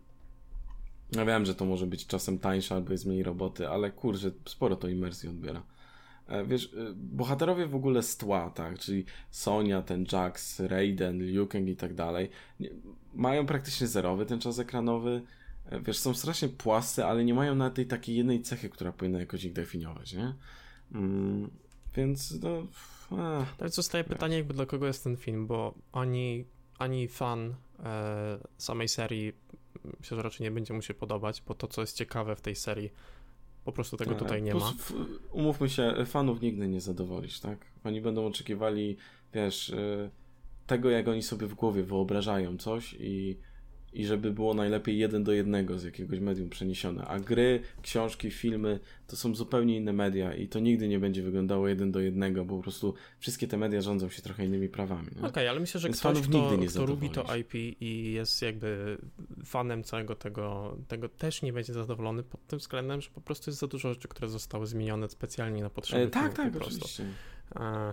ja 1.12 1.24
wiem, 1.24 1.46
że 1.46 1.54
to 1.54 1.64
może 1.64 1.86
być 1.86 2.06
czasem 2.06 2.38
tańsze 2.38 2.74
albo 2.74 2.92
jest 2.92 3.06
mniej 3.06 3.22
roboty, 3.22 3.68
ale 3.68 3.90
kurczę, 3.90 4.30
sporo 4.44 4.76
to 4.76 4.88
imersji 4.88 5.28
odbiera. 5.28 5.62
E, 6.28 6.44
wiesz, 6.44 6.74
e, 6.74 6.92
bohaterowie 6.94 7.66
w 7.66 7.74
ogóle 7.74 8.02
z 8.02 8.16
tła, 8.16 8.50
tak, 8.50 8.78
czyli 8.78 9.04
Sonia, 9.30 9.82
ten 9.82 10.06
Jax, 10.12 10.60
Raiden, 10.60 11.18
Liu 11.18 11.46
Kang 11.46 11.68
i 11.68 11.76
tak 11.76 11.94
dalej, 11.94 12.30
mają 13.14 13.46
praktycznie 13.46 13.86
zerowy 13.86 14.26
ten 14.26 14.40
czas 14.40 14.58
ekranowy, 14.58 15.22
e, 15.66 15.80
wiesz, 15.80 15.98
są 15.98 16.14
strasznie 16.14 16.48
płascy, 16.48 17.04
ale 17.04 17.24
nie 17.24 17.34
mają 17.34 17.54
na 17.54 17.70
tej 17.70 17.86
takiej 17.86 18.16
jednej 18.16 18.42
cechy, 18.42 18.68
która 18.68 18.92
powinna 18.92 19.20
jakoś 19.20 19.44
ich 19.44 19.52
definiować, 19.52 20.12
nie? 20.12 20.34
Mm, 20.92 21.50
więc 21.96 22.42
no... 22.42 22.66
No 23.60 23.68
zostaje 23.68 24.04
pytanie 24.04 24.36
jakby 24.36 24.54
dla 24.54 24.66
kogo 24.66 24.86
jest 24.86 25.04
ten 25.04 25.16
film, 25.16 25.46
bo 25.46 25.74
ani, 25.92 26.44
ani 26.78 27.08
fan 27.08 27.54
e, 27.84 28.38
samej 28.58 28.88
serii 28.88 29.32
myślę, 30.00 30.16
że 30.16 30.22
raczej 30.22 30.44
nie 30.44 30.50
będzie 30.50 30.74
mu 30.74 30.82
się 30.82 30.94
podobać, 30.94 31.42
bo 31.46 31.54
to, 31.54 31.68
co 31.68 31.80
jest 31.80 31.96
ciekawe 31.96 32.36
w 32.36 32.40
tej 32.40 32.56
serii, 32.56 32.90
po 33.66 33.72
prostu 33.72 33.96
tego 33.96 34.14
tutaj 34.14 34.42
nie 34.42 34.54
ma. 34.54 34.72
Umówmy 35.32 35.68
się, 35.68 35.94
fanów 36.06 36.40
nigdy 36.40 36.68
nie 36.68 36.80
zadowolisz, 36.80 37.40
tak? 37.40 37.58
Oni 37.84 38.00
będą 38.00 38.26
oczekiwali, 38.26 38.96
wiesz, 39.34 39.68
y, 39.68 40.10
tego, 40.66 40.90
jak 40.90 41.08
oni 41.08 41.22
sobie 41.22 41.46
w 41.46 41.54
głowie 41.54 41.82
wyobrażają 41.82 42.56
coś 42.56 42.96
i 43.00 43.36
i 43.96 44.06
żeby 44.06 44.32
było 44.32 44.54
najlepiej 44.54 44.98
jeden 44.98 45.24
do 45.24 45.32
jednego 45.32 45.78
z 45.78 45.84
jakiegoś 45.84 46.20
medium 46.20 46.48
przeniesione. 46.48 47.04
A 47.04 47.20
gry, 47.20 47.60
książki, 47.82 48.30
filmy 48.30 48.80
to 49.06 49.16
są 49.16 49.34
zupełnie 49.34 49.76
inne 49.76 49.92
media 49.92 50.34
i 50.34 50.48
to 50.48 50.60
nigdy 50.60 50.88
nie 50.88 50.98
będzie 50.98 51.22
wyglądało 51.22 51.68
jeden 51.68 51.92
do 51.92 52.00
jednego, 52.00 52.44
bo 52.44 52.56
po 52.56 52.62
prostu 52.62 52.94
wszystkie 53.18 53.48
te 53.48 53.56
media 53.56 53.80
rządzą 53.80 54.08
się 54.08 54.22
trochę 54.22 54.46
innymi 54.46 54.68
prawami. 54.68 55.08
Okej, 55.10 55.28
okay, 55.30 55.50
ale 55.50 55.60
myślę, 55.60 55.80
że 55.80 55.88
Więc 55.88 56.00
ktoś, 56.00 56.20
kto, 56.20 56.38
nigdy 56.38 56.58
nie 56.58 56.66
kto 56.66 56.84
lubi 56.84 57.10
to 57.10 57.36
IP 57.36 57.54
i 57.80 58.12
jest 58.12 58.42
jakby 58.42 58.98
fanem 59.46 59.84
całego 59.84 60.14
tego, 60.14 60.76
tego 60.88 61.08
też 61.08 61.42
nie 61.42 61.52
będzie 61.52 61.72
zadowolony 61.72 62.22
pod 62.22 62.46
tym 62.46 62.58
względem, 62.58 63.00
że 63.00 63.10
po 63.10 63.20
prostu 63.20 63.50
jest 63.50 63.60
za 63.60 63.66
dużo 63.66 63.94
rzeczy, 63.94 64.08
które 64.08 64.28
zostały 64.28 64.66
zmienione 64.66 65.08
specjalnie 65.08 65.62
na 65.62 65.70
potrzeby 65.70 66.02
e, 66.02 66.08
Tak, 66.08 66.34
tak, 66.34 66.56
oczywiście. 66.56 67.04
A, 67.54 67.92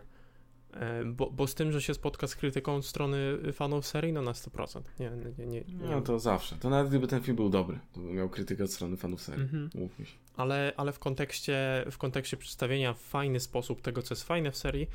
E, 0.73 1.05
bo, 1.05 1.31
bo 1.31 1.47
z 1.47 1.55
tym, 1.55 1.71
że 1.71 1.81
się 1.81 1.93
spotka 1.93 2.27
z 2.27 2.35
krytyką 2.35 2.75
od 2.75 2.85
strony 2.85 3.37
fanów 3.53 3.87
serii, 3.87 4.13
no 4.13 4.21
na 4.21 4.31
100%. 4.31 4.81
Nie, 4.99 5.11
nie, 5.37 5.45
nie, 5.45 5.61
nie, 5.61 5.89
No 5.89 6.01
to 6.01 6.19
zawsze. 6.19 6.55
To 6.55 6.69
nawet 6.69 6.89
gdyby 6.89 7.07
ten 7.07 7.21
film 7.21 7.35
był 7.35 7.49
dobry, 7.49 7.79
to 7.93 7.99
by 7.99 8.13
miał 8.13 8.29
krytykę 8.29 8.63
od 8.63 8.71
strony 8.71 8.97
fanów 8.97 9.21
serii. 9.21 9.43
Mhm. 9.43 9.69
Mówmy 9.75 10.05
się. 10.05 10.17
Ale, 10.37 10.73
ale 10.77 10.91
w, 10.91 10.99
kontekście, 10.99 11.85
w 11.91 11.97
kontekście 11.97 12.37
przedstawienia 12.37 12.93
w 12.93 12.99
fajny 12.99 13.39
sposób 13.39 13.81
tego, 13.81 14.01
co 14.01 14.13
jest 14.13 14.23
fajne 14.23 14.51
w 14.51 14.57
serii, 14.57 14.87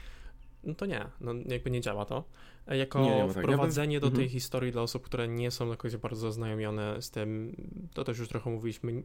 no 0.69 0.75
to 0.75 0.87
nie, 0.87 1.07
no 1.21 1.35
jakby 1.47 1.71
nie 1.71 1.81
działa 1.81 2.05
to. 2.05 2.25
E, 2.67 2.77
jako 2.77 3.01
nie, 3.01 3.25
nie 3.25 3.29
wprowadzenie 3.29 3.97
tak. 3.97 4.05
ja 4.05 4.09
bym... 4.09 4.11
do 4.11 4.17
tej 4.17 4.25
mhm. 4.25 4.29
historii 4.29 4.73
dla 4.73 4.83
osób, 4.83 5.03
które 5.05 5.29
nie 5.29 5.51
są 5.51 5.69
jakoś 5.69 5.97
bardzo 5.97 6.21
zaznajomione 6.21 7.03
z 7.03 7.11
tym, 7.11 7.57
to 7.95 8.05
też 8.05 8.19
już 8.19 8.29
trochę 8.29 8.51
mówiliśmy, 8.51 9.03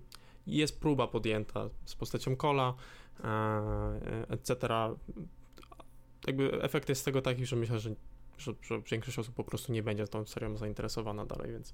jest 0.47 0.79
próba 0.79 1.07
podjęta 1.07 1.69
z 1.85 1.95
postacią 1.95 2.35
Cola, 2.35 2.73
e, 3.23 4.29
etc 4.29 4.67
jakby 6.27 6.61
efekt 6.61 6.89
jest 6.89 7.01
z 7.01 7.03
tego 7.03 7.21
taki, 7.21 7.45
że 7.45 7.55
myślę, 7.55 7.79
że, 7.79 7.95
że, 8.37 8.53
że 8.61 8.81
większość 8.91 9.19
osób 9.19 9.35
po 9.35 9.43
prostu 9.43 9.71
nie 9.71 9.83
będzie 9.83 10.07
tą 10.07 10.25
serią 10.25 10.57
zainteresowana 10.57 11.25
dalej, 11.25 11.51
więc 11.51 11.73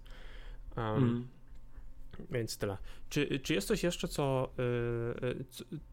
um, 0.77 0.85
mm. 0.85 1.27
Więc 2.31 2.57
tyle. 2.57 2.77
Czy, 3.09 3.39
czy 3.39 3.53
jest 3.53 3.67
coś 3.67 3.83
jeszcze, 3.83 4.07
co, 4.07 4.49
yy, 5.21 5.45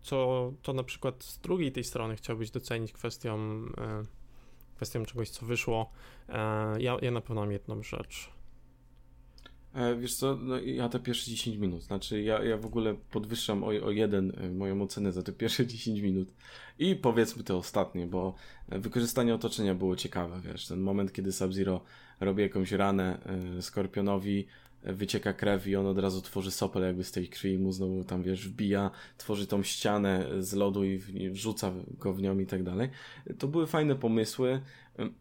co, 0.02 0.52
co 0.62 0.72
na 0.72 0.82
przykład 0.82 1.24
z 1.24 1.38
drugiej 1.38 1.72
tej 1.72 1.84
strony 1.84 2.16
chciałbyś 2.16 2.50
docenić 2.50 2.92
kwestią, 2.92 3.62
yy, 3.62 3.72
kwestią 4.76 5.04
czegoś, 5.04 5.30
co 5.30 5.46
wyszło? 5.46 5.90
Ja, 6.78 6.96
ja 7.02 7.10
na 7.10 7.20
pewno 7.20 7.40
mam 7.40 7.52
jedną 7.52 7.82
rzecz. 7.82 8.36
E, 9.76 9.96
wiesz 9.96 10.14
co, 10.14 10.36
no 10.36 10.58
ja 10.58 10.88
te 10.88 11.00
pierwsze 11.00 11.30
10 11.30 11.56
minut, 11.56 11.82
znaczy 11.82 12.22
ja, 12.22 12.44
ja 12.44 12.56
w 12.56 12.66
ogóle 12.66 12.94
podwyższam 13.10 13.64
o, 13.64 13.66
o 13.66 13.90
jeden 13.90 14.32
moją 14.54 14.82
ocenę 14.82 15.12
za 15.12 15.22
te 15.22 15.32
pierwsze 15.32 15.66
10 15.76 16.00
minut 16.00 16.32
i 16.78 16.96
powiedzmy 16.96 17.42
te 17.42 17.56
ostatnie, 17.56 18.06
bo 18.06 18.34
wykorzystanie 18.68 19.34
otoczenia 19.34 19.74
było 19.74 19.96
ciekawe, 19.96 20.40
wiesz, 20.40 20.66
ten 20.66 20.80
moment, 20.80 21.12
kiedy 21.12 21.32
Sub-Zero 21.32 21.80
robi 22.20 22.42
jakąś 22.42 22.72
ranę 22.72 23.18
y, 23.58 23.62
Skorpionowi, 23.62 24.46
wycieka 24.86 25.32
krew 25.32 25.66
i 25.66 25.76
on 25.76 25.86
od 25.86 25.98
razu 25.98 26.22
tworzy 26.22 26.50
sopel 26.50 26.82
jakby 26.82 27.04
z 27.04 27.12
tej 27.12 27.28
krwi 27.28 27.58
mu 27.58 27.72
znowu 27.72 28.04
tam, 28.04 28.22
wiesz, 28.22 28.48
wbija, 28.48 28.90
tworzy 29.18 29.46
tą 29.46 29.62
ścianę 29.62 30.26
z 30.38 30.54
lodu 30.54 30.84
i 30.84 30.98
wrzuca 31.30 31.72
go 31.98 32.14
w 32.14 32.22
nią 32.22 32.38
i 32.38 32.46
tak 32.46 32.62
dalej. 32.62 32.90
To 33.38 33.48
były 33.48 33.66
fajne 33.66 33.94
pomysły. 33.94 34.60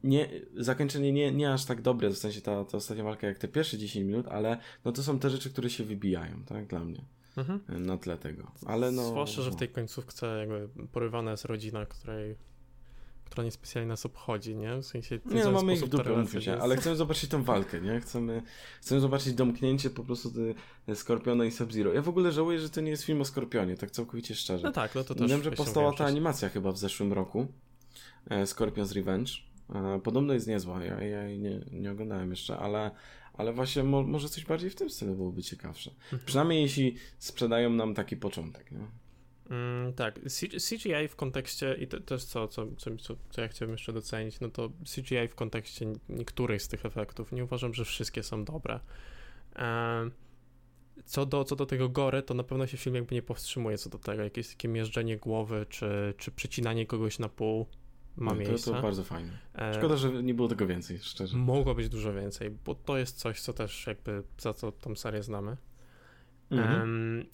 Nie, 0.04 0.30
zakończenie 0.58 1.12
nie, 1.12 1.32
nie 1.32 1.54
aż 1.54 1.66
tak 1.66 1.82
dobre, 1.82 2.10
w 2.10 2.18
sensie 2.18 2.42
ta, 2.42 2.66
ta 2.66 2.78
ostatnia 2.78 3.04
walka 3.04 3.28
jak 3.28 3.38
te 3.38 3.48
pierwsze 3.48 3.78
10 3.78 4.06
minut, 4.06 4.28
ale 4.28 4.58
no 4.86 4.92
to 4.92 5.04
są 5.04 5.20
te 5.20 5.30
rzeczy, 5.30 5.50
które 5.50 5.70
się 5.70 5.84
wybijają, 5.84 6.44
tak, 6.46 6.68
dla 6.68 6.80
mnie. 6.80 7.02
Mhm. 7.38 7.86
Na 7.86 7.98
tle 7.98 8.18
tego. 8.18 8.52
Ale 8.66 8.92
no, 8.92 9.04
Zwłaszcza, 9.04 9.42
że 9.42 9.52
w 9.52 9.56
tej 9.56 9.70
końcówce 9.70 10.38
jakby 10.40 10.88
porywana 10.88 11.32
jest 11.32 11.46
rodzina, 11.46 11.86
której 11.86 12.36
która 13.26 13.44
niespecjalnie 13.44 13.88
nas 13.88 14.06
obchodzi, 14.06 14.56
nie? 14.56 14.78
W 14.78 14.86
sensie... 14.86 15.20
Nie, 15.26 15.44
no, 15.44 15.52
mamy 15.52 15.74
ich 15.74 15.82
mówmy 16.18 16.42
się, 16.42 16.58
ale 16.58 16.78
chcemy 16.78 16.96
zobaczyć 16.96 17.30
tą 17.30 17.44
walkę, 17.44 17.82
nie? 17.82 18.02
Chcemy, 18.02 18.42
chcemy 18.82 19.02
zobaczyć 19.02 19.34
domknięcie 19.34 19.90
po 19.90 20.04
prostu 20.04 20.32
Skorpiona 20.94 21.46
i 21.46 21.52
Sub-Zero. 21.52 21.94
Ja 21.94 22.02
w 22.02 22.10
ogóle 22.10 22.32
żałuję, 22.32 22.60
że 22.60 22.70
to 22.70 22.82
nie 22.82 22.92
jest 22.92 23.04
film 23.04 23.22
o 23.22 23.26
Skorpionie, 23.26 23.78
tak 23.78 23.92
całkowicie 23.92 24.36
szczerze. 24.36 24.64
No 24.64 24.72
tak, 24.72 24.96
no 24.96 25.04
to 25.04 25.16
też... 25.16 25.32
Wiem, 25.32 25.44
że 25.44 25.52
powstała 25.52 25.94
ta 25.94 26.06
animacja 26.06 26.50
chyba 26.50 26.72
w 26.72 26.78
zeszłym 26.78 27.14
roku, 27.14 27.48
e, 28.30 28.44
Scorpion's 28.44 28.96
Revenge. 28.96 29.32
E, 29.76 30.00
podobno 30.04 30.34
jest 30.34 30.48
niezła, 30.48 30.84
ja, 30.84 31.02
ja 31.04 31.24
jej 31.24 31.40
nie, 31.40 31.62
nie 31.72 31.92
oglądałem 31.92 32.30
jeszcze, 32.30 32.58
ale, 32.58 32.92
ale 33.34 33.54
właśnie 33.54 33.84
mo, 33.84 34.04
może 34.04 34.30
coś 34.30 34.46
bardziej 34.46 34.70
w 34.70 34.76
tym 34.76 34.90
stylu 34.90 35.16
byłoby 35.16 35.44
ciekawsze. 35.44 35.92
Mhm. 35.92 36.22
Przynajmniej 36.26 36.62
jeśli 36.62 36.96
sprzedają 37.18 37.70
nam 37.70 37.94
taki 37.94 38.18
początek, 38.18 38.72
nie? 38.72 39.05
Mm, 39.50 39.94
tak, 39.94 40.20
CGI 40.70 41.08
w 41.10 41.16
kontekście, 41.16 41.76
i 41.80 41.88
to 41.88 42.00
też 42.00 42.24
co, 42.24 42.48
co, 42.48 42.68
co, 42.78 43.16
co 43.30 43.42
ja 43.42 43.48
chciałbym 43.48 43.74
jeszcze 43.74 43.94
docenić, 43.94 44.40
no 44.40 44.50
to 44.50 44.70
CGI 44.96 45.28
w 45.28 45.36
kontekście 45.36 45.94
niektórych 46.10 46.62
z 46.62 46.68
tych 46.68 46.86
efektów. 46.86 47.32
Nie 47.32 47.44
uważam, 47.44 47.74
że 47.74 47.86
wszystkie 47.86 48.24
są 48.24 48.44
dobre. 48.46 48.80
Co 51.06 51.26
do, 51.26 51.44
co 51.44 51.56
do 51.56 51.66
tego 51.66 51.90
gore, 51.90 52.24
to 52.24 52.34
na 52.34 52.44
pewno 52.44 52.68
się 52.68 52.78
film 52.78 52.96
jakby 52.96 53.16
nie 53.16 53.22
powstrzymuje 53.22 53.78
co 53.78 53.90
do 53.90 53.98
tego. 53.98 54.24
Jakieś 54.24 54.50
takie 54.50 54.68
mierzenie 54.68 55.18
głowy, 55.18 55.66
czy, 55.70 56.14
czy 56.18 56.32
przecinanie 56.32 56.86
kogoś 56.86 57.20
na 57.20 57.30
pół 57.30 57.66
ma 58.18 58.32
no, 58.32 58.38
miejsce. 58.38 58.72
To, 58.72 58.78
to 58.78 58.82
bardzo 58.82 59.04
fajne. 59.04 59.32
E, 59.56 59.74
Szkoda, 59.74 59.98
że 59.98 60.24
nie 60.24 60.34
było 60.34 60.48
tego 60.48 60.68
więcej, 60.68 61.00
szczerze. 61.00 61.38
Mogło 61.38 61.76
być 61.76 61.90
dużo 61.90 62.14
więcej, 62.14 62.52
bo 62.52 62.76
to 62.76 62.98
jest 62.98 63.18
coś, 63.18 63.42
co 63.42 63.54
też 63.54 63.88
jakby 63.88 64.24
za 64.38 64.54
co 64.54 64.72
tą 64.72 64.96
serię 64.96 65.24
znamy. 65.24 65.58
Mhm. 66.52 66.80
Um, 66.80 67.26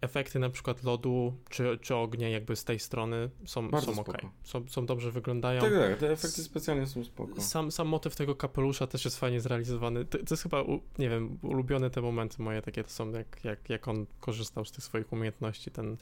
efekty 0.00 0.38
na 0.38 0.50
przykład 0.50 0.82
lodu 0.82 1.34
czy, 1.50 1.78
czy 1.80 1.94
ognia 1.94 2.28
jakby 2.28 2.56
z 2.56 2.64
tej 2.64 2.78
strony 2.78 3.30
są, 3.44 3.80
są 3.80 4.00
ok. 4.00 4.18
Są, 4.42 4.68
są 4.68 4.86
dobrze 4.86 5.10
wyglądają. 5.10 5.60
Tak, 5.60 5.72
tak, 5.72 5.98
te 5.98 6.12
efekty 6.12 6.42
specjalne 6.42 6.86
są 6.86 7.04
spoko. 7.04 7.40
Sam, 7.40 7.72
sam 7.72 7.88
motyw 7.88 8.16
tego 8.16 8.34
kapelusza 8.34 8.86
też 8.86 9.04
jest 9.04 9.18
fajnie 9.18 9.40
zrealizowany. 9.40 10.04
To, 10.04 10.18
to 10.18 10.24
jest 10.30 10.42
chyba, 10.42 10.64
nie 10.98 11.10
wiem, 11.10 11.38
ulubione 11.42 11.90
te 11.90 12.00
momenty 12.00 12.42
moje 12.42 12.62
takie 12.62 12.84
to 12.84 12.90
są, 12.90 13.10
jak, 13.10 13.44
jak, 13.44 13.70
jak 13.70 13.88
on 13.88 14.06
korzystał 14.20 14.64
z 14.64 14.72
tych 14.72 14.84
swoich 14.84 15.12
umiejętności, 15.12 15.70
ten 15.70 15.96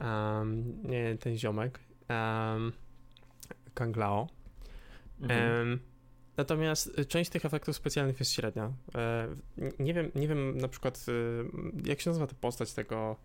um, 0.00 0.82
nie, 0.82 1.16
ten 1.20 1.38
ziomek 1.38 1.80
um, 2.08 2.72
Kanglao. 3.74 4.28
Mhm. 5.20 5.68
Um, 5.68 5.91
Natomiast 6.36 6.98
y, 6.98 7.04
część 7.04 7.30
tych 7.30 7.44
efektów 7.44 7.76
specjalnych 7.76 8.20
jest 8.20 8.32
średnia. 8.32 8.72
E, 8.94 9.28
nie 9.78 9.94
wiem, 9.94 10.10
nie 10.14 10.28
wiem 10.28 10.58
na 10.58 10.68
przykład, 10.68 11.06
y, 11.08 11.44
jak 11.88 12.00
się 12.00 12.10
nazywa 12.10 12.26
ta 12.26 12.34
postać 12.40 12.72
tego 12.72 13.16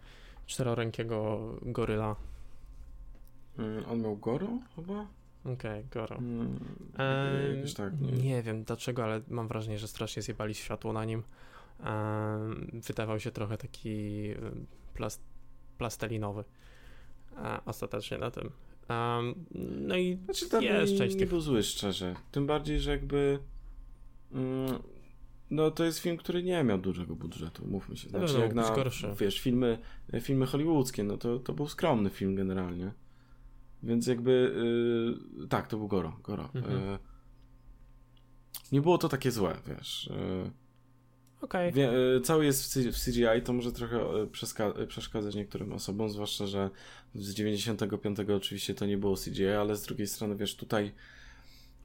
czterorękiego 0.45 1.39
goryla. 1.61 2.15
Mm, 3.57 3.85
on 3.89 4.01
miał 4.01 4.17
goro 4.17 4.47
chyba? 4.75 5.07
Okej, 5.53 5.53
okay, 5.55 5.83
Goro. 5.91 6.15
Hmm, 6.15 6.59
e, 6.99 7.73
tak, 7.77 8.01
nie. 8.01 8.11
nie. 8.11 8.41
wiem 8.43 8.63
dlaczego, 8.63 9.03
ale 9.03 9.21
mam 9.27 9.47
wrażenie, 9.47 9.79
że 9.79 9.87
strasznie 9.87 10.21
zjebali 10.21 10.55
światło 10.55 10.93
na 10.93 11.05
nim. 11.05 11.23
E, 11.83 12.39
wydawał 12.73 13.19
się 13.19 13.31
trochę 13.31 13.57
taki 13.57 14.29
y, 14.31 14.37
plast, 14.93 15.21
plastelinowy 15.77 16.43
e, 17.37 17.59
ostatecznie 17.65 18.17
na 18.17 18.31
tym. 18.31 18.51
Um, 18.89 19.45
no 19.87 19.97
i 19.97 20.17
znaczy, 20.25 20.49
tam 20.49 20.63
jest 20.63 20.91
nie, 20.91 20.97
część 20.97 21.15
nie 21.15 21.19
tych... 21.19 21.29
był 21.29 21.41
zły, 21.41 21.63
szczerze. 21.63 22.15
Tym 22.31 22.47
bardziej, 22.47 22.79
że 22.79 22.91
jakby 22.91 23.39
mm, 24.31 24.79
no 25.51 25.71
to 25.71 25.83
jest 25.83 25.99
film, 25.99 26.17
który 26.17 26.43
nie 26.43 26.63
miał 26.63 26.77
dużego 26.77 27.15
budżetu, 27.15 27.67
mówmy 27.67 27.97
się. 27.97 28.09
Znaczy, 28.09 28.33
no, 28.33 28.39
jak 28.39 28.53
na, 28.55 28.75
gorszy. 28.75 29.15
wiesz, 29.19 29.39
filmy, 29.39 29.77
filmy 30.21 30.45
hollywoodzkie, 30.45 31.03
no 31.03 31.17
to, 31.17 31.39
to 31.39 31.53
był 31.53 31.67
skromny 31.67 32.09
film 32.09 32.35
generalnie. 32.35 32.91
Więc 33.83 34.07
jakby 34.07 34.53
yy, 35.37 35.47
tak, 35.47 35.67
to 35.67 35.77
był 35.77 35.87
Goro. 35.87 36.19
Goro. 36.23 36.49
Mhm. 36.53 36.81
Yy, 36.81 36.99
nie 38.71 38.81
było 38.81 38.97
to 38.97 39.09
takie 39.09 39.31
złe, 39.31 39.57
wiesz. 39.67 40.09
Yy, 40.09 40.51
Okay. 41.41 41.71
Wie, 41.71 41.91
y, 42.17 42.21
cały 42.21 42.45
jest 42.45 42.79
w 42.79 43.05
CGI, 43.05 43.41
to 43.43 43.53
może 43.53 43.71
trochę 43.71 43.99
y, 44.81 44.87
przeszkadzać 44.87 45.35
niektórym 45.35 45.73
osobom, 45.73 46.09
zwłaszcza, 46.09 46.47
że 46.47 46.69
z 47.15 47.33
95 47.33 48.19
oczywiście 48.35 48.73
to 48.73 48.85
nie 48.85 48.97
było 48.97 49.15
CGI, 49.15 49.47
ale 49.47 49.75
z 49.75 49.83
drugiej 49.83 50.07
strony, 50.07 50.35
wiesz, 50.35 50.55
tutaj 50.55 50.91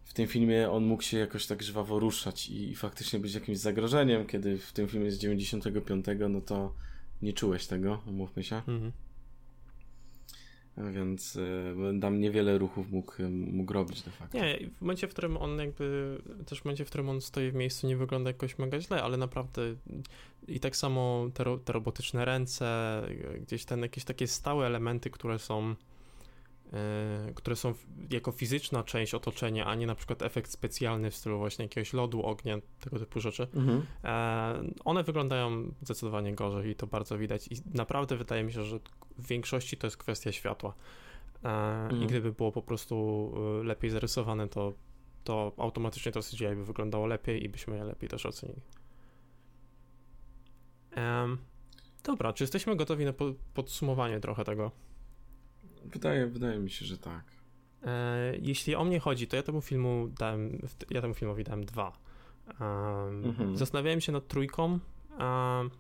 w 0.04 0.14
tym 0.14 0.26
filmie 0.26 0.70
on 0.70 0.84
mógł 0.84 1.02
się 1.02 1.18
jakoś 1.18 1.46
tak 1.46 1.62
żwawo 1.62 1.98
ruszać 1.98 2.48
i, 2.48 2.70
i 2.70 2.74
faktycznie 2.74 3.18
być 3.18 3.34
jakimś 3.34 3.58
zagrożeniem, 3.58 4.26
kiedy 4.26 4.58
w 4.58 4.72
tym 4.72 4.88
filmie 4.88 5.10
z 5.10 5.18
95, 5.18 6.06
no 6.28 6.40
to 6.40 6.74
nie 7.22 7.32
czułeś 7.32 7.66
tego, 7.66 8.02
umówmy 8.06 8.44
się. 8.44 8.56
Mhm. 8.56 8.92
Więc 10.76 11.36
y, 11.36 11.74
tam 12.00 12.20
niewiele 12.20 12.58
ruchów 12.58 12.90
mógł, 12.90 13.12
mógł 13.30 13.72
robić 13.72 14.02
de 14.02 14.10
facto. 14.10 14.38
Nie, 14.38 14.58
w 14.78 14.80
momencie, 14.80 15.08
w 15.08 15.10
którym 15.10 15.36
on 15.36 15.58
jakby, 15.58 16.18
też 16.46 16.60
w 16.60 16.64
momencie, 16.64 16.84
w 16.84 16.88
którym 16.88 17.08
on 17.08 17.20
stoi 17.20 17.50
w 17.50 17.54
miejscu 17.54 17.86
nie 17.86 17.96
wygląda 17.96 18.30
jakoś 18.30 18.58
mega 18.58 18.80
źle, 18.80 19.02
ale 19.02 19.16
naprawdę 19.16 19.62
i 20.48 20.60
tak 20.60 20.76
samo 20.76 21.28
te, 21.34 21.58
te 21.64 21.72
robotyczne 21.72 22.24
ręce, 22.24 23.02
gdzieś 23.40 23.64
ten 23.64 23.82
jakieś 23.82 24.04
takie 24.04 24.26
stałe 24.26 24.66
elementy, 24.66 25.10
które 25.10 25.38
są 25.38 25.62
E, 25.70 25.74
które 27.34 27.56
są 27.56 27.74
jako 28.10 28.32
fizyczna 28.32 28.84
część 28.84 29.14
otoczenia, 29.14 29.66
a 29.66 29.74
nie 29.74 29.86
na 29.86 29.94
przykład 29.94 30.22
efekt 30.22 30.50
specjalny 30.50 31.10
w 31.10 31.16
stylu 31.16 31.38
właśnie 31.38 31.64
jakiegoś 31.64 31.92
lodu, 31.92 32.22
ognia, 32.22 32.58
tego 32.80 32.98
typu 32.98 33.20
rzeczy, 33.20 33.46
mhm. 33.54 33.82
E, 34.04 34.62
one 34.84 35.02
wyglądają 35.02 35.74
zdecydowanie 35.82 36.34
gorzej 36.34 36.70
i 36.70 36.74
to 36.74 36.86
bardzo 36.86 37.18
widać 37.18 37.48
i 37.48 37.56
naprawdę 37.74 38.16
wydaje 38.16 38.44
mi 38.44 38.52
się, 38.52 38.64
że 38.64 38.78
w 39.18 39.26
większości 39.26 39.76
to 39.76 39.86
jest 39.86 39.96
kwestia 39.96 40.32
światła. 40.32 40.74
E, 41.44 41.48
mhm. 41.48 42.02
I 42.02 42.06
gdyby 42.06 42.32
było 42.32 42.52
po 42.52 42.62
prostu 42.62 43.34
lepiej 43.64 43.90
zarysowane, 43.90 44.48
to, 44.48 44.72
to 45.24 45.52
automatycznie 45.56 46.12
to 46.12 46.20
CGI 46.20 46.56
by 46.56 46.64
wyglądało 46.64 47.06
lepiej 47.06 47.44
i 47.44 47.48
byśmy 47.48 47.76
je 47.76 47.84
lepiej 47.84 48.08
też 48.08 48.26
ocenili. 48.26 48.60
Um, 50.96 51.38
dobra, 52.04 52.32
czy 52.32 52.44
jesteśmy 52.44 52.76
gotowi 52.76 53.04
na 53.04 53.12
podsumowanie 53.54 54.20
trochę 54.20 54.44
tego? 54.44 54.70
Wydaje, 55.84 56.26
wydaje 56.26 56.58
mi 56.58 56.70
się, 56.70 56.86
że 56.86 56.98
tak. 56.98 57.24
E, 57.82 58.32
jeśli 58.42 58.74
o 58.74 58.84
mnie 58.84 59.00
chodzi, 59.00 59.26
to 59.26 59.36
ja 59.36 59.42
temu 59.42 59.60
filmu 59.60 60.08
dałem, 60.18 60.58
ja 60.90 61.00
temu 61.00 61.14
filmowi 61.14 61.44
dałem 61.44 61.64
dwa. 61.64 61.92
Um, 62.60 63.24
mhm. 63.24 63.56
Zastanawiałem 63.56 64.00
się 64.00 64.12
nad 64.12 64.28
trójką. 64.28 64.78
Um, 65.18 65.70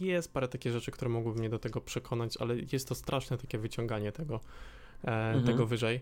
jest 0.00 0.32
parę 0.32 0.48
takie 0.48 0.72
rzeczy, 0.72 0.90
które 0.90 1.08
mogłyby 1.08 1.38
mnie 1.38 1.50
do 1.50 1.58
tego 1.58 1.80
przekonać, 1.80 2.36
ale 2.36 2.56
jest 2.72 2.88
to 2.88 2.94
straszne 2.94 3.38
takie 3.38 3.58
wyciąganie 3.58 4.12
tego, 4.12 4.40
e, 5.04 5.08
mhm. 5.08 5.44
tego 5.44 5.66
wyżej. 5.66 6.00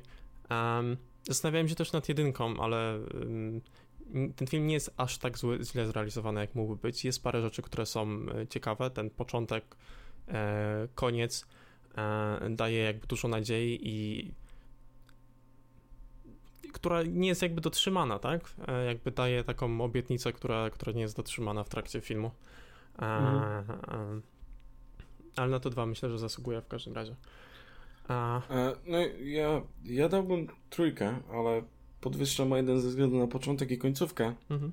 Um, 0.51 0.97
zastanawiałem 1.23 1.69
się 1.69 1.75
też 1.75 1.93
nad 1.93 2.09
jedynką, 2.09 2.61
ale 2.61 2.99
um, 3.15 3.61
ten 4.37 4.49
film 4.49 4.67
nie 4.67 4.75
jest 4.75 4.95
aż 4.97 5.19
tak 5.19 5.39
zły, 5.39 5.59
źle 5.65 5.87
zrealizowany, 5.87 6.41
jak 6.41 6.55
mógłby 6.55 6.83
być. 6.83 7.05
Jest 7.05 7.23
parę 7.23 7.43
rzeczy, 7.43 7.63
które 7.63 7.87
są 7.87 8.09
e, 8.09 8.47
ciekawe. 8.47 8.91
Ten 8.91 9.11
początek, 9.11 9.77
e, 10.29 10.89
koniec 10.95 11.47
daje 12.51 12.79
jakby 12.79 13.07
dużo 13.07 13.29
nadziei 13.29 13.79
i 13.83 14.31
która 16.73 17.03
nie 17.03 17.29
jest 17.29 17.43
jakby 17.43 17.61
dotrzymana, 17.61 18.19
tak? 18.19 18.41
E, 18.69 18.85
jakby 18.85 19.11
daje 19.11 19.45
taką 19.45 19.81
obietnicę, 19.81 20.33
która, 20.33 20.71
która 20.71 20.93
nie 20.93 21.01
jest 21.01 21.17
dotrzymana 21.17 21.65
w 21.65 21.69
trakcie 21.69 22.01
filmu. 22.01 22.31
E, 22.99 23.03
mhm. 23.03 24.23
Ale 25.37 25.49
na 25.49 25.61
to 25.61 25.71
dwa 25.71 25.87
myślę, 25.87 26.11
że 26.11 26.19
zasługuje 26.19 26.61
w 26.61 26.69
każdym 26.69 26.95
razie. 26.95 27.15
No 28.87 28.99
ja, 29.25 29.63
ja 29.85 30.09
dałbym 30.09 30.47
trójkę, 30.71 31.17
ale 31.33 31.63
podwyższam 32.01 32.53
o 32.53 32.57
jeden 32.57 32.81
ze 32.81 32.89
względu 32.89 33.19
na 33.19 33.27
początek 33.27 33.71
i 33.71 33.79
końcówkę. 33.79 34.35
Mhm. 34.51 34.73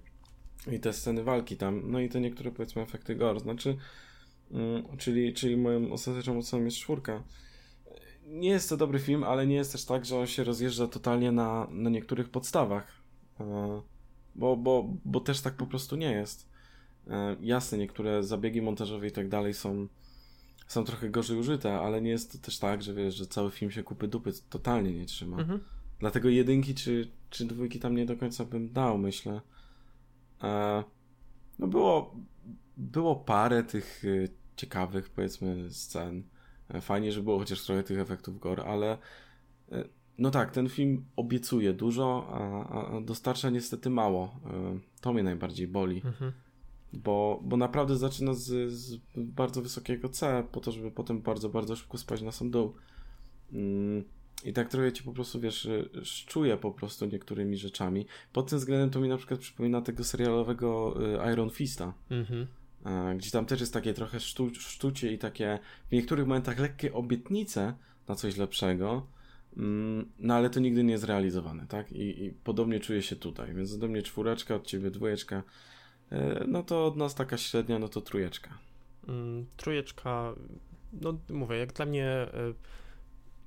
I 0.72 0.80
te 0.80 0.94
sceny 0.94 1.24
walki 1.24 1.58
tam, 1.58 1.92
no 1.92 2.00
i 2.00 2.10
te 2.10 2.22
niektóre 2.22 2.52
powiedzmy 2.52 2.82
efekty 2.82 3.16
gore. 3.16 3.40
Znaczy, 3.40 3.78
czyli, 4.98 5.34
czyli 5.34 5.58
moją 5.58 5.92
ostateczną 5.92 6.38
oceną 6.38 6.66
jest 6.66 6.78
czwórka. 6.78 7.24
Nie 8.28 8.50
jest 8.50 8.70
to 8.70 8.78
dobry 8.78 9.00
film, 9.00 9.24
ale 9.24 9.48
nie 9.48 9.56
jest 9.56 9.72
też 9.72 9.86
tak, 9.86 10.06
że 10.06 10.18
on 10.18 10.28
się 10.28 10.44
rozjeżdża 10.44 10.88
totalnie 10.88 11.32
na, 11.32 11.68
na 11.72 11.90
niektórych 11.90 12.30
podstawach. 12.30 12.88
E, 13.40 13.82
bo, 14.36 14.58
bo, 14.58 14.94
bo 15.06 15.20
też 15.20 15.42
tak 15.42 15.54
po 15.54 15.68
prostu 15.68 15.96
nie 15.96 16.12
jest. 16.12 16.50
E, 17.08 17.36
jasne, 17.42 17.78
niektóre 17.78 18.24
zabiegi 18.24 18.62
montażowe 18.62 19.08
i 19.08 19.12
tak 19.12 19.30
dalej 19.30 19.54
są, 19.54 19.88
są 20.68 20.84
trochę 20.84 21.10
gorzej 21.10 21.38
użyte, 21.38 21.80
ale 21.80 22.02
nie 22.02 22.10
jest 22.10 22.32
to 22.32 22.38
też 22.46 22.60
tak, 22.60 22.84
że 22.84 22.94
wiesz, 22.94 23.16
że 23.16 23.26
cały 23.26 23.52
film 23.52 23.72
się 23.72 23.84
kupy 23.84 24.08
dupy 24.08 24.32
totalnie 24.50 24.94
nie 24.94 25.06
trzyma. 25.06 25.38
Mhm. 25.38 25.60
Dlatego 26.00 26.30
jedynki 26.30 26.76
czy, 26.76 27.12
czy 27.30 27.46
dwójki 27.46 27.80
tam 27.80 27.96
nie 27.96 28.06
do 28.06 28.18
końca 28.18 28.46
bym 28.46 28.74
dał, 28.74 28.98
myślę. 28.98 29.42
E, 30.44 30.84
no 31.60 31.68
było, 31.68 32.16
było 32.78 33.16
parę 33.16 33.64
tych 33.64 34.04
ciekawych, 34.56 35.10
powiedzmy, 35.10 35.72
scen. 35.72 36.24
E, 36.70 36.82
fajnie, 36.82 37.12
że 37.12 37.24
było 37.24 37.40
chociaż 37.40 37.62
trochę 37.62 37.84
tych 37.84 38.00
efektów 38.00 38.40
gore, 38.40 38.64
ale 38.64 38.98
e, 39.72 39.84
no 40.18 40.32
tak, 40.32 40.52
ten 40.52 40.70
film 40.70 41.06
obiecuje 41.16 41.74
dużo, 41.74 42.28
a, 42.30 42.98
a 42.98 43.02
dostarcza 43.02 43.50
niestety 43.50 43.90
mało. 43.90 44.40
E, 44.46 44.80
to 45.02 45.14
mnie 45.14 45.24
najbardziej 45.24 45.68
boli. 45.68 46.02
Mhm. 46.06 46.32
Bo, 46.94 47.40
bo 47.44 47.58
naprawdę 47.58 47.98
zaczyna 47.98 48.34
z, 48.34 48.72
z, 48.72 49.00
bardzo 49.16 49.62
wysokiego 49.62 50.10
C, 50.10 50.44
po 50.52 50.60
to, 50.60 50.72
żeby 50.72 50.92
potem 50.92 51.22
bardzo, 51.22 51.50
bardzo 51.50 51.76
szybko 51.76 51.98
spaść 51.98 52.24
na 52.24 52.32
sam 52.32 52.52
dół. 52.52 52.74
Mm, 53.54 54.04
I 54.46 54.54
tak 54.54 54.70
trochę 54.70 54.94
ci 54.94 55.04
po 55.04 55.14
prostu, 55.14 55.40
wiesz, 55.40 55.68
szczuje 56.04 56.58
po 56.58 56.72
prostu 56.72 57.06
niektórymi 57.06 57.58
rzeczami. 57.58 58.06
Pod 58.34 58.50
tym 58.50 58.60
względem 58.60 58.90
to 58.90 59.00
mi 59.00 59.10
na 59.10 59.18
przykład 59.18 59.40
przypomina 59.40 59.82
tego 59.82 60.04
serialowego 60.04 60.96
Iron 61.32 61.50
Fista. 61.50 61.94
Mhm 62.10 62.48
gdzie 63.18 63.32
tam 63.32 63.46
też 63.46 63.60
jest 63.60 63.74
takie 63.74 63.94
trochę 63.94 64.20
sztu, 64.20 64.56
sztucie 64.56 65.14
i 65.14 65.18
takie 65.18 65.60
w 65.90 65.92
niektórych 65.92 66.28
momentach 66.28 66.60
lekkie 66.60 66.94
obietnice 66.94 67.74
na 68.08 68.16
coś 68.16 68.38
lepszego, 68.38 69.08
mm, 69.58 70.12
no 70.20 70.34
ale 70.34 70.50
to 70.50 70.60
nigdy 70.60 70.84
nie 70.84 70.92
jest 70.92 71.04
realizowane, 71.04 71.68
tak? 71.68 71.92
I, 71.92 72.26
i 72.26 72.32
podobnie 72.32 72.80
czuję 72.80 73.02
się 73.02 73.16
tutaj, 73.16 73.54
więc 73.54 73.78
do 73.78 73.88
mnie 73.88 74.02
czwóreczka, 74.02 74.56
od 74.56 74.68
ciebie 74.68 74.92
dwójeczka, 74.92 75.44
e, 76.12 76.46
no 76.48 76.64
to 76.64 76.86
od 76.86 76.96
nas 76.98 77.16
taka 77.16 77.38
średnia, 77.38 77.80
no 77.80 77.88
to 77.88 78.02
trójeczka. 78.02 78.58
Mm, 79.08 79.46
trójeczka, 79.58 80.36
no 81.02 81.18
mówię, 81.30 81.58
jak 81.58 81.74
dla 81.74 81.86
mnie 81.86 82.08
e, 82.08 82.54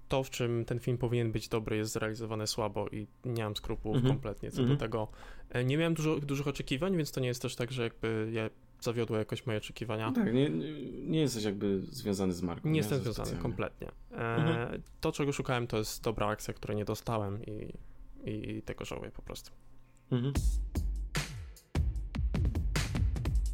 to, 0.09 0.23
w 0.23 0.31
czym 0.31 0.65
ten 0.65 0.81
film 0.81 0.99
powinien 0.99 1.33
być 1.33 1.49
dobry, 1.49 1.77
jest 1.77 1.93
zrealizowane 1.93 2.47
słabo 2.47 2.89
i 2.89 3.07
nie 3.25 3.45
mam 3.45 3.57
skrupułów 3.57 3.97
mm 3.97 4.07
-hmm. 4.07 4.15
kompletnie 4.15 4.51
co 4.51 4.63
mm 4.63 4.65
-hmm. 4.65 4.69
do 4.69 4.85
mhm. 4.85 4.91
tego. 4.91 5.09
E, 5.51 5.65
nie 5.65 5.79
miałem 5.79 5.95
dużo, 5.95 6.21
dużych 6.21 6.49
oczekiwań, 6.49 6.97
więc 6.97 7.13
to 7.13 7.21
nie 7.21 7.29
jest 7.29 7.43
też 7.43 7.57
tak, 7.57 7.73
że 7.73 7.83
jakby 7.83 8.31
ja 8.33 8.51
zawiodło 8.81 9.17
jakoś 9.17 9.47
moje 9.47 9.59
oczekiwania. 9.59 10.07
No 10.07 10.13
tak, 10.13 10.35
nie, 10.35 10.51
nie 11.07 11.21
jesteś 11.21 11.45
jakby 11.45 11.81
związany 11.81 12.33
z 12.33 12.43
marką. 12.43 12.69
Nie, 12.69 12.73
nie 12.73 12.79
jestem 12.79 13.01
związany 13.01 13.37
kompletnie. 13.37 13.89
E, 14.13 14.15
mhm. 14.15 14.83
To, 15.01 15.13
czego 15.13 15.33
szukałem, 15.33 15.67
to 15.67 15.79
jest 15.79 16.03
dobra 16.03 16.27
akcja, 16.27 16.55
której 16.55 16.77
nie 16.77 16.85
dostałem 16.85 17.41
i, 17.47 17.73
i 18.25 18.63
tego 18.63 18.85
żałuję 18.85 19.11
po 19.11 19.23
prostu. 19.23 19.51
Mhm. 20.11 20.33